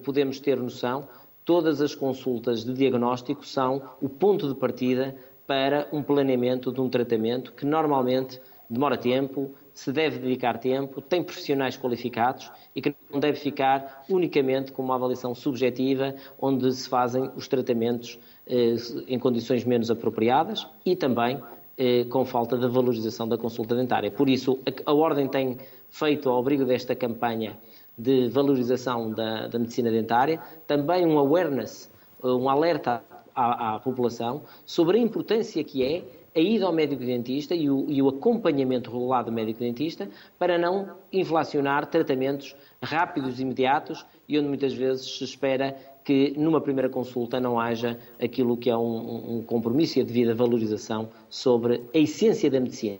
podemos 0.03 0.41
ter 0.41 0.57
noção, 0.57 1.07
todas 1.45 1.81
as 1.81 1.95
consultas 1.95 2.63
de 2.63 2.73
diagnóstico 2.73 3.45
são 3.45 3.81
o 4.01 4.09
ponto 4.09 4.47
de 4.47 4.55
partida 4.55 5.15
para 5.47 5.87
um 5.91 6.01
planeamento 6.01 6.71
de 6.71 6.79
um 6.79 6.89
tratamento 6.89 7.51
que 7.53 7.65
normalmente 7.65 8.39
demora 8.69 8.97
tempo, 8.97 9.51
se 9.73 9.91
deve 9.91 10.19
dedicar 10.19 10.57
tempo, 10.59 11.01
tem 11.01 11.23
profissionais 11.23 11.77
qualificados 11.77 12.49
e 12.75 12.81
que 12.81 12.95
não 13.09 13.19
deve 13.19 13.37
ficar 13.37 14.05
unicamente 14.09 14.71
com 14.71 14.81
uma 14.81 14.95
avaliação 14.95 15.35
subjetiva 15.35 16.15
onde 16.39 16.71
se 16.71 16.87
fazem 16.87 17.29
os 17.35 17.47
tratamentos 17.47 18.17
eh, 18.47 18.75
em 19.07 19.19
condições 19.19 19.65
menos 19.65 19.91
apropriadas 19.91 20.67
e 20.85 20.95
também 20.95 21.41
eh, 21.77 22.05
com 22.05 22.23
falta 22.25 22.57
de 22.57 22.67
valorização 22.67 23.27
da 23.27 23.37
consulta 23.37 23.75
dentária. 23.75 24.11
Por 24.11 24.29
isso, 24.29 24.59
a, 24.65 24.91
a 24.91 24.93
Ordem 24.93 25.27
tem 25.27 25.57
feito, 25.89 26.29
ao 26.29 26.39
abrigo 26.39 26.63
desta 26.63 26.95
campanha, 26.95 27.57
de 28.01 28.27
valorização 28.29 29.11
da, 29.11 29.47
da 29.47 29.59
medicina 29.59 29.91
dentária, 29.91 30.41
também 30.65 31.05
um 31.05 31.19
awareness, 31.19 31.89
um 32.23 32.49
alerta 32.49 33.03
à, 33.35 33.75
à, 33.75 33.79
população 33.79 34.41
sobre 34.65 34.97
a 34.97 35.01
importância 35.01 35.63
que 35.63 35.83
é 35.83 36.03
a 36.35 36.39
ida 36.39 36.65
ao 36.65 36.73
médico-dentista 36.73 37.53
e, 37.53 37.65
e 37.65 38.01
o, 38.01 38.09
acompanhamento 38.09 38.89
regular 38.89 39.23
do 39.23 39.31
médico-dentista 39.31 40.09
para 40.39 40.57
não 40.57 40.89
inflacionar 41.13 41.85
tratamentos 41.85 42.55
rápidos 42.81 43.37
e 43.37 43.43
imediatos 43.43 44.05
e 44.27 44.39
onde 44.39 44.47
muitas 44.47 44.73
vezes 44.73 45.05
se 45.05 45.23
espera 45.23 45.75
que 46.03 46.33
numa 46.35 46.59
primeira 46.59 46.89
consulta 46.89 47.39
não 47.39 47.59
haja 47.59 47.99
aquilo 48.19 48.57
que 48.57 48.69
é 48.69 48.77
um, 48.77 49.37
um 49.37 49.43
compromisso 49.43 49.99
e 49.99 50.01
a 50.01 50.05
devida 50.05 50.33
valorização 50.33 51.09
sobre 51.29 51.83
a 51.93 51.97
essência 51.99 52.49
da 52.49 52.59
medicina 52.59 52.97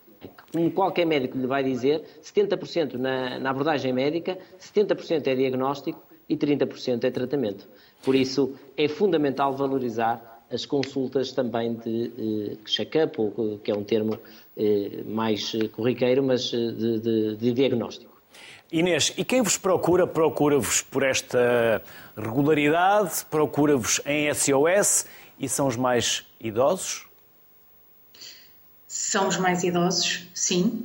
como 0.52 0.72
qualquer 0.72 1.06
médico 1.06 1.38
lhe 1.38 1.48
vai 1.48 1.64
dizer, 1.64 2.04
70% 2.22 2.94
na, 2.96 3.40
na 3.40 3.50
abordagem 3.50 3.94
médica, 3.94 4.38
70% 4.60 5.28
é 5.28 5.36
diagnóstico 5.36 6.02
e 6.28 6.38
30% 6.38 7.04
é 7.04 7.12
tratamento. 7.12 7.68
Por 8.04 8.16
isso, 8.16 8.56
é 8.78 8.88
fundamental 8.88 9.54
valorizar 9.54 10.44
as 10.52 10.66
consultas 10.66 11.32
também 11.32 11.76
de 11.76 12.12
eh, 12.18 12.58
check-up, 12.66 13.18
que 13.64 13.72
é 13.72 13.76
um 13.76 13.84
termo 13.84 14.20
eh, 14.58 15.04
mais 15.06 15.54
corriqueiro, 15.72 16.22
mas 16.22 16.54
eh, 16.54 16.58
de, 16.58 17.00
de, 17.00 17.36
de 17.38 17.54
diagnóstico. 17.54 18.12
Inês, 18.72 19.14
e 19.18 19.24
quem 19.24 19.42
vos 19.42 19.58
procura, 19.58 20.06
procura-vos 20.06 20.82
por 20.82 21.04
esta 21.04 21.82
regularidade, 22.18 23.26
procura-vos 23.30 24.02
em 24.06 24.34
SOS 24.34 25.06
e 25.40 25.48
são 25.48 25.68
os 25.68 25.76
mais 25.76 26.26
idosos? 26.40 27.11
São 28.92 29.30
os 29.30 29.38
mais 29.38 29.64
idosos, 29.64 30.28
sim. 30.34 30.84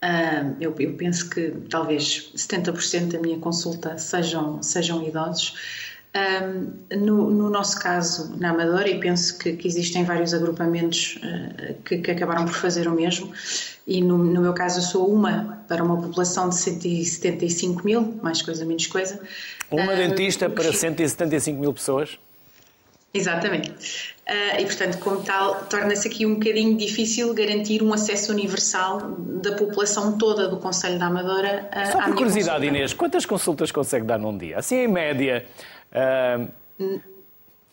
Uh, 0.00 0.54
eu, 0.60 0.72
eu, 0.78 0.94
penso 0.94 1.28
que 1.28 1.50
talvez 1.68 2.30
70% 2.36 3.10
da 3.10 3.18
minha 3.18 3.36
consulta 3.40 3.98
sejam, 3.98 4.62
sejam 4.62 5.02
idosos. 5.02 5.54
Uh, 6.14 6.96
no, 6.96 7.28
no, 7.28 7.50
nosso 7.50 7.80
caso, 7.80 8.32
na 8.38 8.50
Amadora, 8.50 8.88
e 8.88 9.00
penso 9.00 9.36
que, 9.38 9.54
que 9.54 9.66
existem 9.66 10.04
vários 10.04 10.32
agrupamentos 10.32 11.18
uh, 11.20 11.74
que, 11.82 11.98
que, 11.98 12.12
acabaram 12.12 12.44
por 12.44 12.54
fazer 12.54 12.86
o 12.86 12.92
mesmo, 12.92 13.32
e 13.84 14.00
no, 14.02 14.18
no, 14.18 14.40
meu 14.40 14.52
caso 14.54 14.78
eu 14.78 14.84
sou 14.84 15.12
uma 15.12 15.64
para 15.66 15.82
uma 15.82 16.00
população 16.00 16.48
de 16.50 16.54
175 16.54 17.84
mil, 17.84 18.20
mais 18.22 18.40
coisa, 18.40 18.64
menos 18.64 18.86
coisa. 18.86 19.20
Uma 19.68 19.96
dentista 19.96 20.48
para 20.48 20.72
175 20.72 21.58
mil 21.58 21.74
pessoas? 21.74 22.20
Exatamente. 23.18 23.70
Uh, 24.28 24.60
e, 24.60 24.64
portanto, 24.66 24.98
como 24.98 25.22
tal, 25.22 25.64
torna-se 25.64 26.06
aqui 26.06 26.26
um 26.26 26.34
bocadinho 26.34 26.76
difícil 26.76 27.32
garantir 27.32 27.82
um 27.82 27.92
acesso 27.94 28.30
universal 28.30 29.00
da 29.42 29.52
população 29.52 30.18
toda 30.18 30.48
do 30.48 30.58
Conselho 30.58 30.98
da 30.98 31.06
Amadora 31.06 31.70
uh, 31.72 31.92
Só 31.92 32.02
por 32.02 32.14
curiosidade. 32.14 32.66
Inês, 32.66 32.92
quantas 32.92 33.24
consultas 33.24 33.72
consegue 33.72 34.04
dar 34.04 34.18
num 34.18 34.36
dia? 34.36 34.58
Assim, 34.58 34.76
em 34.76 34.88
média. 34.88 35.46
Uh... 36.78 37.00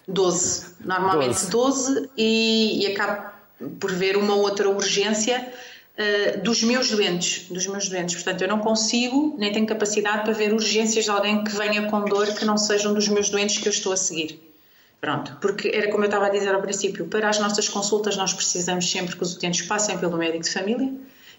12. 0.07 0.75
Normalmente 0.85 1.47
12, 1.47 1.51
12 1.51 2.09
e, 2.17 2.83
e 2.83 2.87
acabo 2.93 3.31
por 3.79 3.91
ver 3.91 4.17
uma 4.17 4.35
outra 4.35 4.69
urgência 4.69 5.51
uh, 5.97 6.41
dos 6.41 6.63
meus 6.63 6.89
doentes. 6.89 7.49
Dos 7.49 7.67
meus 7.67 7.89
doentes. 7.89 8.15
Portanto, 8.15 8.41
eu 8.41 8.47
não 8.47 8.59
consigo, 8.59 9.35
nem 9.37 9.51
tenho 9.51 9.65
capacidade 9.65 10.23
para 10.23 10.33
ver 10.33 10.53
urgências 10.53 11.05
de 11.05 11.11
alguém 11.11 11.43
que 11.43 11.51
venha 11.51 11.89
com 11.89 12.01
dor 12.05 12.27
que 12.33 12.45
não 12.45 12.57
sejam 12.57 12.93
dos 12.93 13.07
meus 13.07 13.29
doentes 13.29 13.57
que 13.57 13.67
eu 13.67 13.71
estou 13.71 13.91
a 13.91 13.97
seguir. 13.97 14.54
Pronto, 15.01 15.37
porque 15.39 15.71
era 15.73 15.91
como 15.91 16.03
eu 16.03 16.07
estava 16.07 16.27
a 16.27 16.29
dizer 16.29 16.53
ao 16.53 16.61
princípio, 16.61 17.05
para 17.05 17.29
as 17.29 17.39
nossas 17.39 17.69
consultas 17.69 18.17
nós 18.17 18.33
precisamos 18.33 18.89
sempre 18.89 19.15
que 19.15 19.21
os 19.21 19.35
utentes 19.35 19.61
passem 19.61 19.97
pelo 19.97 20.17
médico 20.17 20.43
de 20.43 20.51
família 20.51 20.91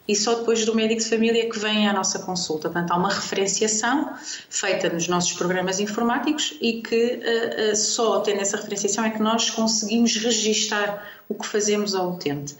e 0.08 0.14
só 0.14 0.36
depois 0.36 0.64
do 0.64 0.74
médico 0.74 1.02
de 1.02 1.08
família 1.08 1.50
que 1.50 1.58
vem 1.58 1.88
à 1.88 1.92
nossa 1.92 2.20
consulta. 2.20 2.68
Portanto, 2.70 2.92
há 2.92 2.96
uma 2.96 3.08
referenciação 3.08 4.14
feita 4.48 4.88
nos 4.88 5.08
nossos 5.08 5.32
programas 5.32 5.80
informáticos 5.80 6.56
e 6.60 6.80
que 6.80 7.20
uh, 7.20 7.72
uh, 7.72 7.76
só 7.76 8.20
tendo 8.20 8.40
essa 8.40 8.56
referenciação 8.56 9.04
é 9.04 9.10
que 9.10 9.20
nós 9.20 9.50
conseguimos 9.50 10.16
registar 10.16 11.04
o 11.28 11.34
que 11.34 11.46
fazemos 11.46 11.94
ao 11.94 12.12
utente. 12.12 12.54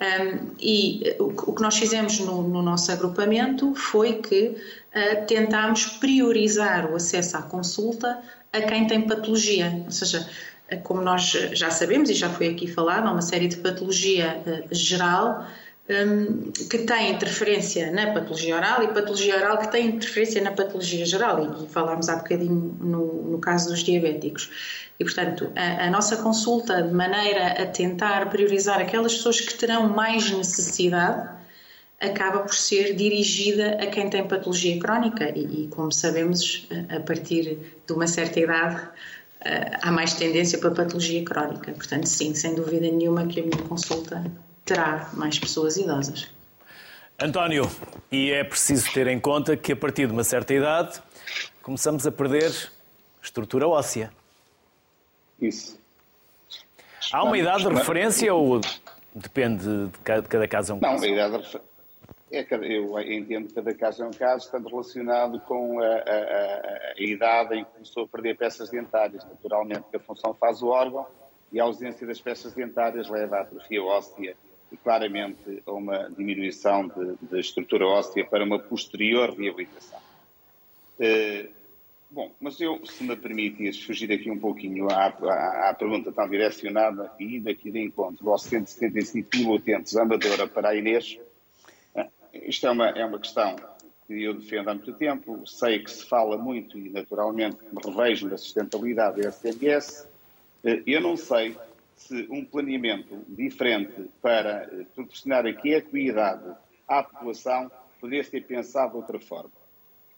Um, 0.00 0.50
e 0.60 1.16
uh, 1.18 1.24
o 1.24 1.52
que 1.54 1.62
nós 1.62 1.76
fizemos 1.76 2.20
no, 2.20 2.42
no 2.42 2.62
nosso 2.62 2.92
agrupamento 2.92 3.74
foi 3.74 4.14
que 4.14 4.54
tentámos 5.26 5.86
priorizar 5.86 6.88
o 6.88 6.94
acesso 6.94 7.36
à 7.36 7.42
consulta 7.42 8.22
a 8.54 8.62
quem 8.62 8.86
tem 8.86 9.02
patologia, 9.02 9.82
ou 9.84 9.90
seja, 9.90 10.26
como 10.82 11.02
nós 11.02 11.22
já 11.52 11.70
sabemos 11.70 12.08
e 12.08 12.14
já 12.14 12.30
foi 12.30 12.48
aqui 12.48 12.66
falado, 12.66 13.06
há 13.06 13.12
uma 13.12 13.22
série 13.22 13.48
de 13.48 13.56
patologia 13.56 14.42
uh, 14.46 14.74
geral 14.74 15.46
um, 15.88 16.50
que 16.50 16.78
tem 16.78 17.12
interferência 17.12 17.90
na 17.92 18.12
patologia 18.12 18.56
oral 18.56 18.82
e 18.82 18.88
patologia 18.88 19.36
oral 19.36 19.58
que 19.58 19.70
tem 19.70 19.88
interferência 19.88 20.40
na 20.40 20.52
patologia 20.52 21.04
geral, 21.04 21.62
e 21.62 21.68
falámos 21.68 22.08
há 22.08 22.16
bocadinho 22.16 22.76
no, 22.80 23.30
no 23.30 23.38
caso 23.38 23.68
dos 23.68 23.82
diabéticos. 23.82 24.50
E, 24.98 25.04
portanto, 25.04 25.52
a, 25.54 25.86
a, 25.86 25.90
nossa 25.90 26.16
consulta, 26.16 26.82
de 26.82 26.94
maneira 26.94 27.62
a 27.62 27.66
tentar 27.66 28.30
priorizar 28.30 28.80
aquelas 28.80 29.14
pessoas 29.14 29.40
que 29.40 29.54
terão 29.54 29.88
mais 29.88 30.30
necessidade, 30.30 31.28
acaba 32.00 32.40
por 32.40 32.54
ser 32.54 32.94
dirigida 32.94 33.78
a 33.82 33.86
quem 33.86 34.10
tem 34.10 34.26
patologia 34.26 34.78
crónica, 34.78 35.30
e, 35.30 35.64
e 35.64 35.68
como 35.68 35.92
sabemos, 35.92 36.68
a 36.94 37.00
partir 37.00 37.58
de 37.86 37.92
uma 37.92 38.06
certa 38.06 38.40
idade, 38.40 38.88
há 39.82 39.92
mais 39.92 40.14
tendência 40.14 40.58
para 40.58 40.70
patologia 40.70 41.22
crónica. 41.24 41.72
Portanto, 41.72 42.06
sim, 42.06 42.34
sem 42.34 42.54
dúvida 42.54 42.90
nenhuma 42.90 43.26
que 43.26 43.40
a 43.40 43.42
minha 43.42 43.62
consulta 43.68 44.24
terá 44.64 45.10
mais 45.14 45.38
pessoas 45.38 45.76
idosas. 45.76 46.28
António, 47.20 47.70
e 48.10 48.32
é 48.32 48.42
preciso 48.42 48.92
ter 48.92 49.06
em 49.06 49.20
conta 49.20 49.56
que 49.56 49.72
a 49.72 49.76
partir 49.76 50.06
de 50.06 50.12
uma 50.12 50.24
certa 50.24 50.52
idade 50.52 51.00
começamos 51.62 52.06
a 52.06 52.12
perder 52.12 52.52
estrutura 53.22 53.68
óssea. 53.68 54.10
Isso. 55.40 55.78
Há 57.12 57.22
uma 57.22 57.38
idade 57.38 57.64
de 57.64 57.72
referência 57.72 58.34
ou 58.34 58.60
depende 59.14 59.64
de 59.64 59.90
cada 60.02 60.48
caso 60.48 60.72
é 60.72 60.74
um 60.74 60.80
caso? 60.80 60.96
Não, 60.96 61.04
a 61.04 61.08
idade 61.08 61.58
é, 62.34 62.46
eu 62.50 62.98
entendo 63.00 63.48
que 63.48 63.54
cada 63.54 63.74
caso 63.74 64.02
é 64.02 64.06
um 64.06 64.10
caso, 64.10 64.46
estando 64.46 64.68
relacionado 64.68 65.40
com 65.40 65.80
a, 65.80 65.86
a, 65.86 66.92
a, 66.96 67.02
idade 67.02 67.54
em 67.54 67.64
que 67.64 67.70
começou 67.72 68.04
a 68.04 68.08
perder 68.08 68.36
peças 68.36 68.70
dentárias. 68.70 69.24
Naturalmente, 69.24 69.84
que 69.90 69.96
a 69.96 70.00
função 70.00 70.34
faz 70.34 70.62
o 70.62 70.68
órgão 70.68 71.06
e 71.52 71.60
a 71.60 71.64
ausência 71.64 72.06
das 72.06 72.20
peças 72.20 72.52
dentárias 72.52 73.08
leva 73.08 73.36
à 73.36 73.40
atrofia 73.42 73.82
óssea 73.82 74.36
e 74.72 74.76
claramente 74.76 75.62
a 75.66 75.72
uma 75.72 76.10
diminuição 76.10 76.90
de 77.22 77.38
estrutura 77.38 77.86
óssea 77.86 78.24
para 78.24 78.44
uma 78.44 78.58
posterior 78.58 79.30
reabilitação. 79.30 80.00
Uh, 80.98 81.48
bom, 82.10 82.32
mas 82.40 82.60
eu, 82.60 82.84
se 82.84 83.04
me 83.04 83.16
permitires 83.16 83.80
fugir 83.80 84.10
aqui 84.10 84.30
um 84.30 84.38
pouquinho 84.38 84.88
à, 84.90 85.06
à, 85.06 85.70
à 85.70 85.74
pergunta 85.74 86.10
tão 86.10 86.28
direcionada 86.28 87.12
e 87.20 87.36
indo 87.36 87.48
aqui 87.48 87.70
de 87.70 87.80
encontro 87.80 88.28
aos 88.30 88.42
175 88.42 89.28
mil 89.36 89.50
utentes 89.52 89.96
Amadora 89.96 90.48
para 90.48 90.70
a 90.70 90.76
Inês, 90.76 91.18
isto 92.46 92.66
é 92.66 92.70
uma, 92.70 92.88
é 92.90 93.04
uma 93.04 93.18
questão 93.18 93.56
que 94.06 94.22
eu 94.22 94.34
defendo 94.34 94.68
há 94.68 94.74
muito 94.74 94.92
tempo, 94.92 95.46
sei 95.46 95.78
que 95.78 95.90
se 95.90 96.04
fala 96.04 96.36
muito 96.36 96.78
e 96.78 96.90
naturalmente 96.90 97.58
me 97.72 97.80
revejo 97.82 98.28
na 98.28 98.36
sustentabilidade 98.36 99.22
da 99.22 99.28
SNS, 99.28 100.08
uh, 100.64 100.82
eu 100.86 101.00
não 101.00 101.16
sei 101.16 101.56
se 101.96 102.26
um 102.30 102.44
planeamento 102.44 103.16
diferente 103.28 104.10
para 104.20 104.64
eh, 104.64 104.84
proporcionar 104.94 105.46
aqui 105.46 105.72
equidade 105.72 106.54
à 106.88 107.02
população 107.02 107.70
poderia 108.00 108.24
ser 108.24 108.44
pensado 108.44 108.90
de 108.90 108.96
outra 108.98 109.18
forma. 109.20 109.52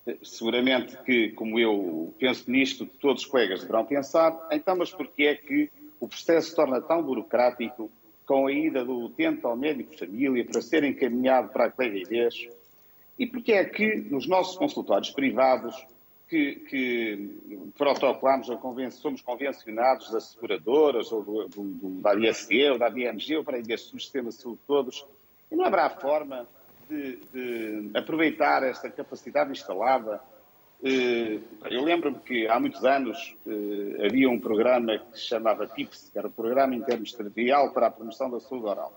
Eh, 0.07 0.17
seguramente 0.23 0.97
que, 1.05 1.31
como 1.33 1.59
eu 1.59 2.15
penso 2.19 2.51
nisto, 2.51 2.87
todos 2.87 3.23
os 3.23 3.29
colegas 3.29 3.61
deverão 3.61 3.85
pensar, 3.85 4.49
então, 4.51 4.75
mas 4.75 4.91
porquê 4.91 5.25
é 5.25 5.35
que 5.35 5.71
o 6.01 6.09
processo 6.09 6.49
se 6.49 6.57
torna 6.57 6.81
tão 6.81 7.03
burocrático 7.03 7.91
com 8.27 8.47
a 8.47 8.53
ida 8.53 8.85
do 8.85 9.05
utente 9.05 9.47
ao 9.47 9.57
médico 9.57 9.93
de 9.93 9.99
família 9.99 10.45
para 10.45 10.61
ser 10.61 10.85
encaminhado 10.85 11.51
para 11.51 11.67
a 11.67 11.71
colega? 11.71 12.29
E 13.19 13.27
porquê 13.27 13.53
é 13.53 13.65
que 13.65 13.97
nos 13.97 14.27
nossos 14.27 14.59
consultórios 14.59 15.11
privados 15.11 15.75
que, 16.29 16.57
que 16.69 17.71
protocolamos 17.79 18.49
ou 18.49 18.59
conven 18.59 18.91
somos 18.91 19.23
convencionados 19.23 20.11
das 20.11 20.25
seguradoras 20.25 21.13
ou 21.13 21.23
do, 21.23 21.49
do, 21.49 21.63
do, 21.63 22.01
da 22.01 22.15
ISE 22.15 22.71
ou 22.71 22.79
da 22.79 22.89
DMG 22.89 23.37
ou 23.37 23.45
para 23.45 23.61
destes 23.63 23.91
sistemas 23.91 24.37
de 24.37 24.43
saúde 24.43 24.61
todos, 24.67 25.07
e 25.51 25.55
não 25.55 25.65
haverá 25.65 25.89
forma 25.91 26.47
de, 26.89 27.17
de 27.33 27.91
aproveitar 27.97 28.65
esta 28.65 28.91
capacidade 28.91 29.53
instalada. 29.53 30.21
Eh, 30.83 31.41
eu 31.71 31.83
lembro-me 31.83 32.19
que 32.19 32.47
há 32.47 32.61
muitos 32.61 32.85
anos 32.85 33.35
eh, 33.47 34.07
havia 34.07 34.29
um 34.29 34.39
programa 34.39 34.99
que 34.99 35.19
se 35.19 35.27
chamava 35.27 35.67
TIPS, 35.67 36.11
que 36.13 36.19
era 36.19 36.29
o 36.29 36.31
Programa 36.31 36.75
Interministerial 36.75 37.73
para 37.73 37.87
a 37.87 37.91
Promoção 37.91 38.31
da 38.31 38.41
Saúde 38.41 38.67
Oral, 38.67 38.93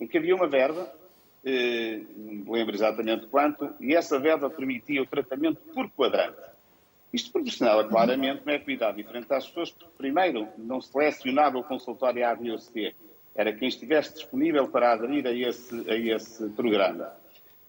em 0.00 0.06
que 0.06 0.18
havia 0.18 0.34
uma 0.34 0.46
verba, 0.46 0.92
eh, 1.44 2.02
não 2.16 2.34
me 2.34 2.50
lembro 2.50 2.74
exatamente 2.74 3.26
quanto, 3.26 3.70
e 3.80 3.94
essa 3.94 4.18
verba 4.18 4.50
permitia 4.50 5.02
o 5.02 5.06
tratamento 5.06 5.60
por 5.72 5.90
quadrante. 5.90 6.54
Isto 7.12 7.32
proporcionava 7.32 7.84
claramente 7.84 8.42
uma 8.42 8.54
equidade 8.54 8.96
diferente 8.96 9.32
às 9.32 9.46
pessoas, 9.46 9.70
porque, 9.70 9.92
primeiro, 9.96 10.48
não 10.58 10.80
selecionava 10.80 11.56
o 11.56 11.64
consultório 11.64 12.26
A, 12.26 12.34
B 12.34 12.50
ou 12.50 12.58
C, 12.58 12.94
era 13.34 13.52
quem 13.52 13.68
estivesse 13.68 14.14
disponível 14.14 14.68
para 14.68 14.92
aderir 14.92 15.26
a 15.26 15.32
esse, 15.32 15.90
a 15.90 15.96
esse 15.96 16.48
programa. 16.50 17.12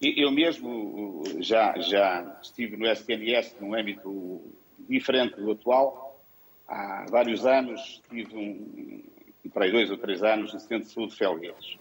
Eu 0.00 0.30
mesmo 0.30 1.22
já, 1.38 1.78
já 1.78 2.38
estive 2.42 2.76
no 2.76 2.86
SNS 2.86 3.56
num 3.60 3.74
âmbito 3.74 4.42
diferente 4.88 5.36
do 5.40 5.52
atual. 5.52 6.22
Há 6.68 7.06
vários 7.08 7.46
anos 7.46 8.02
tive 8.10 8.36
um, 8.36 9.02
para 9.50 9.64
aí 9.64 9.72
dois 9.72 9.90
ou 9.90 9.96
três 9.96 10.22
anos 10.22 10.52
no 10.52 10.60
Centro 10.60 10.88
de 10.88 11.06
de 11.06 11.16
Felgueiras. 11.16 11.76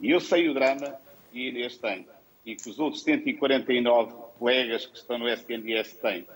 E 0.00 0.10
eu 0.10 0.18
sei 0.18 0.48
o 0.48 0.54
drama 0.54 0.96
que 1.30 1.48
Inês 1.48 1.78
tem 1.78 2.06
e 2.44 2.56
que 2.56 2.68
os 2.68 2.78
outros 2.80 3.04
149 3.04 4.12
colegas 4.38 4.86
que 4.86 4.96
estão 4.96 5.18
no 5.18 5.28
SNS 5.28 5.94
têm 5.94 6.26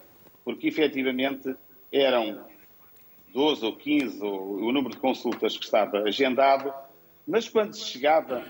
porque 0.47 0.69
efetivamente 0.69 1.57
eram 1.93 2.47
12 3.33 3.65
ou 3.65 3.77
15 3.77 4.23
ou 4.23 4.59
o 4.59 4.73
número 4.73 4.95
de 4.95 5.01
consultas 5.01 5.59
que 5.59 5.65
estava 5.65 5.99
agendado, 5.99 6.73
mas 7.27 7.49
quando 7.49 7.75
se 7.75 7.85
chegava 7.85 8.47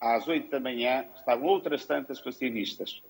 às 0.00 0.26
8 0.26 0.50
da 0.50 0.60
manhã, 0.60 1.04
estavam 1.16 1.46
outras 1.46 1.84
tantas 1.84 2.20
vistas. 2.20 3.02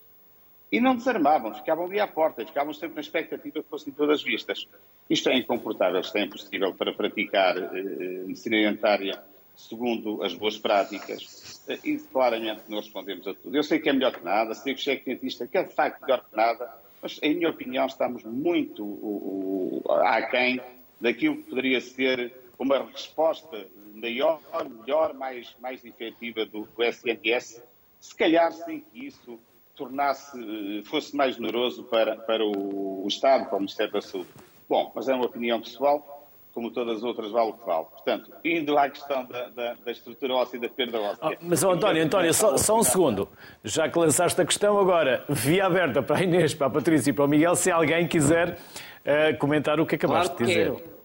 E 0.70 0.80
não 0.80 0.97
desarmavam, 0.97 1.55
ficavam 1.55 1.86
ali 1.86 1.99
à 1.99 2.07
porta, 2.07 2.45
ficavam 2.45 2.74
sempre 2.74 2.97
na 2.97 3.01
expectativa 3.01 3.62
que 3.62 3.68
fossem 3.68 3.93
todas 3.93 4.22
vistas. 4.22 4.68
Isto 5.09 5.30
é 5.30 5.39
incomportável, 5.39 6.01
isto 6.01 6.16
é 6.18 6.24
impossível 6.24 6.74
para 6.74 6.93
praticar 6.93 7.57
eh, 7.57 7.82
medicina 8.26 8.57
dentária 8.70 9.22
segundo 9.59 10.22
as 10.22 10.34
boas 10.34 10.57
práticas. 10.57 11.62
E 11.84 11.97
claramente 11.99 12.62
não 12.68 12.78
respondemos 12.78 13.26
a 13.26 13.34
tudo. 13.34 13.57
Eu 13.57 13.62
sei 13.62 13.78
que 13.78 13.89
é 13.89 13.93
melhor 13.93 14.12
que 14.12 14.24
nada, 14.24 14.55
sei 14.55 14.74
que 14.74 14.80
o 14.80 14.82
chefe 14.82 15.05
dentista 15.07 15.47
que 15.47 15.59
é 15.59 15.64
de 15.64 15.74
facto 15.74 16.01
melhor 16.03 16.24
que 16.24 16.36
nada, 16.36 16.72
mas, 17.03 17.18
em 17.22 17.34
minha 17.34 17.51
opinião, 17.51 17.86
estamos 17.86 18.24
muito 18.24 18.84
uh, 18.84 19.82
aquém 20.03 20.61
daquilo 21.01 21.36
que 21.36 21.43
poderia 21.45 21.80
ser 21.80 22.32
uma 22.59 22.79
resposta 22.79 23.67
maior, 23.95 24.41
melhor, 24.69 25.15
mais, 25.15 25.55
mais 25.61 25.85
efetiva 25.85 26.45
do, 26.45 26.69
do 26.77 26.83
SNS, 26.83 27.63
se 28.01 28.15
calhar 28.15 28.53
sem 28.53 28.81
que 28.81 29.07
isso 29.07 29.39
tornasse, 29.77 30.83
fosse 30.85 31.15
mais 31.15 31.37
generoso 31.37 31.85
para, 31.85 32.17
para 32.17 32.45
o, 32.45 33.05
o 33.05 33.09
Estado, 33.09 33.47
para 33.47 33.57
o 33.57 33.61
Ministério 33.61 33.93
da 33.93 34.01
Saúde. 34.01 34.29
Bom, 34.69 34.93
mas 34.95 35.09
é 35.09 35.15
uma 35.15 35.27
opinião 35.27 35.61
pessoal 35.61 36.19
como 36.59 36.73
todas 36.73 36.97
as 36.97 37.03
outras, 37.05 37.31
vale 37.31 37.51
o 37.51 37.53
que 37.53 37.65
vale. 37.65 37.85
Portanto, 37.85 38.33
indo 38.45 38.77
à 38.77 38.91
questão 38.91 39.25
da, 39.27 39.49
da, 39.49 39.75
da 39.75 39.93
estrutura 39.93 40.35
óssea 40.35 40.57
e 40.57 40.61
da 40.61 40.69
perda 40.69 41.01
óssea. 41.01 41.19
Oh, 41.23 41.33
mas, 41.41 41.63
oh, 41.63 41.71
António, 41.71 42.03
António, 42.03 42.35
só, 42.35 42.57
só, 42.57 42.77
um 42.77 42.83
segundo. 42.83 43.29
Já 43.63 43.89
que 43.89 43.97
lançaste 43.97 44.41
a 44.41 44.45
questão, 44.45 44.77
agora, 44.77 45.25
via 45.29 45.67
aberta 45.67 46.03
para 46.03 46.17
a 46.17 46.23
Inês, 46.25 46.55
para 46.55 46.67
a 46.67 46.71
Patrícia 46.71 47.11
e 47.11 47.13
para 47.13 47.25
o 47.25 47.29
Miguel, 47.29 47.55
se 47.55 47.71
alguém 47.71 48.09
quiser 48.09 48.55
uh, 48.59 49.39
comentar 49.39 49.79
o 49.79 49.87
que 49.87 49.95
acabaste 49.95 50.35
claro 50.35 50.37
que 50.37 50.45
de 50.45 50.51
dizer. 50.51 50.75
Quero. 50.75 50.97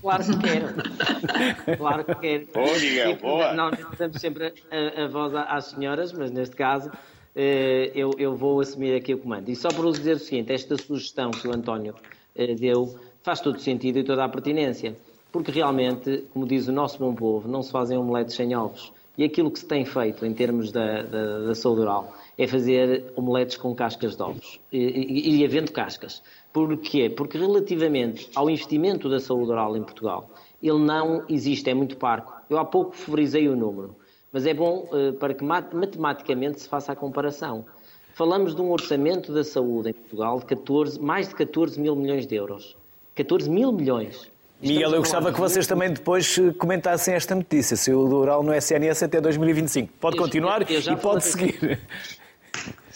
Claro 0.00 0.24
que 0.24 0.38
quero. 0.38 1.76
Claro 1.76 2.04
que 2.04 2.14
quero. 2.14 2.46
Boa, 2.52 2.78
Miguel, 2.78 3.16
boa. 3.16 3.52
Não, 3.54 3.70
damos 3.98 4.20
sempre 4.20 4.52
a, 4.70 5.04
a, 5.04 5.08
voz 5.08 5.34
às 5.34 5.66
senhoras, 5.66 6.12
mas 6.12 6.30
neste 6.30 6.54
caso 6.54 6.90
eh, 7.34 7.90
eu, 7.94 8.12
eu, 8.18 8.36
vou 8.36 8.60
assumir 8.60 8.94
aqui 8.94 9.14
o 9.14 9.18
comando. 9.18 9.48
E 9.48 9.56
só 9.56 9.68
para 9.68 9.82
vos 9.82 9.98
dizer 9.98 10.16
o 10.16 10.18
seguinte, 10.18 10.52
esta 10.52 10.76
sugestão 10.76 11.30
que 11.30 11.48
o 11.48 11.54
António 11.54 11.94
eh, 12.36 12.54
deu 12.54 12.98
faz 13.22 13.40
todo 13.40 13.58
sentido 13.58 13.98
e 13.98 14.04
toda 14.04 14.24
a 14.24 14.28
pertinência. 14.28 14.96
Porque 15.32 15.50
realmente, 15.50 16.24
como 16.32 16.46
diz 16.46 16.68
o 16.68 16.72
nosso 16.72 16.98
bom 16.98 17.14
povo, 17.14 17.48
não 17.48 17.62
se 17.62 17.72
fazem 17.72 17.98
omeletes 17.98 18.36
sem 18.36 18.54
ovos. 18.54 18.92
E 19.16 19.24
aquilo 19.24 19.50
que 19.50 19.58
se 19.58 19.66
tem 19.66 19.84
feito 19.84 20.24
em 20.26 20.32
termos 20.32 20.70
da, 20.70 21.02
da, 21.02 21.38
da 21.46 21.54
saúde 21.54 21.80
oral 21.80 22.14
é 22.36 22.46
fazer 22.46 23.12
omeletes 23.16 23.56
com 23.56 23.74
cascas 23.74 24.16
de 24.16 24.22
ovos. 24.22 24.60
E, 24.72 24.78
e, 24.78 25.40
e 25.40 25.44
havendo 25.44 25.72
cascas. 25.72 26.22
Porquê? 26.54 27.10
Porque 27.10 27.36
relativamente 27.36 28.30
ao 28.32 28.48
investimento 28.48 29.10
da 29.10 29.18
saúde 29.18 29.50
oral 29.50 29.76
em 29.76 29.82
Portugal, 29.82 30.30
ele 30.62 30.78
não 30.78 31.24
existe, 31.28 31.68
é 31.68 31.74
muito 31.74 31.96
parco. 31.96 32.32
Eu 32.48 32.58
há 32.58 32.64
pouco 32.64 32.94
favorizei 32.94 33.48
o 33.48 33.56
número, 33.56 33.96
mas 34.32 34.46
é 34.46 34.54
bom 34.54 34.88
uh, 34.92 35.12
para 35.14 35.34
que 35.34 35.42
matematicamente 35.42 36.60
se 36.60 36.68
faça 36.68 36.92
a 36.92 36.96
comparação. 36.96 37.66
Falamos 38.14 38.54
de 38.54 38.62
um 38.62 38.70
orçamento 38.70 39.34
da 39.34 39.42
saúde 39.42 39.90
em 39.90 39.92
Portugal 39.92 40.38
de 40.38 40.46
14, 40.46 41.00
mais 41.00 41.28
de 41.28 41.34
14 41.34 41.80
mil 41.80 41.96
milhões 41.96 42.24
de 42.24 42.36
euros. 42.36 42.76
14 43.16 43.50
mil 43.50 43.72
milhões. 43.72 44.30
Miguel, 44.62 44.92
eu 44.92 44.98
gostava 44.98 45.32
que 45.32 45.40
vocês 45.40 45.66
também 45.66 45.92
depois 45.92 46.38
eh, 46.38 46.52
comentassem 46.52 47.14
esta 47.14 47.34
notícia, 47.34 47.76
se 47.76 47.92
o 47.92 48.14
oral 48.14 48.44
no 48.44 48.54
SNS 48.54 49.02
até 49.02 49.20
2025. 49.20 49.92
Pode 50.00 50.16
continuar 50.16 50.70
eu, 50.70 50.80
eu 50.80 50.92
e 50.92 50.96
pode 50.96 51.24
seguir. 51.24 51.80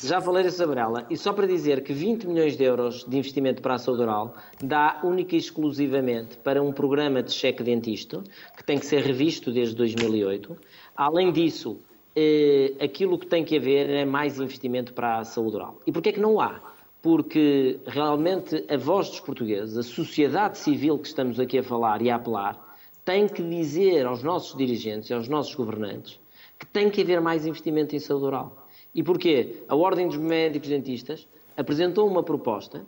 Já 0.05 0.21
falei 0.21 0.49
sobre 0.51 0.79
ela. 0.79 1.05
E 1.11 1.17
só 1.17 1.33
para 1.33 1.47
dizer 1.47 1.83
que 1.83 1.93
20 1.93 2.29
milhões 2.29 2.57
de 2.57 2.63
euros 2.63 3.05
de 3.05 3.19
investimento 3.19 3.61
para 3.61 3.75
a 3.75 3.79
saúde 3.79 4.03
oral 4.03 4.37
dá 4.63 5.01
única 5.03 5.35
e 5.35 5.39
exclusivamente 5.39 6.37
para 6.39 6.63
um 6.63 6.73
programa 6.73 7.21
de 7.21 7.33
cheque 7.33 7.65
dentista, 7.65 8.23
que 8.57 8.63
tem 8.63 8.79
que 8.79 8.87
ser 8.87 9.03
revisto 9.03 9.51
desde 9.51 9.75
2008. 9.75 10.57
Além 10.97 11.33
disso, 11.33 11.81
eh, 12.15 12.75
aquilo 12.81 13.19
que 13.19 13.27
tem 13.27 13.45
que 13.45 13.57
haver 13.57 13.91
é 13.91 14.05
mais 14.05 14.39
investimento 14.39 14.95
para 14.95 15.19
a 15.19 15.25
saúde 15.25 15.57
oral. 15.57 15.81
E 15.85 15.91
porquê 15.91 16.11
é 16.11 16.13
que 16.13 16.21
não 16.21 16.41
há? 16.41 16.61
Porque 17.03 17.81
realmente 17.85 18.65
a 18.69 18.77
voz 18.77 19.09
dos 19.09 19.21
portugueses, 19.21 19.77
a 19.77 19.83
sociedade 19.83 20.59
civil 20.59 20.97
que 20.99 21.09
estamos 21.09 21.41
aqui 21.41 21.59
a 21.59 21.63
falar 21.63 22.03
e 22.03 22.11
a 22.11 22.17
apelar, 22.17 22.77
tem 23.05 23.27
que 23.27 23.43
dizer 23.43 24.07
aos 24.07 24.23
nossos 24.23 24.57
dirigentes 24.57 25.11
e 25.11 25.15
aos 25.15 25.29
nossos 25.29 25.55
governantes 25.57 26.21
que 26.59 26.67
tem 26.67 26.91
que 26.91 27.01
haver 27.01 27.21
mais 27.21 27.47
investimento 27.47 27.95
em 27.95 27.99
saúde 27.99 28.27
oral. 28.27 28.58
E 28.95 29.03
porquê? 29.03 29.63
A 29.69 29.77
Ordem 29.77 30.09
dos 30.09 30.17
Médicos 30.17 30.69
Dentistas 30.69 31.27
apresentou 31.57 32.09
uma 32.09 32.23
proposta 32.23 32.85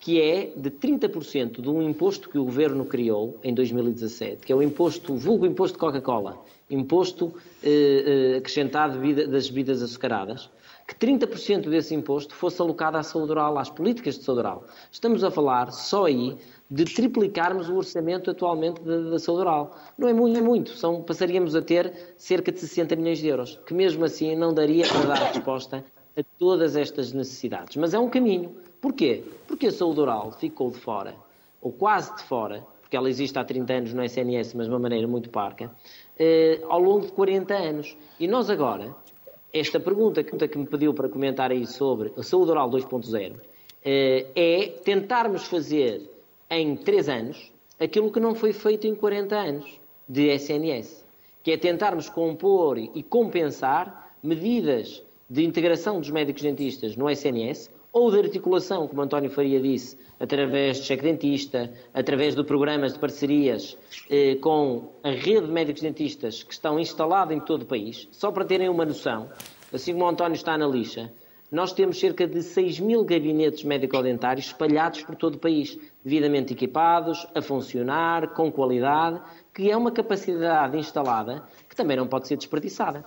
que 0.00 0.20
é 0.20 0.52
de 0.56 0.70
30% 0.70 1.60
de 1.60 1.68
um 1.68 1.82
imposto 1.82 2.30
que 2.30 2.38
o 2.38 2.44
governo 2.44 2.86
criou 2.86 3.38
em 3.44 3.52
2017, 3.52 4.46
que 4.46 4.52
é 4.52 4.56
o 4.56 4.62
imposto, 4.62 5.14
vulgo 5.14 5.44
imposto 5.44 5.74
de 5.74 5.80
Coca-Cola, 5.80 6.42
imposto 6.70 7.34
eh, 7.62 8.32
eh, 8.32 8.38
acrescentado 8.38 8.98
das 9.28 9.50
bebidas 9.50 9.82
açucaradas, 9.82 10.48
que 10.88 10.94
30% 10.94 11.68
desse 11.68 11.94
imposto 11.94 12.34
fosse 12.34 12.62
alocado 12.62 12.96
à 12.96 13.02
saúde 13.02 13.32
oral, 13.32 13.58
às 13.58 13.68
políticas 13.68 14.18
de 14.18 14.24
saúde 14.24 14.40
oral. 14.40 14.64
Estamos 14.90 15.22
a 15.22 15.30
falar 15.30 15.70
só 15.70 16.06
aí 16.06 16.36
de 16.70 16.84
triplicarmos 16.84 17.68
o 17.68 17.76
orçamento 17.76 18.30
atualmente 18.30 18.80
da, 18.82 19.10
da 19.10 19.18
saúde 19.18 19.40
oral. 19.40 19.76
Não 19.98 20.08
é 20.08 20.12
muito, 20.12 20.38
é 20.38 20.42
muito. 20.42 20.76
São, 20.76 21.02
passaríamos 21.02 21.56
a 21.56 21.62
ter 21.62 22.14
cerca 22.16 22.52
de 22.52 22.60
60 22.60 22.94
milhões 22.94 23.18
de 23.18 23.26
euros, 23.26 23.58
que 23.66 23.74
mesmo 23.74 24.04
assim 24.04 24.36
não 24.36 24.54
daria 24.54 24.86
para 24.86 25.06
dar 25.06 25.32
resposta 25.32 25.84
a 26.16 26.22
todas 26.38 26.76
estas 26.76 27.12
necessidades. 27.12 27.76
Mas 27.76 27.92
é 27.92 27.98
um 27.98 28.08
caminho. 28.08 28.54
Porquê? 28.80 29.24
Porque 29.48 29.66
a 29.66 29.72
saúde 29.72 30.00
oral 30.00 30.30
ficou 30.32 30.70
de 30.70 30.78
fora, 30.78 31.14
ou 31.60 31.72
quase 31.72 32.14
de 32.16 32.22
fora, 32.22 32.64
porque 32.80 32.96
ela 32.96 33.10
existe 33.10 33.38
há 33.38 33.44
30 33.44 33.72
anos 33.72 33.92
no 33.92 34.04
SNS, 34.04 34.54
mas 34.54 34.66
de 34.66 34.72
uma 34.72 34.78
maneira 34.78 35.06
muito 35.06 35.28
parca, 35.28 35.70
eh, 36.18 36.60
ao 36.68 36.80
longo 36.80 37.06
de 37.06 37.12
40 37.12 37.54
anos. 37.54 37.96
E 38.18 38.26
nós 38.26 38.48
agora, 38.48 38.94
esta 39.52 39.78
pergunta 39.78 40.22
que 40.22 40.58
me 40.58 40.66
pediu 40.66 40.94
para 40.94 41.08
comentar 41.08 41.50
aí 41.50 41.66
sobre 41.66 42.12
a 42.16 42.22
saúde 42.22 42.52
oral 42.52 42.70
2.0, 42.70 43.34
eh, 43.84 44.26
é 44.34 44.66
tentarmos 44.82 45.44
fazer 45.46 46.09
em 46.50 46.76
3 46.76 47.08
anos 47.08 47.52
aquilo 47.78 48.10
que 48.10 48.20
não 48.20 48.34
foi 48.34 48.52
feito 48.52 48.86
em 48.86 48.94
40 48.94 49.36
anos 49.36 49.80
de 50.08 50.28
SNS, 50.34 51.06
que 51.42 51.52
é 51.52 51.56
tentarmos 51.56 52.08
compor 52.08 52.76
e 52.76 53.02
compensar 53.02 54.14
medidas 54.22 55.02
de 55.28 55.44
integração 55.44 56.00
dos 56.00 56.10
médicos 56.10 56.42
dentistas 56.42 56.96
no 56.96 57.08
SNS 57.08 57.70
ou 57.92 58.10
de 58.10 58.18
articulação, 58.18 58.86
como 58.86 59.02
António 59.02 59.30
Faria 59.30 59.60
disse, 59.60 59.96
através 60.18 60.78
de 60.78 60.84
cheque 60.84 61.02
dentista, 61.02 61.72
através 61.94 62.34
de 62.34 62.44
programas 62.44 62.92
de 62.92 62.98
parcerias 62.98 63.76
eh, 64.08 64.36
com 64.36 64.90
a 65.02 65.10
rede 65.10 65.46
de 65.46 65.52
médicos 65.52 65.82
dentistas 65.82 66.42
que 66.42 66.52
estão 66.52 66.78
instalados 66.78 67.34
em 67.34 67.40
todo 67.40 67.62
o 67.62 67.66
país, 67.66 68.08
só 68.12 68.30
para 68.30 68.44
terem 68.44 68.68
uma 68.68 68.84
noção, 68.84 69.28
assim 69.72 69.92
como 69.92 70.04
o 70.04 70.08
António 70.08 70.36
está 70.36 70.58
na 70.58 70.66
lixa, 70.66 71.10
nós 71.50 71.72
temos 71.72 71.98
cerca 71.98 72.28
de 72.28 72.42
6 72.42 72.78
mil 72.78 73.04
gabinetes 73.04 73.64
médico-dentários 73.64 74.46
espalhados 74.46 75.02
por 75.02 75.16
todo 75.16 75.34
o 75.34 75.38
país, 75.38 75.76
devidamente 76.04 76.52
equipados, 76.52 77.26
a 77.34 77.42
funcionar, 77.42 78.28
com 78.34 78.50
qualidade, 78.50 79.20
que 79.54 79.70
é 79.70 79.76
uma 79.76 79.90
capacidade 79.90 80.76
instalada 80.76 81.42
que 81.68 81.76
também 81.76 81.96
não 81.96 82.06
pode 82.06 82.26
ser 82.26 82.36
desperdiçada. 82.36 83.04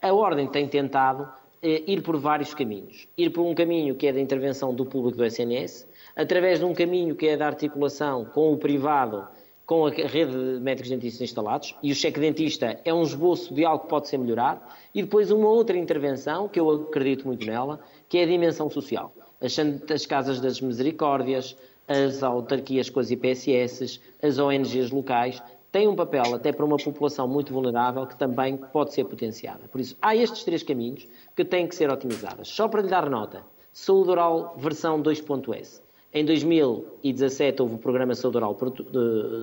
A 0.00 0.12
Ordem 0.12 0.46
tem 0.46 0.68
tentado 0.68 1.28
eh, 1.62 1.82
ir 1.86 2.02
por 2.02 2.18
vários 2.18 2.52
caminhos. 2.52 3.08
Ir 3.16 3.30
por 3.30 3.42
um 3.42 3.54
caminho 3.54 3.94
que 3.94 4.06
é 4.06 4.12
da 4.12 4.20
intervenção 4.20 4.74
do 4.74 4.84
público 4.84 5.16
do 5.16 5.24
SNS, 5.24 5.88
através 6.14 6.58
de 6.58 6.64
um 6.66 6.74
caminho 6.74 7.14
que 7.14 7.26
é 7.26 7.36
da 7.36 7.46
articulação 7.46 8.26
com 8.26 8.52
o 8.52 8.58
privado, 8.58 9.26
com 9.64 9.86
a 9.86 9.90
rede 9.90 10.32
de 10.32 10.60
médicos 10.60 10.90
dentistas 10.90 11.22
instalados, 11.22 11.74
e 11.82 11.90
o 11.90 11.94
cheque 11.94 12.20
dentista 12.20 12.78
é 12.84 12.92
um 12.92 13.02
esboço 13.02 13.54
de 13.54 13.64
algo 13.64 13.84
que 13.84 13.88
pode 13.88 14.08
ser 14.08 14.18
melhorado, 14.18 14.60
e 14.94 15.02
depois 15.02 15.30
uma 15.30 15.48
outra 15.48 15.76
intervenção, 15.76 16.48
que 16.48 16.60
eu 16.60 16.70
acredito 16.70 17.26
muito 17.26 17.46
nela, 17.46 17.80
que 18.10 18.18
é 18.18 18.24
a 18.24 18.26
dimensão 18.26 18.68
social. 18.68 19.10
As, 19.40 19.58
as 19.90 20.04
casas 20.04 20.40
das 20.40 20.60
misericórdias, 20.60 21.56
as 21.86 22.22
autarquias 22.22 22.88
com 22.88 23.00
as 23.00 23.10
IPSS, 23.10 24.00
as 24.22 24.38
ONGs 24.38 24.90
locais, 24.90 25.42
tem 25.70 25.88
um 25.88 25.96
papel 25.96 26.34
até 26.34 26.52
para 26.52 26.64
uma 26.64 26.76
população 26.76 27.26
muito 27.26 27.52
vulnerável 27.52 28.06
que 28.06 28.16
também 28.16 28.56
pode 28.56 28.94
ser 28.94 29.04
potenciada. 29.04 29.66
Por 29.68 29.80
isso, 29.80 29.96
há 30.00 30.14
estes 30.14 30.44
três 30.44 30.62
caminhos 30.62 31.06
que 31.34 31.44
têm 31.44 31.66
que 31.66 31.74
ser 31.74 31.90
otimizados. 31.90 32.48
Só 32.48 32.68
para 32.68 32.80
lhe 32.80 32.88
dar 32.88 33.10
nota, 33.10 33.44
saúde 33.72 34.10
oral 34.10 34.54
versão 34.56 35.02
2.S. 35.02 35.82
Em 36.12 36.24
2017 36.24 37.60
houve 37.60 37.74
o 37.74 37.78
programa 37.78 38.14
Saúde 38.14 38.36
Oral 38.36 38.54
para, 38.54 38.70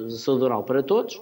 Saúde 0.10 0.46
Oral 0.46 0.64
para 0.64 0.82
Todos. 0.82 1.22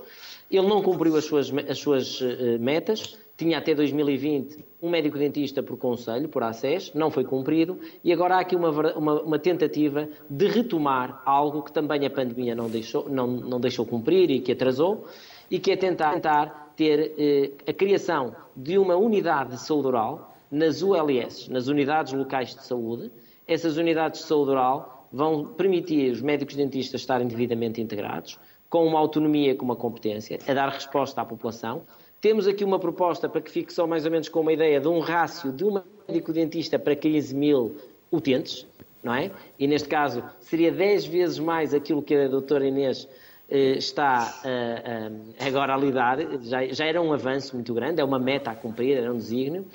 Ele 0.51 0.67
não 0.67 0.83
cumpriu 0.83 1.15
as 1.15 1.25
suas, 1.25 1.51
as 1.67 1.79
suas 1.79 2.21
eh, 2.21 2.59
metas, 2.59 3.17
tinha 3.39 3.57
até 3.57 3.73
2020 3.73 4.65
um 4.81 4.89
médico 4.89 5.17
dentista 5.17 5.63
por 5.63 5.77
conselho, 5.77 6.27
por 6.27 6.43
ACES, 6.43 6.91
não 6.93 7.09
foi 7.09 7.23
cumprido, 7.23 7.79
e 8.03 8.11
agora 8.11 8.35
há 8.35 8.39
aqui 8.41 8.53
uma, 8.53 8.69
uma, 8.69 9.21
uma, 9.21 9.39
tentativa 9.39 10.09
de 10.29 10.47
retomar 10.47 11.21
algo 11.25 11.63
que 11.63 11.71
também 11.71 12.05
a 12.05 12.09
pandemia 12.09 12.53
não 12.53 12.69
deixou, 12.69 13.09
não, 13.09 13.27
não 13.27 13.57
deixou 13.57 13.85
cumprir 13.85 14.29
e 14.29 14.41
que 14.41 14.51
atrasou, 14.51 15.05
e 15.49 15.57
que 15.57 15.71
é 15.71 15.77
tentar, 15.77 16.13
tentar 16.15 16.73
ter 16.75 17.13
eh, 17.17 17.51
a 17.65 17.73
criação 17.73 18.35
de 18.55 18.77
uma 18.77 18.97
unidade 18.97 19.51
de 19.51 19.61
saúde 19.61 19.87
oral 19.87 20.35
nas 20.51 20.81
ULS, 20.81 21.47
nas 21.47 21.67
unidades 21.67 22.11
locais 22.11 22.53
de 22.53 22.63
saúde. 22.63 23.09
Essas 23.47 23.77
unidades 23.77 24.19
de 24.19 24.27
saúde 24.27 24.51
oral 24.51 25.07
vão 25.13 25.45
permitir 25.45 26.11
os 26.11 26.21
médicos 26.21 26.55
dentistas 26.55 27.01
estarem 27.01 27.27
devidamente 27.27 27.81
integrados, 27.81 28.37
com 28.69 28.85
uma 28.85 28.99
autonomia, 28.99 29.55
com 29.55 29.63
uma 29.63 29.77
competência, 29.77 30.39
a 30.45 30.53
dar 30.53 30.69
resposta 30.69 31.21
à 31.21 31.25
população, 31.25 31.83
temos 32.21 32.47
aqui 32.47 32.63
uma 32.63 32.79
proposta 32.79 33.29
para 33.29 33.41
que 33.41 33.49
fique 33.49 33.73
só 33.73 33.87
mais 33.87 34.05
ou 34.05 34.11
menos 34.11 34.29
com 34.29 34.41
uma 34.41 34.53
ideia 34.53 34.79
de 34.79 34.87
um 34.87 34.99
rácio 34.99 35.51
de 35.51 35.63
um 35.63 35.81
médico-dentista 36.07 36.77
para 36.77 36.95
15 36.95 37.35
mil 37.35 37.75
utentes, 38.11 38.65
não 39.03 39.13
é? 39.13 39.31
E 39.57 39.67
neste 39.67 39.87
caso 39.87 40.23
seria 40.39 40.71
10 40.71 41.05
vezes 41.05 41.39
mais 41.39 41.73
aquilo 41.73 42.01
que 42.01 42.15
a 42.15 42.27
doutora 42.27 42.67
Inês 42.67 43.07
eh, 43.49 43.77
está 43.77 44.41
eh, 44.43 45.11
eh, 45.39 45.47
agora 45.47 45.73
a 45.73 45.77
lidar, 45.77 46.17
já, 46.41 46.65
já, 46.67 46.85
era 46.85 47.01
um 47.01 47.13
avanço 47.13 47.55
muito 47.55 47.73
grande, 47.73 48.01
é 48.01 48.03
uma 48.03 48.19
meta 48.19 48.51
a 48.51 48.55
cumprir, 48.55 48.97
era 48.97 49.11
um 49.11 49.17
desígnio. 49.17 49.65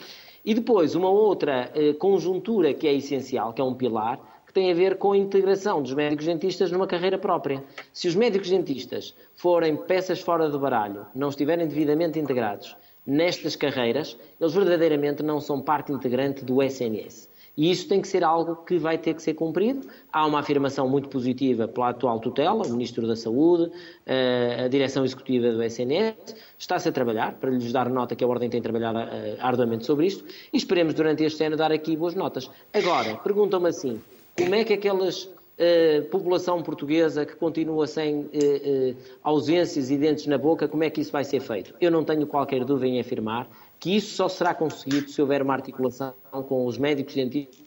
E 0.45 0.53
depois, 0.53 0.95
uma 0.95 1.09
outra 1.09 1.71
eh, 1.75 1.95
conjuntura 1.95 2.75
que 2.75 2.87
é 2.87 2.93
essencial, 2.93 3.55
que 3.55 3.63
é 3.63 3.65
um 3.65 3.75
pilar, 3.75 4.21
tem 4.55 4.71
a 4.71 4.75
ver 4.75 4.97
com 4.97 5.13
a 5.13 5.17
integração 5.19 5.83
dos 5.83 5.93
médicos 5.93 6.27
dentistas 6.27 6.71
numa 6.71 6.87
carreira 6.87 7.19
própria. 7.19 7.63
Se 7.93 8.07
os 8.07 8.15
médicos 8.15 8.49
dentistas 8.49 9.13
forem 9.35 9.77
peças 9.77 10.21
fora 10.21 10.49
do 10.49 10.61
baralho, 10.61 11.05
não 11.13 11.29
estiverem 11.29 11.67
devidamente 11.67 12.21
integrados 12.21 12.77
nestas 13.05 13.57
carreiras, 13.57 14.17
eles 14.41 14.55
verdadeiramente 14.55 15.23
não 15.23 15.41
são 15.41 15.61
parte 15.61 15.93
integrante 15.93 16.45
do 16.45 16.63
SNS. 16.63 17.29
E 17.57 17.71
isso 17.71 17.89
tem 17.89 18.01
que 18.01 18.09
ser 18.09 18.25
algo 18.25 18.57
que 18.65 18.79
vai 18.79 18.99
ter 18.99 19.15
que 19.15 19.23
ser 19.23 19.35
cumprido. 19.35 19.87
Há 20.13 20.27
uma 20.27 20.41
afirmação 20.41 20.89
muito 20.89 21.09
positiva 21.09 21.69
pela 21.69 21.91
atual 21.91 22.19
tutela, 22.19 22.67
o 22.67 22.71
Ministro 22.71 23.07
da 23.07 23.15
Saúde, 23.15 23.71
eh, 24.07 24.63
a 24.65 24.69
Direção 24.69 25.05
Executiva 25.05 25.53
do 25.53 25.63
SNS. 25.63 26.35
Está-se 26.59 26.89
a 26.89 26.93
trabalhar, 26.93 27.35
para 27.35 27.51
lhes 27.51 27.73
dar 27.73 27.89
nota 27.89 28.17
que 28.17 28.25
a 28.25 28.27
Ordem 28.27 28.51
tem 28.51 28.61
trabalhado 28.61 28.99
eh, 28.99 29.37
arduamente 29.41 29.85
sobre 29.87 30.07
isto, 30.07 30.25
e 30.53 30.57
esperemos 30.57 30.95
durante 30.95 31.23
este 31.23 31.45
ano 31.45 31.57
dar 31.57 31.71
aqui 31.71 31.97
boas 31.97 32.17
notas. 32.17 32.51
Agora, 32.73 33.17
perguntam-me 33.19 33.69
assim, 33.69 34.01
como 34.37 34.55
é 34.55 34.65
que 34.65 34.73
aquelas 34.73 35.29
Uh, 35.55 36.03
população 36.07 36.61
portuguesa 36.65 37.25
que 37.25 37.37
continua 37.37 37.87
sem 37.87 38.23
uh, 38.23 38.25
uh, 38.25 38.97
ausências 39.23 39.89
e 39.89 39.97
dentes 39.97 40.27
na 40.27 40.37
boca, 40.37 40.67
como 40.67 40.83
é 40.83 40.91
que 40.91 41.01
isso 41.01 41.13
vai 41.13 41.23
ser 41.23 41.39
feito? 41.39 41.73
Eu 41.81 41.93
não 41.93 42.03
tenho 42.03 42.27
qualquer 42.27 42.65
dúvida 42.65 42.89
em 42.89 42.99
afirmar 42.99 43.49
que 43.79 43.95
isso 43.95 44.17
só 44.17 44.29
será 44.29 44.53
conseguido 44.53 45.09
se 45.09 45.23
houver 45.23 45.43
uma 45.43 45.55
articulação 45.55 46.13
com 46.49 46.67
os 46.67 46.77
médicos 46.77 47.15
dentistas. 47.15 47.63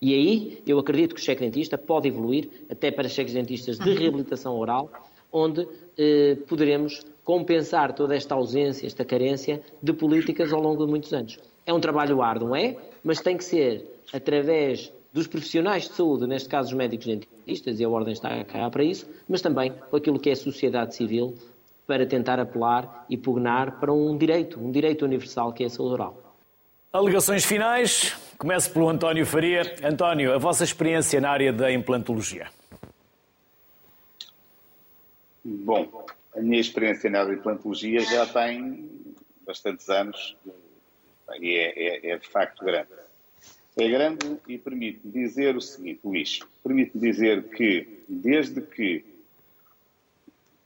E 0.00 0.14
aí, 0.14 0.62
eu 0.64 0.78
acredito 0.78 1.12
que 1.12 1.20
o 1.20 1.24
cheque 1.24 1.40
dentista 1.40 1.76
pode 1.76 2.06
evoluir 2.06 2.48
até 2.70 2.92
para 2.92 3.08
cheques 3.08 3.34
dentistas 3.34 3.76
de 3.76 3.92
reabilitação 3.92 4.56
oral, 4.56 4.88
onde 5.32 5.66
poderemos 6.46 7.04
compensar 7.24 7.92
toda 7.94 8.14
esta 8.14 8.36
ausência, 8.36 8.86
esta 8.86 9.04
carência 9.04 9.60
de 9.82 9.92
políticas 9.92 10.52
ao 10.52 10.62
longo 10.62 10.84
de 10.84 10.90
muitos 10.90 11.12
anos. 11.12 11.36
É 11.66 11.72
um 11.72 11.80
trabalho 11.80 12.22
árduo, 12.22 12.54
é? 12.54 12.76
Mas 13.02 13.20
tem 13.20 13.36
que 13.36 13.44
ser 13.44 13.84
através 14.12 14.92
dos 15.12 15.26
profissionais 15.26 15.88
de 15.88 15.94
saúde, 15.94 16.26
neste 16.26 16.48
caso 16.48 16.68
os 16.68 16.74
médicos 16.74 17.06
dentistas, 17.06 17.80
e 17.80 17.84
a 17.84 17.88
Ordem 17.88 18.12
está 18.12 18.44
cá 18.44 18.70
para 18.70 18.84
isso, 18.84 19.08
mas 19.28 19.40
também 19.40 19.72
com 19.90 19.96
aquilo 19.96 20.18
que 20.18 20.30
é 20.30 20.32
a 20.32 20.36
sociedade 20.36 20.94
civil, 20.94 21.36
para 21.86 22.06
tentar 22.06 22.38
apelar 22.38 23.04
e 23.10 23.16
pugnar 23.16 23.80
para 23.80 23.92
um 23.92 24.16
direito, 24.16 24.60
um 24.60 24.70
direito 24.70 25.04
universal 25.04 25.52
que 25.52 25.64
é 25.64 25.66
a 25.66 25.70
saúde 25.70 25.94
oral. 25.94 26.36
Alegações 26.92 27.44
finais. 27.44 28.16
Começo 28.38 28.72
pelo 28.72 28.88
António 28.88 29.26
Faria. 29.26 29.62
António, 29.82 30.32
a 30.32 30.38
vossa 30.38 30.62
experiência 30.62 31.20
na 31.20 31.30
área 31.30 31.52
da 31.52 31.72
implantologia? 31.72 32.48
Bom, 35.44 36.06
a 36.36 36.40
minha 36.40 36.60
experiência 36.60 37.10
na 37.10 37.20
área 37.20 37.32
da 37.32 37.38
implantologia 37.38 38.00
já 38.00 38.24
tem 38.26 38.88
bastantes 39.44 39.88
anos 39.88 40.36
e 41.40 41.56
é, 41.56 42.08
é, 42.08 42.10
é 42.12 42.18
de 42.18 42.28
facto 42.28 42.64
grande 42.64 42.99
é 43.82 43.88
grande 43.88 44.38
e 44.46 44.58
permite-me 44.58 45.12
dizer 45.12 45.56
o 45.56 45.60
seguinte, 45.60 46.00
Luís, 46.04 46.40
permite-me 46.62 47.00
dizer 47.00 47.44
que 47.50 48.04
desde 48.08 48.60
que, 48.60 49.04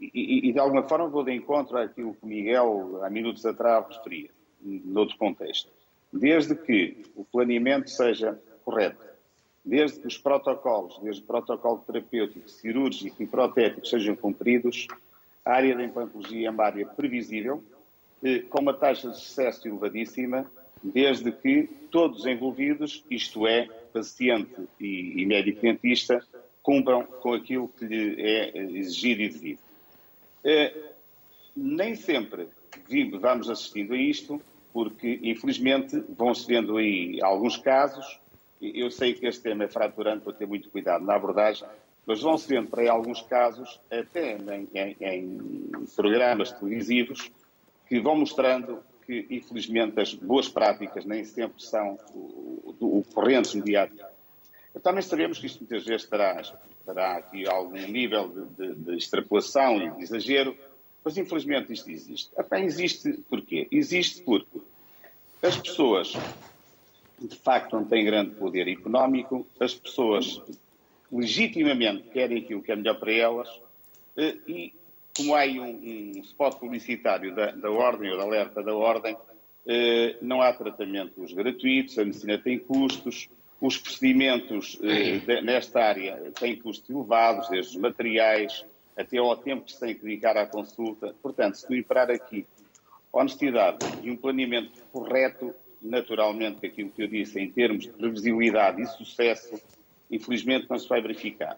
e, 0.00 0.48
e, 0.48 0.52
de 0.52 0.58
alguma 0.58 0.82
forma 0.82 1.08
vou 1.08 1.22
de 1.22 1.32
encontro 1.32 1.78
àquilo 1.78 2.14
que 2.14 2.26
Miguel 2.26 3.00
há 3.02 3.10
minutos 3.10 3.46
atrás 3.46 3.86
referia, 3.88 4.30
noutro 4.62 5.16
contexto. 5.16 5.70
Desde 6.12 6.54
que 6.54 7.04
o 7.14 7.24
planeamento 7.24 7.90
seja 7.90 8.40
correto, 8.64 9.04
desde 9.64 10.00
que 10.00 10.06
os 10.06 10.18
protocolos, 10.18 10.98
desde 11.02 11.22
o 11.22 11.26
protocolo 11.26 11.84
terapêutico, 11.86 12.48
cirúrgico 12.48 13.22
e 13.22 13.26
protético 13.26 13.86
sejam 13.86 14.14
cumpridos, 14.14 14.86
a 15.44 15.52
área 15.52 15.76
da 15.76 15.84
implantologia 15.84 16.48
é 16.48 16.50
uma 16.50 16.64
área 16.64 16.86
previsível, 16.86 17.62
eh, 18.22 18.40
com 18.40 18.60
uma 18.60 18.74
taxa 18.74 19.10
de 19.10 19.18
sucesso 19.18 19.66
elevadíssima, 19.68 20.50
desde 20.85 21.32
que 21.32 21.68
todos 21.91 22.20
os 22.20 22.26
envolvidos, 22.26 23.03
isto 23.11 23.47
é, 23.47 23.66
paciente 23.93 24.68
e, 24.78 25.22
e 25.22 25.26
médico-dentista, 25.26 26.22
cumpram 26.62 27.05
com 27.05 27.32
aquilo 27.32 27.68
que 27.68 27.87
lhe 27.87 28.20
é 28.20 28.59
exigido 28.59 29.22
e 29.22 29.28
devido. 29.28 29.59
Eh, 30.45 30.74
nem 31.57 31.95
sempre 31.95 32.49
vamos 33.18 33.49
assistindo 33.49 33.95
a 33.95 33.97
isto, 33.97 34.41
porque 34.72 35.20
infelizmente 35.22 36.03
vão-se 36.09 36.47
vendo 36.47 36.76
aí 36.76 37.18
alguns 37.22 37.57
casos. 37.57 38.20
Eu 38.61 38.91
sei 38.91 39.14
que 39.14 39.26
este 39.26 39.43
tema 39.43 39.64
é 39.64 39.68
fraturante, 39.68 40.24
vou 40.24 40.35
ter 40.35 40.47
muito 40.47 40.68
cuidado 40.68 41.05
na 41.05 41.14
abordagem, 41.14 41.66
mas 42.07 42.20
vão-se 42.20 42.49
vendo 42.49 42.68
para 42.68 42.82
aí 42.82 42.89
alguns 42.89 43.22
casos, 43.22 43.80
até 43.91 44.37
em, 44.37 44.68
em, 44.74 44.97
em 45.01 45.87
programas 45.95 46.53
televisivos, 46.53 47.30
que 47.89 48.01
vão 48.01 48.16
mostrando 48.16 48.82
que, 49.07 49.26
infelizmente, 49.30 50.00
as 50.00 50.14
boas 50.14 50.48
práticas 50.48 51.05
nem 51.05 51.24
sempre 51.24 51.62
são 51.62 51.98
o, 52.14 52.74
o, 52.80 52.98
o 52.98 53.05
corrente 53.12 53.57
mediático. 53.57 54.05
Também 54.82 55.02
sabemos 55.02 55.38
que 55.38 55.46
isto 55.46 55.61
muitas 55.61 55.84
vezes 55.84 56.07
terá, 56.07 56.42
terá 56.84 57.16
aqui 57.16 57.48
algum 57.48 57.86
nível 57.86 58.28
de, 58.28 58.74
de, 58.74 58.74
de 58.74 58.96
extrapolação 58.96 59.80
e 59.80 59.90
de 59.90 60.02
exagero, 60.02 60.57
mas 61.05 61.16
infelizmente 61.16 61.72
isto 61.72 61.90
existe. 61.90 62.30
Até 62.36 62.62
existe 62.64 63.12
porquê? 63.28 63.68
Existe 63.70 64.22
porque 64.22 64.61
as 65.42 65.57
pessoas, 65.57 66.12
de 67.20 67.36
facto, 67.36 67.74
não 67.74 67.84
têm 67.84 68.05
grande 68.05 68.34
poder 68.34 68.66
económico, 68.68 69.46
as 69.61 69.74
pessoas 69.74 70.40
legitimamente 71.12 72.09
querem 72.09 72.38
aquilo 72.38 72.62
que 72.62 72.72
é 72.72 72.76
melhor 72.76 72.98
para 72.98 73.12
elas 73.12 73.48
eh, 74.16 74.36
e 74.48 74.74
como 75.16 75.34
há 75.34 75.40
aí 75.40 75.60
um, 75.60 76.16
um 76.16 76.20
spot 76.20 76.58
publicitário 76.58 77.34
da, 77.34 77.52
da 77.52 77.70
Ordem 77.70 78.10
ou 78.10 78.18
da 78.18 78.24
alerta 78.24 78.62
da 78.62 78.74
Ordem, 78.74 79.16
eh, 79.66 80.16
não 80.20 80.42
há 80.42 80.52
tratamentos 80.52 81.32
gratuitos, 81.32 81.98
a 81.98 82.04
medicina 82.04 82.36
tem 82.36 82.58
custos, 82.58 83.28
os 83.60 83.78
procedimentos 83.78 84.78
eh, 84.82 85.40
nesta 85.40 85.80
área 85.80 86.32
têm 86.38 86.56
custos 86.56 86.90
elevados, 86.90 87.48
desde 87.48 87.76
os 87.76 87.82
materiais 87.82 88.64
até 88.96 89.18
ao 89.18 89.36
tempo 89.36 89.64
que 89.64 89.72
se 89.72 89.80
tem 89.80 89.94
que 89.94 90.02
dedicar 90.02 90.36
à 90.36 90.46
consulta. 90.46 91.14
Portanto, 91.22 91.54
se 91.54 91.70
não 91.70 91.76
imperar 91.76 92.10
aqui 92.10 92.46
honestidade 93.12 93.78
e 94.02 94.10
um 94.10 94.16
planeamento 94.16 94.82
correto, 94.92 95.54
naturalmente, 95.80 96.66
aquilo 96.66 96.90
que 96.90 97.02
eu 97.02 97.08
disse 97.08 97.40
em 97.40 97.50
termos 97.50 97.84
de 97.84 97.90
previsibilidade 97.90 98.82
e 98.82 98.86
sucesso, 98.86 99.60
infelizmente 100.10 100.66
não 100.68 100.78
se 100.78 100.88
vai 100.88 101.00
verificar. 101.00 101.56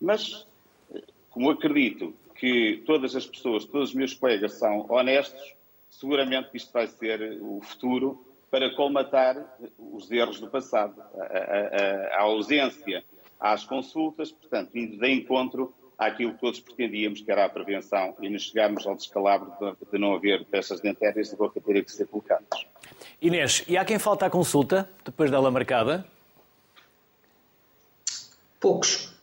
Mas, 0.00 0.46
eh, 0.94 1.02
como 1.30 1.50
acredito 1.50 2.14
que 2.42 2.82
todas 2.84 3.14
as 3.14 3.24
pessoas, 3.24 3.64
todos 3.64 3.90
os 3.90 3.94
meus 3.94 4.14
colegas 4.14 4.54
são 4.54 4.90
honestos, 4.90 5.54
seguramente 5.88 6.48
isto 6.54 6.72
vai 6.72 6.88
ser 6.88 7.38
o 7.40 7.60
futuro 7.62 8.26
para 8.50 8.74
colmatar 8.74 9.56
os 9.78 10.10
erros 10.10 10.40
do 10.40 10.48
passado, 10.48 11.00
a, 11.00 11.22
a, 11.22 12.16
a 12.16 12.22
ausência 12.22 13.04
às 13.38 13.64
consultas, 13.64 14.32
portanto, 14.32 14.76
indo 14.76 14.98
de 14.98 15.08
encontro 15.08 15.72
àquilo 15.96 16.34
que 16.34 16.40
todos 16.40 16.58
pretendíamos, 16.58 17.20
que 17.20 17.30
era 17.30 17.44
a 17.44 17.48
prevenção, 17.48 18.16
e 18.20 18.28
nos 18.28 18.42
chegarmos 18.42 18.88
ao 18.88 18.96
descalabro 18.96 19.52
de, 19.60 19.92
de 19.92 19.98
não 19.98 20.12
haver 20.16 20.44
peças 20.46 20.80
dentárias 20.80 21.30
de 21.30 21.36
boca 21.36 21.60
terem 21.60 21.84
que 21.84 21.92
ser 21.92 22.08
colocadas. 22.08 22.66
Inês, 23.20 23.62
e 23.68 23.76
há 23.76 23.84
quem 23.84 24.00
falta 24.00 24.26
à 24.26 24.30
consulta, 24.30 24.90
depois 25.04 25.30
dela 25.30 25.48
marcada? 25.48 26.04
Poucos. 28.58 29.14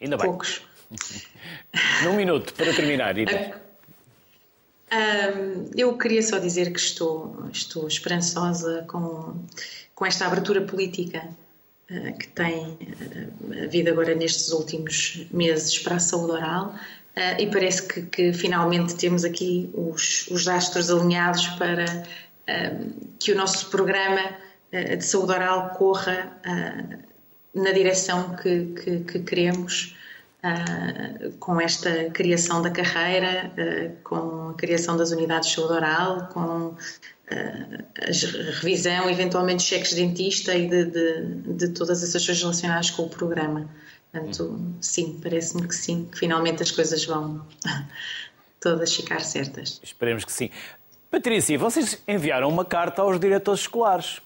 Ainda 0.00 0.16
bem. 0.16 0.30
Poucos. 0.30 0.71
Num 2.04 2.16
minuto, 2.16 2.52
para 2.54 2.72
terminar. 2.74 3.14
Um, 4.92 5.70
eu 5.74 5.96
queria 5.96 6.22
só 6.22 6.38
dizer 6.38 6.70
que 6.70 6.78
estou, 6.78 7.48
estou 7.50 7.88
esperançosa 7.88 8.84
com, 8.86 9.34
com 9.94 10.04
esta 10.04 10.26
abertura 10.26 10.60
política 10.60 11.26
uh, 11.90 12.18
que 12.18 12.28
tem 12.28 12.58
uh, 12.58 13.64
havido 13.64 13.88
agora 13.88 14.14
nestes 14.14 14.52
últimos 14.52 15.26
meses 15.30 15.78
para 15.78 15.96
a 15.96 15.98
saúde 15.98 16.32
oral 16.32 16.74
uh, 17.16 17.40
e 17.40 17.46
parece 17.46 17.88
que, 17.88 18.02
que, 18.02 18.32
finalmente 18.34 18.94
temos 18.96 19.24
aqui 19.24 19.70
os, 19.72 20.26
os 20.30 20.46
astros 20.46 20.90
alinhados 20.90 21.46
para 21.48 21.86
que 23.20 23.32
o 23.32 23.36
nosso 23.36 23.70
programa 23.70 24.36
de 24.72 25.04
saúde 25.04 25.32
oral 25.32 25.70
corra 25.70 26.36
na 27.54 27.70
direção 27.70 28.34
que, 28.36 28.74
que, 28.74 28.98
que 29.04 29.18
queremos 29.20 29.94
uh, 30.44 31.32
com 31.38 31.60
esta 31.60 32.10
criação 32.10 32.62
da 32.62 32.70
carreira, 32.70 33.52
uh, 33.56 34.02
com 34.02 34.50
a 34.50 34.54
criação 34.54 34.96
das 34.96 35.10
unidades 35.10 35.50
de 35.50 35.54
saúde 35.56 35.72
oral, 35.74 36.28
com 36.28 36.68
uh, 36.68 36.76
a 37.30 38.60
revisão, 38.60 39.08
eventualmente, 39.08 39.62
cheques 39.62 39.90
de 39.90 39.96
dentista 39.96 40.54
e 40.54 40.68
de, 40.68 40.84
de, 40.86 41.54
de 41.54 41.68
todas 41.68 42.02
essas 42.02 42.24
coisas 42.24 42.42
relacionadas 42.42 42.90
com 42.90 43.02
o 43.04 43.08
programa. 43.08 43.68
Portanto, 44.10 44.76
sim, 44.80 45.18
parece-me 45.22 45.66
que 45.66 45.74
sim, 45.74 46.06
que 46.10 46.18
finalmente 46.18 46.62
as 46.62 46.70
coisas 46.70 47.04
vão 47.04 47.46
todas 48.60 48.94
ficar 48.94 49.20
certas. 49.20 49.80
Esperemos 49.82 50.24
que 50.24 50.32
sim. 50.32 50.50
Patrícia, 51.10 51.58
vocês 51.58 52.02
enviaram 52.06 52.48
uma 52.48 52.64
carta 52.64 53.02
aos 53.02 53.18
diretores 53.18 53.62
escolares. 53.62 54.20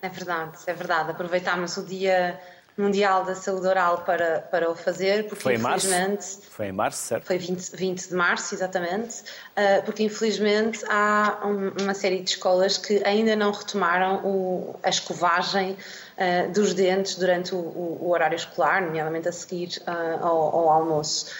É 0.00 0.08
verdade, 0.08 0.58
é 0.66 0.72
verdade. 0.72 1.10
Aproveitámos 1.10 1.76
o 1.76 1.84
dia 1.84 2.40
Mundial 2.78 3.24
da 3.24 3.34
Saúde 3.34 3.66
Oral 3.66 3.98
para, 3.98 4.40
para 4.40 4.70
o 4.70 4.76
fazer, 4.76 5.26
porque 5.26 5.42
foi 5.42 5.54
em 5.54 5.58
infelizmente. 5.58 6.10
Março? 6.10 6.40
Foi 6.48 6.66
em 6.66 6.72
março, 6.72 7.02
certo? 7.02 7.26
Foi 7.26 7.36
20, 7.36 7.76
20 7.76 8.08
de 8.08 8.14
março, 8.14 8.54
exatamente, 8.54 9.20
uh, 9.20 9.84
porque 9.84 10.04
infelizmente 10.04 10.84
há 10.88 11.40
um, 11.44 11.82
uma 11.82 11.92
série 11.92 12.22
de 12.22 12.30
escolas 12.30 12.78
que 12.78 13.02
ainda 13.04 13.34
não 13.34 13.50
retomaram 13.50 14.24
o, 14.24 14.76
a 14.82 14.88
escovagem 14.88 15.72
uh, 15.72 16.52
dos 16.52 16.72
dentes 16.72 17.16
durante 17.16 17.52
o, 17.52 17.58
o, 17.58 17.98
o, 18.02 18.10
horário 18.10 18.36
escolar, 18.36 18.80
nomeadamente 18.80 19.28
a 19.28 19.32
seguir 19.32 19.82
uh, 19.82 20.24
ao, 20.24 20.56
ao, 20.56 20.70
almoço. 20.70 21.32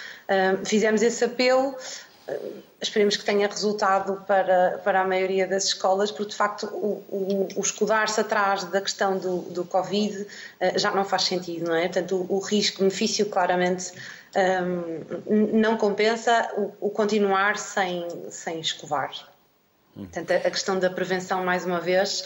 fizemos 0.65 1.01
esse 1.03 1.25
apelo 1.25 1.75
esperemos 2.81 3.17
que 3.17 3.25
tenha 3.25 3.49
resultado 3.49 4.25
para, 4.27 4.81
para 4.85 5.01
a 5.01 5.05
maioria 5.05 5.47
das 5.47 5.65
escolas, 5.65 6.11
porque 6.11 6.31
de 6.31 6.37
facto 6.37 6.67
o, 6.67 7.03
o, 7.09 7.49
o 7.57 7.61
escudar-se 7.61 8.21
atrás 8.21 8.65
da 8.65 8.81
questão 8.81 9.19
do, 9.19 9.39
do 9.51 9.65
Covid 9.65 10.23
uh, 10.23 10.79
já 10.79 10.91
não 10.91 11.05
faz 11.05 11.25
sentido, 11.25 11.69
não 11.69 11.75
é? 11.75 11.89
Portanto, 11.89 12.27
o, 12.29 12.37
o 12.37 12.39
risco-benefício 12.39 13.27
claramente 13.27 13.93
um, 14.37 15.59
não 15.59 15.77
compensa 15.77 16.51
o, 16.57 16.87
o, 16.87 16.91
continuar 16.91 17.57
sem, 17.57 18.07
sem 18.31 18.61
escovar. 18.61 19.11
Portanto, 19.95 20.31
a, 20.31 20.37
a 20.37 20.51
questão 20.51 20.79
da 20.79 20.89
prevenção, 20.89 21.45
mais 21.45 21.65
uma 21.65 21.81
vez, 21.81 22.21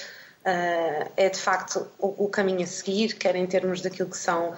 uh, 0.44 1.11
é 1.16 1.30
de 1.30 1.38
facto 1.38 1.86
o, 1.98 2.24
o 2.24 2.28
caminho 2.28 2.62
a 2.62 2.66
seguir, 2.66 3.14
quer 3.14 3.36
em 3.36 3.46
termos 3.46 3.80
daquilo 3.80 4.11
que 4.11 4.18
são 4.18 4.55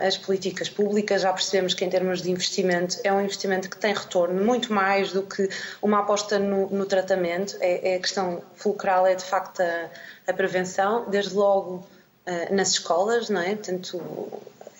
as 0.00 0.16
políticas 0.16 0.68
públicas. 0.68 1.22
Já 1.22 1.32
percebemos 1.32 1.74
que, 1.74 1.84
em 1.84 1.90
termos 1.90 2.22
de 2.22 2.30
investimento, 2.30 2.98
é 3.04 3.12
um 3.12 3.20
investimento 3.20 3.70
que 3.70 3.76
tem 3.76 3.94
retorno 3.94 4.44
muito 4.44 4.72
mais 4.72 5.12
do 5.12 5.22
que 5.22 5.48
uma 5.80 6.00
aposta 6.00 6.38
no, 6.38 6.68
no 6.70 6.86
tratamento. 6.86 7.56
É, 7.60 7.92
é, 7.92 7.96
a 7.96 8.00
questão 8.00 8.42
fulcral, 8.54 9.06
é 9.06 9.14
de 9.14 9.24
facto 9.24 9.60
a, 9.60 9.90
a 10.26 10.32
prevenção, 10.32 11.08
desde 11.08 11.34
logo 11.34 11.86
uh, 12.26 12.54
nas 12.54 12.70
escolas, 12.70 13.30
não 13.30 13.40
é? 13.40 13.54
Portanto, 13.54 14.02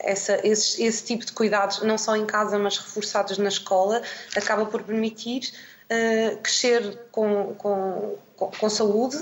essa, 0.00 0.40
esse, 0.46 0.82
esse, 0.82 1.04
tipo 1.04 1.24
de 1.24 1.32
cuidados, 1.32 1.82
não 1.82 1.96
só 1.96 2.16
em 2.16 2.26
casa, 2.26 2.58
mas 2.58 2.78
reforçados 2.78 3.38
na 3.38 3.48
escola, 3.48 4.02
acaba 4.36 4.66
por 4.66 4.82
permitir 4.82 5.52
uh, 5.84 6.36
crescer 6.38 6.98
com, 7.12 7.54
com, 7.54 8.16
com, 8.36 8.50
com 8.50 8.70
saúde 8.70 9.18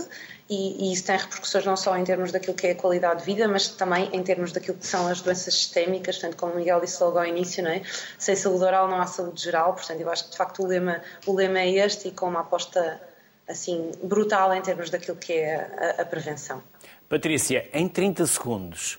e, 0.49 0.89
e, 0.89 0.93
isso 0.93 1.05
tem 1.05 1.17
repercussões 1.17 1.65
não 1.67 1.77
só 1.77 1.97
em 1.97 2.05
termos 2.05 2.33
daquilo 2.33 2.55
que 2.55 2.69
é 2.69 2.71
a 2.71 2.75
qualidade 2.75 3.21
de 3.21 3.27
vida, 3.27 3.47
mas 3.47 3.69
também 3.69 4.09
em 4.13 4.23
termos 4.23 4.51
daquilo 4.51 4.79
que 4.79 4.87
são 4.87 5.07
as 5.07 5.21
doenças 5.21 5.55
sistémicas, 5.55 6.17
portanto, 6.17 6.39
como 6.39 6.55
o 6.55 6.57
Miguel 6.57 6.81
disse 6.81 7.03
logo 7.03 7.19
ao 7.19 7.27
início, 7.27 7.63
não 7.63 7.71
é? 7.71 7.83
sem 8.19 8.35
saúde 8.35 8.65
oral 8.65 8.89
não 8.89 9.01
há 9.01 9.07
saúde 9.07 9.43
geral, 9.43 9.75
portanto, 9.75 10.01
eu 10.01 10.11
acho 10.11 10.25
que 10.25 10.31
de 10.31 10.37
facto 10.37 10.63
o 10.63 10.67
lema, 10.67 11.03
o 11.27 11.35
lema 11.35 11.59
é 11.59 11.71
este 11.71 12.09
e 12.09 12.11
com 12.13 12.29
uma 12.29 12.41
aposta 12.41 13.01
assim 13.47 13.93
brutal 14.03 14.55
em 14.55 14.63
termos 14.63 14.91
daquilo 14.91 15.17
que 15.17 15.35
é 15.35 15.95
a, 15.99 16.03
a 16.03 16.05
prevenção. 16.05 16.63
Patrícia, 17.09 17.69
em 17.73 17.89
30 17.89 18.27
segundos, 18.27 18.99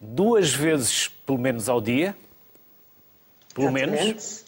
duas 0.00 0.52
vezes 0.52 1.08
pelo 1.08 1.38
menos 1.38 1.68
ao 1.68 1.80
dia, 1.80 2.16
pelo 3.54 3.68
Exatamente. 3.68 4.04
menos, 4.04 4.44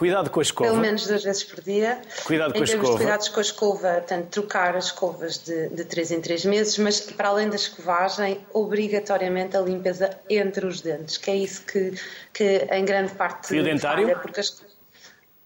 Cuidado 0.00 0.30
com 0.30 0.40
a 0.40 0.42
escova. 0.42 0.70
Pelo 0.70 0.80
menos 0.80 1.06
duas 1.06 1.22
vezes 1.22 1.44
por 1.44 1.60
dia. 1.60 2.00
Cuidado 2.24 2.54
com 2.54 2.60
a 2.60 2.64
escova. 2.64 2.96
cuidados 2.96 3.28
com 3.28 3.38
a 3.38 3.42
escova, 3.42 3.92
portanto, 3.96 4.28
trocar 4.30 4.74
as 4.74 4.86
escovas 4.86 5.36
de, 5.36 5.68
de 5.68 5.84
3 5.84 6.12
em 6.12 6.20
3 6.22 6.46
meses, 6.46 6.78
mas 6.78 7.02
para 7.02 7.28
além 7.28 7.50
da 7.50 7.56
escovagem, 7.56 8.40
obrigatoriamente 8.50 9.58
a 9.58 9.60
limpeza 9.60 10.18
entre 10.30 10.64
os 10.64 10.80
dentes, 10.80 11.18
que 11.18 11.30
é 11.30 11.36
isso 11.36 11.66
que, 11.66 11.92
que 12.32 12.66
em 12.72 12.82
grande 12.82 13.12
parte. 13.12 13.48
Fio 13.48 13.62
dentário? 13.62 14.06
Falha, 14.06 14.18
porque 14.18 14.40
as... 14.40 14.62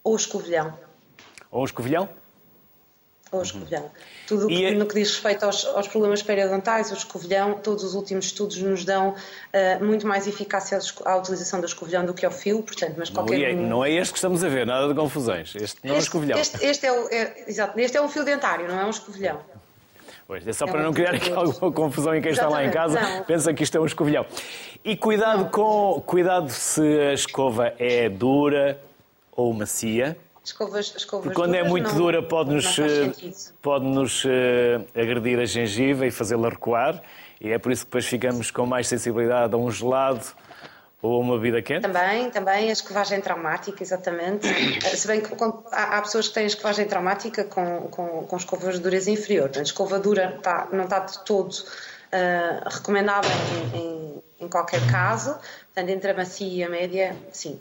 Ou 0.04 0.12
o 0.12 0.16
escovilhão. 0.16 0.78
Ou 1.50 1.62
o 1.62 1.64
ou 3.36 3.42
escovilhão. 3.42 3.90
Tudo 4.26 4.46
que, 4.46 4.70
no 4.72 4.86
que 4.86 4.94
diz 4.94 5.10
respeito 5.10 5.44
aos, 5.44 5.64
aos, 5.64 5.88
problemas 5.88 6.22
periodontais, 6.22 6.90
o 6.90 6.94
escovilhão, 6.94 7.54
todos 7.54 7.84
os 7.84 7.94
últimos 7.94 8.26
estudos 8.26 8.56
nos 8.58 8.84
dão 8.84 9.10
uh, 9.10 9.84
muito 9.84 10.06
mais 10.06 10.26
eficácia 10.26 10.78
à 11.04 11.16
utilização 11.16 11.60
do 11.60 11.66
escovilhão 11.66 12.04
do 12.04 12.14
que 12.14 12.24
ao 12.24 12.32
fio, 12.32 12.62
portanto, 12.62 12.94
mas 12.96 13.10
qualquer... 13.10 13.54
Não 13.54 13.62
é, 13.62 13.66
não 13.68 13.84
é 13.84 13.90
este 13.90 14.12
que 14.12 14.18
estamos 14.18 14.42
a 14.42 14.48
ver, 14.48 14.66
nada 14.66 14.88
de 14.88 14.94
confusões. 14.94 15.54
Este 15.54 15.58
não 15.58 15.64
este, 15.64 15.88
é 15.88 15.92
um 15.92 15.98
escovilhão. 15.98 16.38
Este, 16.38 16.64
este 16.64 16.86
é, 16.86 16.92
o, 16.92 17.08
é, 17.08 17.44
exato, 17.46 17.78
este 17.78 17.96
é 17.96 18.02
um 18.02 18.08
fio 18.08 18.24
dentário, 18.24 18.66
não 18.68 18.80
é 18.80 18.84
um 18.84 18.90
escovilhão. 18.90 19.40
Pois, 20.26 20.46
é 20.46 20.52
só 20.52 20.64
é 20.64 20.70
para 20.70 20.82
não 20.82 20.92
criar 20.92 21.14
aqui 21.14 21.30
alguma 21.32 21.70
confusão 21.70 22.14
em 22.14 22.22
quem 22.22 22.32
está 22.32 22.48
lá 22.48 22.64
em 22.64 22.70
casa, 22.70 23.00
não. 23.00 23.24
pensa 23.24 23.52
que 23.52 23.62
isto 23.62 23.76
é 23.76 23.80
um 23.80 23.86
escovilhão. 23.86 24.24
E 24.82 24.96
cuidado 24.96 25.50
com, 25.50 26.02
cuidado 26.06 26.50
se 26.50 26.80
a 26.80 27.12
escova 27.12 27.74
é 27.78 28.08
dura 28.08 28.80
ou 29.32 29.52
macia. 29.52 30.16
Escovas, 30.44 30.94
escovas 30.94 31.24
Porque 31.24 31.40
quando 31.40 31.54
é 31.54 31.64
muito 31.64 31.88
não, 31.88 31.96
dura 31.96 32.22
pode-nos 32.22 32.76
pode 33.62 33.86
-nos, 33.86 34.24
uh, 34.24 34.28
agredir 34.94 35.38
a 35.38 35.46
gengiva 35.46 36.06
e 36.06 36.10
fazê-la 36.10 36.50
recuar. 36.50 37.02
E 37.40 37.50
é 37.50 37.58
por 37.58 37.72
isso 37.72 37.84
que 37.84 37.90
depois 37.90 38.06
ficamos 38.06 38.50
com 38.50 38.66
mais 38.66 38.86
sensibilidade 38.86 39.54
a 39.54 39.56
um 39.56 39.70
gelado 39.70 40.24
ou 41.04 41.20
uma 41.20 41.36
bebida 41.36 41.60
quente? 41.60 41.82
Também, 41.82 42.30
também 42.30 42.70
a 42.70 42.72
escovagem 42.72 43.20
traumática, 43.20 43.82
exatamente. 43.82 44.48
Eh, 44.48 44.96
se 44.96 45.06
bem 45.06 45.20
que 45.20 45.34
há, 45.72 45.98
há, 45.98 46.02
pessoas 46.02 46.28
que 46.28 46.34
têm 46.34 46.46
escovagem 46.46 46.86
traumática 46.86 47.44
com, 47.44 47.88
com, 47.88 48.26
com 48.26 48.36
escovas 48.36 48.76
de 48.76 48.80
dureza 48.80 49.10
inferior. 49.10 49.44
Portanto, 49.44 49.66
escova 49.66 49.98
dura 49.98 50.34
está, 50.36 50.68
não 50.72 50.84
está 50.84 51.00
de 51.00 51.22
todo 51.24 51.52
uh, 51.52 52.68
recomendável 52.70 53.30
em, 53.74 53.78
em, 53.78 54.22
em, 54.40 54.48
qualquer 54.48 54.80
caso. 54.90 55.34
Portanto, 55.74 55.90
entre 55.90 56.10
a 56.10 56.14
macia 56.14 56.48
e 56.48 56.64
a 56.64 56.70
média, 56.70 57.16
sim. 57.30 57.60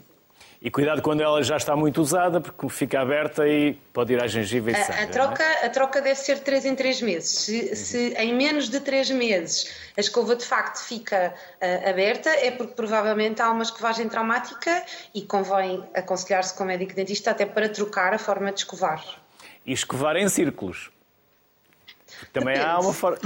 E 0.64 0.70
cuidado 0.70 1.02
quando 1.02 1.20
ela 1.20 1.42
já 1.42 1.58
está 1.58 1.76
muito 1.76 2.00
usada, 2.00 2.40
porque 2.40 2.66
fica 2.70 2.98
aberta 2.98 3.46
e 3.46 3.74
pode 3.92 4.14
ir 4.14 4.22
à 4.22 4.26
gengiva 4.26 4.70
e 4.70 4.74
a, 4.74 4.82
sangue, 4.82 5.02
a 5.02 5.06
troca, 5.08 5.42
é? 5.42 5.66
a 5.66 5.68
troca 5.68 6.00
deve 6.00 6.18
ser 6.18 6.36
de 6.36 6.40
3 6.40 6.64
em 6.64 6.74
3 6.74 7.02
meses. 7.02 7.30
Se, 7.38 7.60
uhum. 7.60 7.76
se, 7.76 8.14
em 8.14 8.34
menos 8.34 8.70
de 8.70 8.80
3 8.80 9.10
meses 9.10 9.70
a 9.94 10.00
escova 10.00 10.34
de 10.34 10.42
facto 10.42 10.78
fica 10.78 11.34
uh, 11.60 11.90
aberta, 11.90 12.30
é 12.30 12.50
porque 12.50 12.72
provavelmente 12.72 13.42
há 13.42 13.50
uma 13.50 13.62
escovagem 13.62 14.08
traumática 14.08 14.82
e 15.14 15.20
convém 15.20 15.84
aconselhar-se 15.92 16.56
com 16.56 16.64
o 16.64 16.66
médico 16.66 16.94
dentista 16.94 17.32
até 17.32 17.44
para 17.44 17.68
trocar 17.68 18.14
a 18.14 18.18
forma 18.18 18.50
de 18.50 18.60
escovar. 18.60 19.04
E 19.66 19.72
escovar 19.74 20.16
em 20.16 20.30
círculos. 20.30 20.90
Também 22.32 22.54
Depende. 22.54 22.72
há 22.72 22.80
uma 22.80 22.94
forma. 22.94 23.18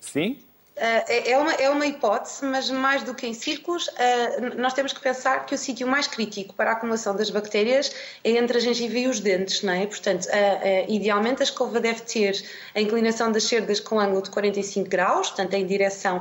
Sim? 0.00 0.38
Uh, 0.76 1.08
é, 1.08 1.38
uma, 1.38 1.52
é 1.54 1.70
uma 1.70 1.86
hipótese, 1.86 2.44
mas 2.44 2.68
mais 2.68 3.02
do 3.02 3.14
que 3.14 3.26
em 3.26 3.32
círculos, 3.32 3.88
uh, 3.88 4.58
nós 4.58 4.74
temos 4.74 4.92
que 4.92 5.00
pensar 5.00 5.46
que 5.46 5.54
o 5.54 5.58
sítio 5.58 5.88
mais 5.88 6.06
crítico 6.06 6.52
para 6.52 6.68
a 6.68 6.72
acumulação 6.74 7.16
das 7.16 7.30
bactérias 7.30 7.90
é 8.22 8.32
entre 8.32 8.58
a 8.58 8.60
gengiva 8.60 8.98
e 8.98 9.08
os 9.08 9.18
dentes, 9.18 9.62
não 9.62 9.72
é? 9.72 9.86
Portanto, 9.86 10.26
uh, 10.26 10.92
idealmente 10.92 11.40
a 11.40 11.44
escova 11.44 11.80
deve 11.80 12.02
ter 12.02 12.44
a 12.74 12.80
inclinação 12.82 13.32
das 13.32 13.44
cerdas 13.44 13.80
com 13.80 13.98
ângulo 13.98 14.20
de 14.20 14.28
45 14.28 14.86
graus, 14.86 15.28
portanto, 15.28 15.54
em 15.54 15.66
direção 15.66 16.20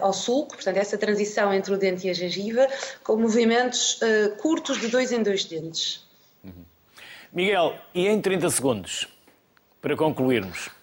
ao 0.00 0.12
sulco, 0.12 0.54
portanto, 0.54 0.76
essa 0.76 0.96
transição 0.96 1.52
entre 1.52 1.74
o 1.74 1.76
dente 1.76 2.06
e 2.06 2.10
a 2.10 2.14
gengiva, 2.14 2.68
com 3.02 3.16
movimentos 3.16 3.98
curtos 4.40 4.80
de 4.80 4.86
dois 4.86 5.10
em 5.10 5.22
dois 5.24 5.44
dentes. 5.44 6.06
Uhum. 6.44 6.64
Miguel, 7.32 7.74
e 7.92 8.06
em 8.06 8.20
30 8.20 8.48
segundos, 8.50 9.08
para 9.82 9.96
concluirmos? 9.96 10.75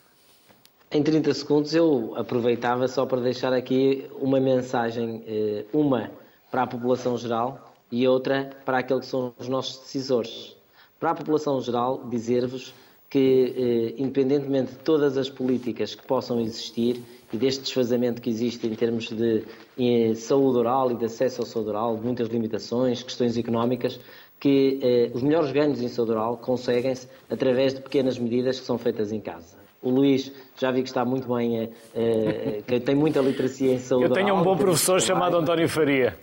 Em 0.94 1.02
30 1.02 1.34
segundos 1.34 1.74
eu 1.74 2.14
aproveitava 2.16 2.88
só 2.88 3.04
para 3.04 3.20
deixar 3.20 3.52
aqui 3.52 4.06
uma 4.22 4.40
mensagem, 4.40 5.24
eh, 5.26 5.66
uma 5.74 6.12
para 6.52 6.62
a 6.62 6.68
população 6.68 7.18
geral 7.18 7.74
e 7.92 8.08
outra 8.08 8.52
para 8.64 8.78
aqueles 8.78 9.06
que 9.06 9.10
são 9.10 9.34
os 9.40 9.48
nossos 9.48 9.80
decisores. 9.80 10.56
Para 11.00 11.10
a 11.10 11.16
população 11.16 11.60
geral, 11.62 12.08
dizer-vos 12.12 12.76
que, 13.10 13.96
eh, 13.98 14.02
independentemente 14.04 14.74
de 14.74 14.78
todas 14.78 15.18
as 15.18 15.32
políticas 15.32 15.96
que 15.96 16.06
possam 16.06 16.40
existir 16.40 17.02
e 17.34 17.38
deste 17.38 17.64
desfazamento 17.64 18.22
que 18.22 18.30
existe 18.30 18.68
em 18.68 18.76
termos 18.76 19.10
de 19.10 19.46
eh, 19.80 20.14
saúde 20.14 20.60
oral 20.60 20.92
e 20.92 20.96
de 20.96 21.06
acesso 21.06 21.42
à 21.42 21.46
saúde 21.48 21.70
oral, 21.70 21.98
de 21.98 22.04
muitas 22.04 22.28
limitações, 22.28 23.02
questões 23.02 23.36
económicas, 23.36 24.00
que 24.40 25.10
os 25.12 25.24
melhores 25.24 25.52
ganhos 25.52 25.82
em 25.82 25.88
saúde 25.88 26.12
oral 26.12 26.38
conseguem-se 26.38 27.08
através 27.32 27.74
de 27.74 27.82
pequenas 27.82 28.20
medidas 28.20 28.60
que 28.60 28.66
são 28.66 28.78
feitas 28.78 29.12
em 29.12 29.20
casa. 29.20 29.64
O 29.84 29.90
Luís 29.90 30.32
já 30.58 30.72
vi 30.72 30.82
que 30.82 30.88
está 30.88 31.04
muito 31.04 31.28
bem, 31.34 31.66
uh, 31.66 32.64
que 32.66 32.80
tem 32.80 32.96
muita 32.96 33.20
literacia 33.20 33.74
em 33.74 33.80
saúde. 33.80 34.06
Eu 34.06 34.12
tenho 34.12 34.34
um 34.34 34.42
bom 34.42 34.56
professor 34.56 35.02
chamado 35.02 35.38
António 35.38 35.68
Faria. 35.68 36.18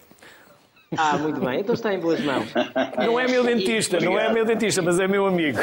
Ah, 0.97 1.17
muito 1.19 1.41
bem, 1.41 1.61
então 1.61 1.73
está 1.73 1.95
em 1.95 2.01
boas 2.01 2.21
mãos. 2.21 2.53
Não 2.97 3.21
é 3.21 3.29
meu 3.29 3.45
dentista, 3.45 4.01
não 4.01 4.19
é 4.19 4.33
meu 4.33 4.45
dentista, 4.45 4.83
mas 4.83 4.99
é 4.99 5.07
meu 5.07 5.25
amigo. 5.25 5.61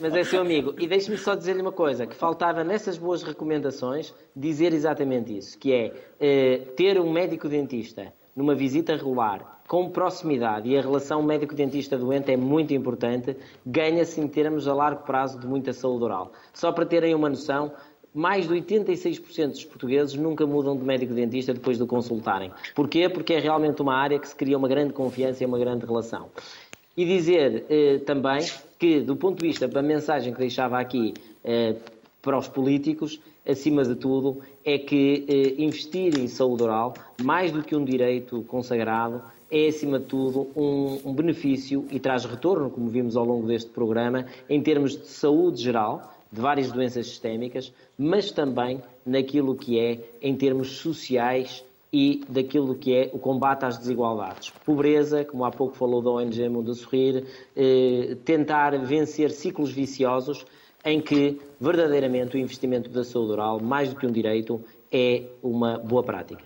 Mas 0.00 0.12
é 0.12 0.24
seu 0.24 0.40
amigo. 0.40 0.74
E 0.76 0.88
deixe-me 0.88 1.16
só 1.16 1.36
dizer-lhe 1.36 1.62
uma 1.62 1.70
coisa, 1.70 2.04
que 2.04 2.16
faltava 2.16 2.64
nessas 2.64 2.98
boas 2.98 3.22
recomendações 3.22 4.12
dizer 4.34 4.72
exatamente 4.72 5.36
isso, 5.36 5.56
que 5.56 5.72
é 5.72 5.92
uh, 5.92 6.72
ter 6.72 6.98
um 6.98 7.12
médico 7.12 7.48
dentista 7.48 8.12
numa 8.34 8.56
visita 8.56 8.96
regular 8.96 9.53
com 9.66 9.88
proximidade 9.88 10.68
e 10.68 10.76
a 10.76 10.80
relação 10.80 11.22
médico-dentista-doente 11.22 12.30
é 12.30 12.36
muito 12.36 12.74
importante, 12.74 13.36
ganha-se 13.64 14.20
em 14.20 14.28
termos 14.28 14.68
a 14.68 14.74
largo 14.74 15.02
prazo 15.02 15.38
de 15.38 15.46
muita 15.46 15.72
saúde 15.72 16.04
oral. 16.04 16.32
Só 16.52 16.70
para 16.70 16.84
terem 16.84 17.14
uma 17.14 17.28
noção, 17.28 17.72
mais 18.14 18.46
de 18.46 18.54
86% 18.54 19.48
dos 19.48 19.64
portugueses 19.64 20.14
nunca 20.14 20.46
mudam 20.46 20.76
de 20.76 20.84
médico-dentista 20.84 21.52
depois 21.52 21.78
de 21.78 21.82
o 21.82 21.86
consultarem. 21.86 22.52
Porquê? 22.74 23.08
Porque 23.08 23.34
é 23.34 23.40
realmente 23.40 23.82
uma 23.82 23.96
área 23.96 24.18
que 24.18 24.28
se 24.28 24.36
cria 24.36 24.56
uma 24.56 24.68
grande 24.68 24.92
confiança 24.92 25.42
e 25.42 25.46
uma 25.46 25.58
grande 25.58 25.84
relação. 25.84 26.30
E 26.96 27.04
dizer 27.04 27.64
eh, 27.68 27.98
também 28.06 28.46
que, 28.78 29.00
do 29.00 29.16
ponto 29.16 29.40
de 29.40 29.48
vista 29.48 29.66
da 29.66 29.82
mensagem 29.82 30.32
que 30.32 30.38
deixava 30.38 30.78
aqui 30.78 31.12
eh, 31.42 31.74
para 32.22 32.38
os 32.38 32.46
políticos, 32.46 33.20
acima 33.44 33.84
de 33.84 33.96
tudo, 33.96 34.40
é 34.64 34.78
que 34.78 35.24
eh, 35.28 35.62
investir 35.62 36.16
em 36.16 36.28
saúde 36.28 36.62
oral, 36.62 36.94
mais 37.20 37.50
do 37.50 37.64
que 37.64 37.74
um 37.74 37.84
direito 37.84 38.42
consagrado, 38.42 39.22
é, 39.54 39.68
acima 39.68 40.00
de 40.00 40.06
tudo, 40.06 40.48
um, 40.56 41.10
um, 41.10 41.14
benefício 41.14 41.86
e 41.88 42.00
traz 42.00 42.24
retorno, 42.24 42.68
como 42.68 42.88
vimos 42.88 43.16
ao 43.16 43.24
longo 43.24 43.46
deste 43.46 43.70
programa, 43.70 44.26
em 44.50 44.60
termos 44.60 44.96
de 44.98 45.06
saúde 45.06 45.62
geral, 45.62 46.12
de 46.32 46.40
várias 46.40 46.72
doenças 46.72 47.06
sistémicas, 47.06 47.72
mas 47.96 48.32
também 48.32 48.82
naquilo 49.06 49.54
que 49.54 49.78
é 49.78 50.00
em 50.20 50.34
termos 50.34 50.78
sociais 50.78 51.64
e 51.92 52.24
daquilo 52.28 52.74
que 52.74 52.92
é 52.92 53.10
o 53.12 53.18
combate 53.20 53.64
às 53.64 53.78
desigualdades. 53.78 54.50
Pobreza, 54.64 55.24
como 55.24 55.44
há 55.44 55.52
pouco 55.52 55.76
falou 55.76 56.02
da 56.02 56.10
ONG 56.10 56.48
Mundo 56.48 56.72
a 56.72 56.74
Sorrir, 56.74 57.24
eh, 57.54 58.16
tentar 58.24 58.76
vencer 58.78 59.30
ciclos 59.30 59.70
viciosos 59.70 60.44
em 60.84 61.00
que 61.00 61.40
verdadeiramente 61.60 62.36
o 62.36 62.40
investimento 62.40 62.90
da 62.90 63.04
saúde 63.04 63.30
oral, 63.30 63.60
mais 63.60 63.90
do 63.90 63.94
que 63.94 64.04
um 64.04 64.10
direito, 64.10 64.60
é 64.90 65.22
uma 65.40 65.78
boa 65.78 66.02
prática. 66.02 66.42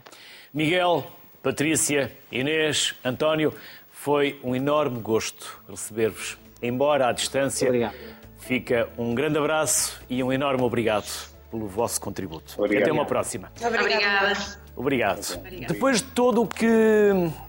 Miguel, 0.52 1.06
Patrícia, 1.48 2.12
Inês, 2.30 2.94
António, 3.02 3.54
foi 3.90 4.38
um 4.44 4.54
enorme 4.54 5.00
gosto 5.00 5.58
receber-vos, 5.66 6.36
embora 6.60 7.08
à 7.08 7.12
distância. 7.12 7.66
Obrigado. 7.66 7.94
Fica 8.36 8.90
um 8.98 9.14
grande 9.14 9.38
abraço 9.38 9.98
e 10.10 10.22
um 10.22 10.30
enorme 10.30 10.62
obrigado 10.62 11.10
pelo 11.50 11.66
vosso 11.66 11.98
contributo. 12.02 12.52
Obrigado. 12.58 12.82
Até 12.82 12.92
uma 12.92 13.06
próxima. 13.06 13.50
Obrigada. 13.56 14.36
Obrigado. 14.76 15.38
Obrigado. 15.38 15.72
Depois 15.72 16.02
de 16.02 16.08
todo 16.08 16.42
o 16.42 16.46
que 16.46 16.68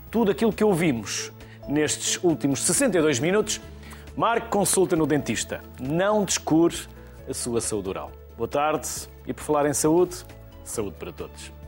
tudo 0.09 0.31
aquilo 0.31 0.53
que 0.53 0.63
ouvimos 0.63 1.29
nestes 1.67 2.23
últimos 2.23 2.61
62 2.61 3.19
minutos, 3.19 3.59
marque 4.15 4.47
consulta 4.47 4.95
no 4.95 5.05
dentista. 5.05 5.61
Não 5.77 6.23
descure 6.23 6.77
a 7.29 7.33
sua 7.33 7.59
saúde 7.59 7.89
oral. 7.89 8.13
Boa 8.37 8.47
tarde 8.47 8.87
e 9.27 9.33
por 9.33 9.43
falar 9.43 9.65
em 9.65 9.73
saúde, 9.73 10.25
saúde 10.63 10.95
para 10.97 11.11
todos. 11.11 11.58